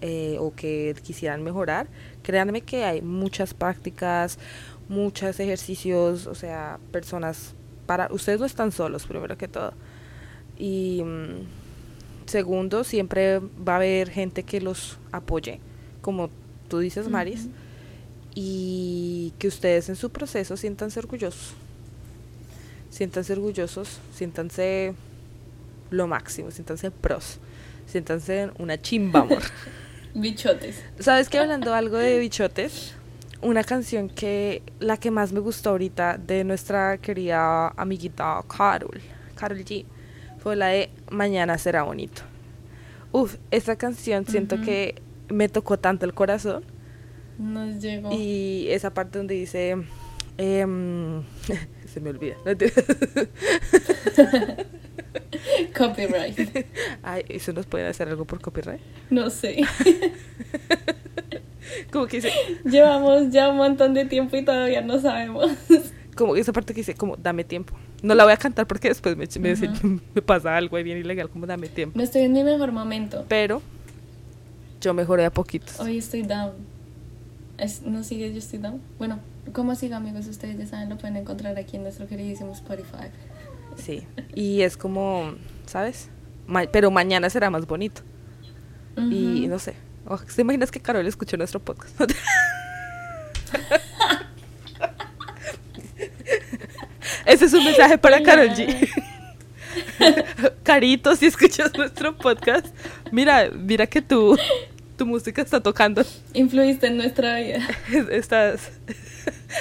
eh, 0.02 0.38
o 0.40 0.54
que 0.54 0.96
quisieran 1.02 1.42
mejorar, 1.44 1.88
créanme 2.22 2.62
que 2.62 2.84
hay 2.84 3.02
muchas 3.02 3.56
prácticas, 3.56 4.38
muchos 4.88 5.40
ejercicios, 5.40 6.28
o 6.28 6.36
sea, 6.36 6.80
personas 6.92 7.56
para... 7.88 8.08
Ustedes 8.12 8.40
no 8.40 8.46
están 8.46 8.72
solos, 8.72 9.06
primero 9.06 9.38
que 9.38 9.48
todo. 9.48 9.74
Y... 10.58 11.04
Segundo, 12.26 12.84
siempre 12.84 13.40
va 13.40 13.74
a 13.74 13.76
haber 13.78 14.10
gente 14.10 14.44
que 14.44 14.60
los 14.60 14.98
apoye, 15.12 15.60
como 16.02 16.30
tú 16.68 16.80
dices, 16.80 17.08
Maris, 17.08 17.48
y 18.34 19.34
que 19.38 19.48
ustedes 19.48 19.90
en 19.90 19.96
su 19.96 20.10
proceso 20.10 20.58
siéntanse 20.58 21.00
orgullosos. 21.00 21.54
Siéntanse 22.90 23.34
orgullosos, 23.34 24.00
siéntanse 24.14 24.94
lo 25.92 26.08
máximo, 26.08 26.50
siéntanse 26.52 26.92
pros, 26.92 27.40
siéntanse 27.86 28.50
una 28.58 28.82
chimba, 28.82 29.22
amor. 29.22 29.44
bichotes. 30.16 30.84
¿Sabes 31.00 31.30
que 31.30 31.38
hablando 31.38 31.74
algo 31.74 31.98
de 31.98 32.20
bichotes? 32.20 32.94
Una 33.42 33.64
canción 33.64 34.10
que 34.10 34.64
la 34.80 34.98
que 34.98 35.12
más 35.12 35.32
me 35.32 35.40
gustó 35.40 35.72
ahorita 35.72 36.18
de 36.18 36.44
nuestra 36.44 36.98
querida 36.98 37.68
amiguita 37.78 38.42
Carol, 38.48 39.02
Carol 39.36 39.60
G, 39.60 39.86
fue 40.46 40.56
la 40.56 40.68
de 40.68 40.92
Mañana 41.10 41.58
será 41.58 41.82
bonito. 41.82 42.22
Uf, 43.12 43.38
esta 43.50 43.78
canción 43.78 44.28
siento 44.28 44.62
que 44.62 45.02
me 45.28 45.50
tocó 45.50 45.80
tanto 45.80 46.06
el 46.06 46.14
corazón. 46.14 46.64
Nos 47.40 47.82
llegó. 47.82 48.12
Y 48.12 48.68
esa 48.70 48.94
parte 48.94 49.18
donde 49.18 49.34
dice 49.34 49.76
em, 50.38 51.24
se 51.88 52.00
me 52.00 52.12
olvida. 52.12 52.36
copyright. 55.76 56.38
Ay, 57.02 57.26
¿eso 57.28 57.52
nos 57.52 57.66
pueden 57.66 57.88
hacer 57.88 58.08
algo 58.08 58.26
por 58.26 58.40
copyright? 58.40 58.82
No 59.10 59.32
sé. 59.32 59.64
como 61.92 62.06
que 62.06 62.18
dice. 62.18 62.32
Llevamos 62.66 63.32
ya 63.32 63.50
un 63.50 63.58
montón 63.58 63.96
de 63.96 64.06
tiempo 64.06 64.38
y 64.38 64.46
todavía 64.46 64.82
no 64.82 65.00
sabemos. 65.00 65.50
Como 66.16 66.36
esa 66.36 66.54
parte 66.54 66.76
que 66.76 66.82
dice, 66.82 66.94
como, 66.94 67.18
dame 67.18 67.44
tiempo. 67.44 67.76
No 68.06 68.14
la 68.14 68.24
voy 68.24 68.34
a 68.34 68.38
cantar 68.38 68.68
porque 68.68 68.90
después 68.90 69.18
me, 69.18 69.28
me, 69.40 69.56
me 70.14 70.22
pasa 70.22 70.56
algo 70.56 70.78
ahí 70.78 70.84
bien 70.84 71.00
ilegal, 71.00 71.28
como 71.28 71.48
dame 71.48 71.70
tiempo. 71.70 71.98
No 71.98 72.04
estoy 72.04 72.22
en 72.22 72.34
mi 72.34 72.44
mejor 72.44 72.72
momento. 72.72 73.26
Pero 73.28 73.64
yo 74.80 74.94
mejoré 74.94 75.26
a 75.26 75.32
poquitos. 75.32 75.80
Hoy 75.80 75.98
estoy 75.98 76.22
down. 76.22 76.52
¿No 77.86 78.04
sigue 78.04 78.32
yo 78.32 78.38
estoy 78.38 78.60
down? 78.60 78.80
Bueno, 79.00 79.20
¿cómo 79.54 79.74
sigue 79.74 79.96
amigos? 79.96 80.28
Ustedes 80.28 80.56
ya 80.56 80.68
saben, 80.68 80.90
lo 80.90 80.98
pueden 80.98 81.18
encontrar 81.18 81.58
aquí 81.58 81.78
en 81.78 81.84
nuestro 81.84 82.06
queridísimo 82.08 82.52
Spotify. 82.52 83.08
Sí, 83.76 84.04
y 84.36 84.62
es 84.62 84.78
como, 84.78 85.34
¿sabes? 85.66 86.10
pero 86.72 86.92
mañana 86.92 87.28
será 87.32 87.50
más 87.50 87.66
bonito. 87.66 88.04
Y 88.98 89.48
no 89.48 89.58
sé. 89.58 89.74
Oh, 90.08 90.20
¿Te 90.20 90.42
imaginas 90.44 90.70
que 90.70 90.80
Carol 90.80 91.08
escuchó 91.08 91.38
nuestro 91.38 91.60
podcast? 91.60 92.00
Ese 97.26 97.46
es 97.46 97.54
un 97.54 97.64
mensaje 97.64 97.98
para 97.98 98.22
Carol 98.22 98.50
G. 98.50 98.90
Carito, 100.64 101.16
si 101.16 101.26
escuchas 101.26 101.74
nuestro 101.76 102.16
podcast, 102.16 102.68
mira, 103.12 103.50
mira 103.52 103.88
que 103.88 104.02
tu, 104.02 104.38
tu 104.98 105.06
música 105.06 105.42
está 105.42 105.60
tocando. 105.62 106.04
Influiste 106.34 106.88
en 106.88 106.98
nuestra 106.98 107.40
vida. 107.40 107.68
Estás, 108.12 108.72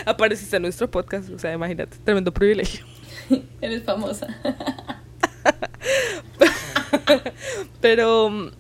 apareciste 0.05 0.57
en 0.57 0.63
nuestro 0.63 0.91
podcast, 0.91 1.31
o 1.31 1.39
sea, 1.39 1.53
imagínate, 1.53 1.97
tremendo 2.05 2.33
privilegio. 2.33 2.85
Eres 3.61 3.83
famosa. 3.85 4.27
Pero 7.81 8.51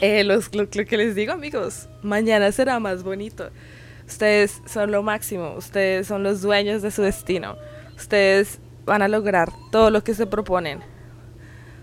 eh, 0.00 0.24
los, 0.24 0.54
lo, 0.54 0.68
que 0.68 0.96
les 0.96 1.14
digo, 1.14 1.32
amigos, 1.32 1.88
mañana 2.02 2.50
será 2.52 2.80
más 2.80 3.02
bonito. 3.02 3.50
Ustedes 4.06 4.60
son 4.66 4.90
lo 4.90 5.02
máximo, 5.02 5.54
ustedes 5.56 6.08
son 6.08 6.24
los 6.24 6.42
dueños 6.42 6.82
de 6.82 6.90
su 6.90 7.02
destino. 7.02 7.56
Ustedes 8.00 8.58
van 8.84 9.02
a 9.02 9.08
lograr 9.08 9.52
todo 9.70 9.90
lo 9.90 10.02
que 10.02 10.14
se 10.14 10.26
proponen. 10.26 10.80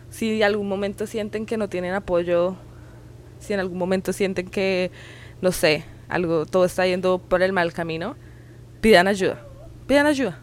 Si 0.09 0.37
en 0.37 0.43
algún 0.43 0.67
momento 0.67 1.07
sienten 1.07 1.45
que 1.45 1.57
no 1.57 1.69
tienen 1.69 1.93
apoyo, 1.93 2.57
si 3.39 3.53
en 3.53 3.59
algún 3.59 3.77
momento 3.77 4.11
sienten 4.11 4.49
que, 4.49 4.91
no 5.41 5.51
sé, 5.51 5.85
algo, 6.09 6.45
todo 6.45 6.65
está 6.65 6.85
yendo 6.85 7.19
por 7.19 7.41
el 7.41 7.53
mal 7.53 7.71
camino, 7.71 8.15
pidan 8.81 9.07
ayuda. 9.07 9.45
Pidan 9.87 10.05
ayuda 10.05 10.39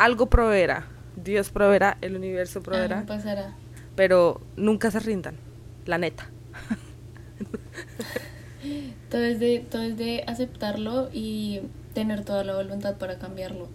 algo 0.00 0.26
proveerá. 0.26 0.86
Dios 1.16 1.50
proveerá, 1.50 1.98
el 2.00 2.16
universo 2.16 2.62
proveerá. 2.62 3.04
pasará. 3.04 3.54
Pero 3.96 4.40
nunca 4.56 4.90
se 4.90 5.00
rindan, 5.00 5.36
la 5.84 5.98
neta. 5.98 6.30
todo, 9.10 9.24
es 9.24 9.38
de, 9.38 9.66
todo 9.70 9.82
es 9.82 9.98
de 9.98 10.24
aceptarlo 10.26 11.10
y 11.12 11.60
tener 11.94 12.24
toda 12.24 12.44
la 12.44 12.54
voluntad 12.54 12.96
para 12.96 13.18
cambiarlo. 13.18 13.68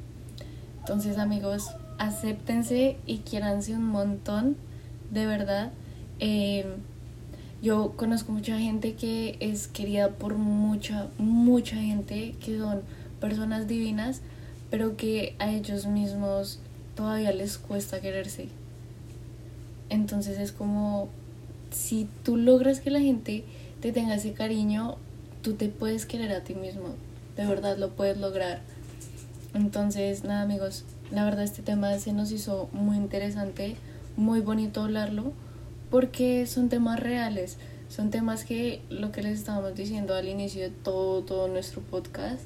Entonces, 0.80 1.18
amigos, 1.18 1.72
acéptense 1.98 2.98
y 3.06 3.20
quiéranse 3.20 3.74
un 3.74 3.86
montón, 3.86 4.56
de 5.12 5.26
verdad. 5.26 5.72
Em, 6.20 6.66
yo 7.62 7.94
conozco 7.96 8.32
mucha 8.32 8.60
gente 8.60 8.94
que 8.94 9.38
es 9.40 9.68
querida 9.68 10.10
por 10.10 10.36
mucha, 10.36 11.08
mucha 11.18 11.78
gente, 11.78 12.36
que 12.44 12.58
son 12.58 12.82
personas 13.20 13.68
divinas, 13.68 14.22
pero 14.70 14.98
que 14.98 15.36
a 15.40 15.52
ellos 15.52 15.88
mismos 15.88 16.60
todavía 16.96 17.32
les 17.32 17.58
cuesta 17.58 18.02
quererse. 18.02 18.50
Entonces 19.90 20.40
es 20.40 20.52
como, 20.52 21.10
si 21.72 22.08
tú 22.24 22.38
logras 22.38 22.80
que 22.80 22.90
la 22.90 23.00
gente 23.00 23.44
te 23.82 23.92
tenga 23.92 24.16
ese 24.16 24.34
cariño, 24.34 24.98
tú 25.42 25.54
te 25.54 25.70
puedes 25.70 26.06
querer 26.06 26.32
a 26.32 26.44
ti 26.44 26.56
mismo, 26.56 26.96
de 27.36 27.46
verdad 27.46 27.78
lo 27.78 27.92
puedes 27.92 28.18
lograr. 28.18 28.62
Entonces, 29.54 30.24
nada 30.24 30.42
amigos, 30.42 30.84
la 31.12 31.24
verdad 31.24 31.44
este 31.44 31.62
tema 31.62 31.98
se 32.00 32.14
nos 32.14 32.32
hizo 32.32 32.70
muy 32.72 32.98
interesante, 32.98 33.78
muy 34.18 34.42
bonito 34.42 34.82
hablarlo, 34.82 35.34
porque 35.90 36.46
son 36.48 36.70
temas 36.70 37.00
reales, 37.00 37.58
son 37.90 38.10
temas 38.10 38.44
que 38.44 38.82
lo 38.90 39.12
que 39.12 39.24
les 39.24 39.40
estábamos 39.40 39.76
diciendo 39.76 40.16
al 40.16 40.28
inicio 40.28 40.64
de 40.64 40.72
todo, 40.72 41.24
todo 41.24 41.48
nuestro 41.48 41.82
podcast, 41.82 42.44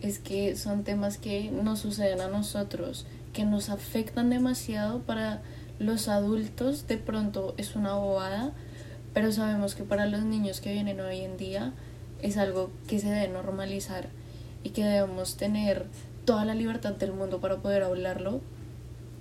es 0.00 0.18
que 0.18 0.56
son 0.56 0.84
temas 0.84 1.18
que 1.18 1.50
nos 1.50 1.80
suceden 1.80 2.20
a 2.20 2.28
nosotros, 2.28 3.06
que 3.32 3.44
nos 3.44 3.68
afectan 3.68 4.30
demasiado 4.30 5.00
para 5.00 5.42
los 5.78 6.08
adultos, 6.08 6.86
de 6.86 6.96
pronto 6.96 7.54
es 7.56 7.76
una 7.76 7.94
bobada, 7.94 8.52
pero 9.14 9.32
sabemos 9.32 9.74
que 9.74 9.84
para 9.84 10.06
los 10.06 10.22
niños 10.22 10.60
que 10.60 10.72
vienen 10.72 11.00
hoy 11.00 11.20
en 11.20 11.36
día 11.36 11.72
es 12.20 12.36
algo 12.36 12.70
que 12.88 12.98
se 12.98 13.08
debe 13.10 13.28
normalizar 13.28 14.08
y 14.62 14.70
que 14.70 14.84
debemos 14.84 15.36
tener 15.36 15.86
toda 16.24 16.44
la 16.44 16.54
libertad 16.54 16.92
del 16.92 17.12
mundo 17.12 17.40
para 17.40 17.56
poder 17.56 17.82
hablarlo 17.82 18.40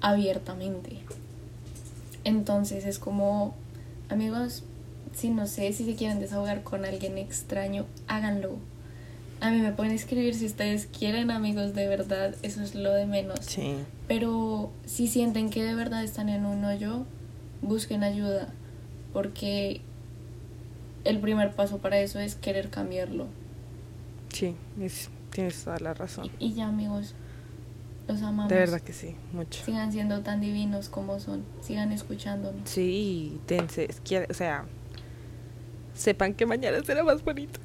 abiertamente. 0.01 0.99
Entonces 2.23 2.85
es 2.85 2.99
como, 2.99 3.55
amigos, 4.09 4.63
si 5.13 5.29
no 5.29 5.47
sé, 5.47 5.71
si 5.73 5.85
se 5.85 5.95
quieren 5.95 6.19
desahogar 6.19 6.63
con 6.63 6.85
alguien 6.85 7.17
extraño, 7.17 7.85
háganlo 8.07 8.57
a 9.39 9.51
mí 9.51 9.59
me 9.59 9.71
pueden 9.71 9.93
escribir 9.93 10.33
si 10.33 10.45
ustedes 10.45 10.87
quieren, 10.87 11.29
amigos, 11.29 11.73
de 11.73 11.87
verdad, 11.87 12.35
eso 12.41 12.61
es 12.63 12.73
lo 12.73 12.93
de 12.93 13.05
menos. 13.05 13.39
Sí. 13.41 13.75
Pero 14.07 14.71
si 14.85 15.07
sienten 15.07 15.49
que 15.49 15.63
de 15.63 15.75
verdad 15.75 16.03
están 16.03 16.29
en 16.29 16.45
un 16.45 16.63
hoyo, 16.65 17.05
busquen 17.61 18.03
ayuda, 18.03 18.47
porque 19.13 19.81
el 21.03 21.19
primer 21.19 21.53
paso 21.53 21.77
para 21.77 21.99
eso 21.99 22.19
es 22.19 22.35
querer 22.35 22.69
cambiarlo. 22.69 23.27
Sí, 24.33 24.55
tienes 25.31 25.63
toda 25.63 25.79
la 25.79 25.93
razón. 25.93 26.29
Y, 26.39 26.53
ya, 26.53 26.67
amigos, 26.67 27.15
los 28.07 28.21
amamos. 28.21 28.49
De 28.49 28.55
verdad 28.55 28.81
que 28.81 28.93
sí, 28.93 29.15
mucho. 29.33 29.63
Sigan 29.63 29.91
siendo 29.91 30.21
tan 30.21 30.41
divinos 30.41 30.89
como 30.89 31.19
son, 31.19 31.43
sigan 31.61 31.91
escuchándonos. 31.91 32.69
Sí, 32.69 33.39
tense, 33.45 33.87
o 34.29 34.33
sea, 34.33 34.65
sepan 35.93 36.33
que 36.33 36.45
mañana 36.45 36.83
será 36.83 37.03
más 37.03 37.23
bonito 37.23 37.59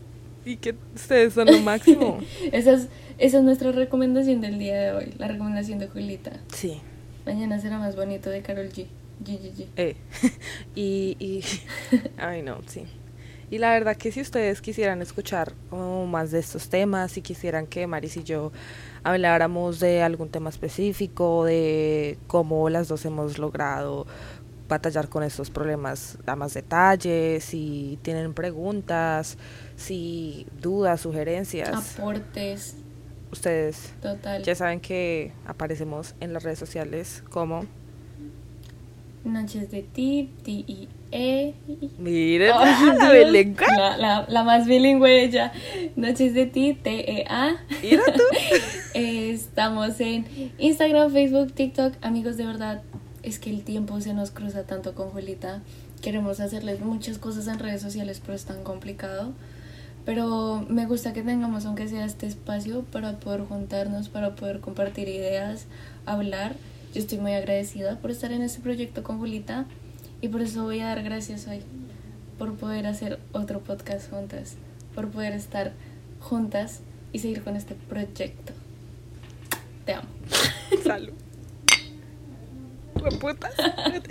y 0.44 0.56
que 0.56 0.74
ustedes 0.94 1.34
son 1.34 1.46
lo 1.46 1.58
máximo. 1.60 2.18
esa, 2.52 2.72
es, 2.72 2.88
esa 3.18 3.38
es 3.38 3.44
nuestra 3.44 3.72
recomendación 3.72 4.40
del 4.40 4.58
día 4.58 4.80
de 4.80 4.92
hoy, 4.92 5.14
la 5.18 5.28
recomendación 5.28 5.78
de 5.78 5.88
Julita. 5.88 6.32
Sí. 6.52 6.80
Mañana 7.24 7.60
será 7.60 7.78
más 7.78 7.94
bonito 7.94 8.30
de 8.30 8.42
Carol 8.42 8.68
G. 8.68 8.86
G, 9.24 9.38
G, 9.38 9.54
G. 9.54 9.66
Eh. 9.76 9.96
y, 10.74 11.16
y, 11.20 11.44
ay 12.18 12.42
no, 12.42 12.58
sí. 12.66 12.84
Y 13.52 13.58
la 13.58 13.72
verdad 13.72 13.98
que 13.98 14.10
si 14.10 14.22
ustedes 14.22 14.62
quisieran 14.62 15.02
escuchar 15.02 15.52
más 15.70 16.30
de 16.30 16.38
estos 16.38 16.70
temas, 16.70 17.12
si 17.12 17.20
quisieran 17.20 17.66
que 17.66 17.86
Maris 17.86 18.16
y 18.16 18.24
yo 18.24 18.50
habláramos 19.02 19.78
de 19.78 20.02
algún 20.02 20.30
tema 20.30 20.48
específico, 20.48 21.44
de 21.44 22.16
cómo 22.28 22.70
las 22.70 22.88
dos 22.88 23.04
hemos 23.04 23.36
logrado 23.36 24.06
batallar 24.70 25.10
con 25.10 25.22
estos 25.22 25.50
problemas 25.50 26.16
a 26.24 26.34
más 26.34 26.54
detalle, 26.54 27.40
si 27.40 27.98
tienen 28.00 28.32
preguntas, 28.32 29.36
si 29.76 30.46
dudas, 30.62 31.02
sugerencias, 31.02 31.98
aportes. 31.98 32.76
Ustedes 33.32 33.92
Total. 34.00 34.42
ya 34.42 34.54
saben 34.54 34.80
que 34.80 35.34
aparecemos 35.46 36.14
en 36.20 36.32
las 36.32 36.42
redes 36.42 36.58
sociales 36.58 37.22
como 37.28 37.66
Noches 39.24 39.70
de 39.70 39.82
Ti, 39.82 40.30
T 40.42 40.50
I 40.50 40.88
E. 41.12 41.54
Miren 41.98 42.50
la, 42.50 43.96
la, 43.96 44.26
la, 44.28 44.42
más 44.44 44.66
bilingüe 44.66 45.24
ella. 45.24 45.52
Noches 45.96 46.34
de 46.34 46.46
Ti, 46.46 46.74
T 46.74 47.20
E 47.20 47.24
A. 47.28 47.56
Mira 47.82 48.02
tú. 48.06 48.22
Estamos 48.94 50.00
en 50.00 50.26
Instagram, 50.58 51.12
Facebook, 51.12 51.52
TikTok, 51.52 51.94
amigos 52.02 52.36
de 52.36 52.46
verdad 52.46 52.82
es 53.22 53.38
que 53.38 53.50
el 53.50 53.62
tiempo 53.62 54.00
se 54.00 54.14
nos 54.14 54.30
cruza 54.30 54.64
tanto 54.64 54.94
con 54.94 55.10
Julita. 55.10 55.62
Queremos 56.00 56.40
hacerles 56.40 56.80
muchas 56.80 57.18
cosas 57.18 57.46
en 57.46 57.58
redes 57.58 57.80
sociales, 57.80 58.20
pero 58.20 58.34
es 58.34 58.44
tan 58.44 58.64
complicado. 58.64 59.32
Pero 60.04 60.66
me 60.68 60.86
gusta 60.86 61.12
que 61.12 61.22
tengamos, 61.22 61.64
aunque 61.64 61.86
sea 61.86 62.04
este 62.04 62.26
espacio, 62.26 62.82
para 62.90 63.20
poder 63.20 63.42
juntarnos, 63.42 64.08
para 64.08 64.34
poder 64.34 64.60
compartir 64.60 65.08
ideas, 65.08 65.66
hablar. 66.06 66.54
Yo 66.92 67.00
estoy 67.00 67.18
muy 67.18 67.32
agradecida 67.32 67.96
por 67.96 68.10
estar 68.10 68.32
en 68.32 68.42
este 68.42 68.60
proyecto 68.60 69.02
con 69.02 69.18
Julita 69.18 69.64
y 70.20 70.28
por 70.28 70.42
eso 70.42 70.64
voy 70.64 70.80
a 70.80 70.88
dar 70.88 71.02
gracias 71.02 71.48
hoy, 71.48 71.62
por 72.38 72.54
poder 72.56 72.86
hacer 72.86 73.18
otro 73.32 73.60
podcast 73.60 74.10
juntas, 74.10 74.56
por 74.94 75.08
poder 75.08 75.32
estar 75.32 75.72
juntas 76.20 76.80
y 77.10 77.20
seguir 77.20 77.42
con 77.42 77.56
este 77.56 77.74
proyecto. 77.74 78.52
Te 79.86 79.94
amo. 79.94 80.08
Salud. 80.84 81.14
putas. 83.18 83.54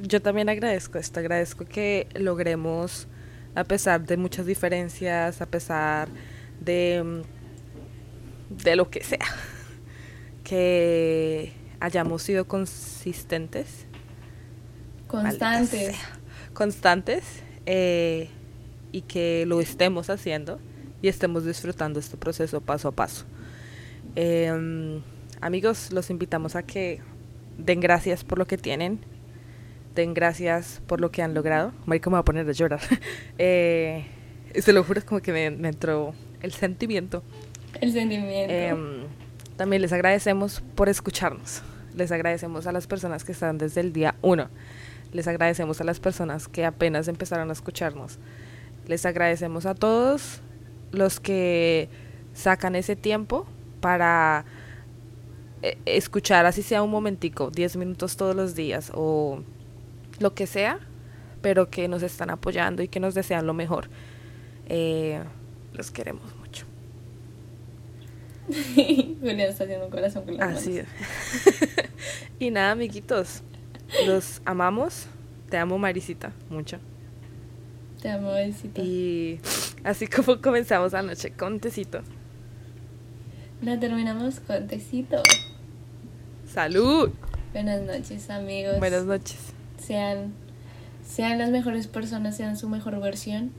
Yo 0.00 0.22
también 0.22 0.48
agradezco 0.48 0.98
esto, 0.98 1.20
agradezco 1.20 1.66
que 1.66 2.08
logremos, 2.14 3.06
a 3.54 3.64
pesar 3.64 4.06
de 4.06 4.16
muchas 4.16 4.46
diferencias, 4.46 5.42
a 5.42 5.46
pesar 5.46 6.08
de, 6.58 7.22
de 8.48 8.76
lo 8.76 8.88
que 8.88 9.04
sea, 9.04 9.26
que 10.44 11.52
hayamos 11.80 12.22
sido 12.22 12.46
consistentes. 12.46 13.86
Constantes. 15.06 15.96
Constantes 16.54 17.24
eh, 17.66 18.28
y 18.92 19.02
que 19.02 19.44
lo 19.46 19.60
estemos 19.60 20.10
haciendo 20.10 20.60
y 21.00 21.08
estemos 21.08 21.44
disfrutando 21.44 21.98
este 21.98 22.16
proceso 22.16 22.60
paso 22.60 22.88
a 22.88 22.92
paso. 22.92 23.24
Em, 24.14 25.02
amigos, 25.40 25.92
los 25.92 26.10
invitamos 26.10 26.56
a 26.56 26.62
que 26.62 27.00
den 27.58 27.80
gracias 27.80 28.24
por 28.24 28.38
lo 28.38 28.46
que 28.46 28.56
tienen, 28.56 29.00
den 29.94 30.14
gracias 30.14 30.80
por 30.86 31.00
lo 31.00 31.10
que 31.10 31.22
han 31.22 31.34
logrado. 31.34 31.72
Marico 31.86 32.10
me 32.10 32.14
va 32.14 32.20
a 32.20 32.24
poner 32.24 32.48
a 32.48 32.52
llorar. 32.52 32.80
eh, 33.38 34.04
se 34.54 34.72
lo 34.72 34.84
juro, 34.84 35.00
es 35.00 35.04
como 35.04 35.20
que 35.20 35.32
me, 35.32 35.46
entró 35.46 36.14
el 36.40 36.52
sentimiento. 36.52 37.22
El 37.80 37.92
sentimiento. 37.92 38.52
Em, 38.52 39.06
también 39.62 39.80
les 39.80 39.92
agradecemos 39.92 40.60
por 40.74 40.88
escucharnos. 40.88 41.62
Les 41.94 42.10
agradecemos 42.10 42.66
a 42.66 42.72
las 42.72 42.88
personas 42.88 43.22
que 43.22 43.30
están 43.30 43.58
desde 43.58 43.80
el 43.80 43.92
día 43.92 44.16
uno. 44.20 44.48
Les 45.12 45.28
agradecemos 45.28 45.80
a 45.80 45.84
las 45.84 46.00
personas 46.00 46.48
que 46.48 46.64
apenas 46.64 47.06
empezaron 47.06 47.48
a 47.48 47.52
escucharnos. 47.52 48.18
Les 48.88 49.06
agradecemos 49.06 49.64
a 49.64 49.76
todos 49.76 50.40
los 50.90 51.20
que 51.20 51.88
sacan 52.34 52.74
ese 52.74 52.96
tiempo 52.96 53.46
para 53.80 54.46
eh, 55.62 55.78
escuchar, 55.86 56.44
así 56.44 56.64
sea 56.64 56.82
un 56.82 56.90
momentico, 56.90 57.52
10 57.52 57.76
minutos 57.76 58.16
todos 58.16 58.34
los 58.34 58.56
días 58.56 58.90
o 58.92 59.44
lo 60.18 60.34
que 60.34 60.48
sea, 60.48 60.80
pero 61.40 61.70
que 61.70 61.86
nos 61.86 62.02
están 62.02 62.30
apoyando 62.30 62.82
y 62.82 62.88
que 62.88 62.98
nos 62.98 63.14
desean 63.14 63.46
lo 63.46 63.54
mejor. 63.54 63.88
Eh, 64.68 65.22
los 65.72 65.92
queremos. 65.92 66.41
Julián 69.20 69.40
está 69.40 69.64
haciendo 69.64 69.86
un 69.86 69.90
corazón 69.90 70.24
con 70.24 70.36
las 70.36 70.58
Así 70.58 70.80
y 72.38 72.50
nada, 72.50 72.72
amiguitos, 72.72 73.42
los 74.06 74.42
amamos. 74.44 75.06
Te 75.48 75.58
amo, 75.58 75.78
Marisita, 75.78 76.32
mucho. 76.48 76.78
Te 78.00 78.10
amo, 78.10 78.32
Marisita. 78.32 78.80
Y 78.82 79.40
así 79.84 80.06
como 80.06 80.40
comenzamos 80.40 80.94
anoche 80.94 81.32
con 81.32 81.60
tecito. 81.60 82.02
La 83.62 83.78
terminamos 83.78 84.40
con 84.40 84.66
tecito. 84.66 85.22
¡Salud! 86.46 87.10
Buenas 87.52 87.82
noches, 87.82 88.28
amigos. 88.30 88.78
Buenas 88.78 89.04
noches. 89.04 89.38
Sean, 89.78 90.32
sean 91.06 91.38
las 91.38 91.50
mejores 91.50 91.86
personas, 91.86 92.36
sean 92.36 92.56
su 92.56 92.68
mejor 92.68 92.98
versión 93.00 93.52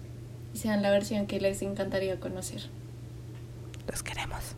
y 0.54 0.58
sean 0.58 0.82
la 0.82 0.92
versión 0.92 1.26
que 1.26 1.40
les 1.40 1.62
encantaría 1.62 2.20
conocer. 2.20 2.70
Los 3.88 4.04
queremos. 4.04 4.56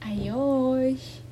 Adiós. 0.00 1.25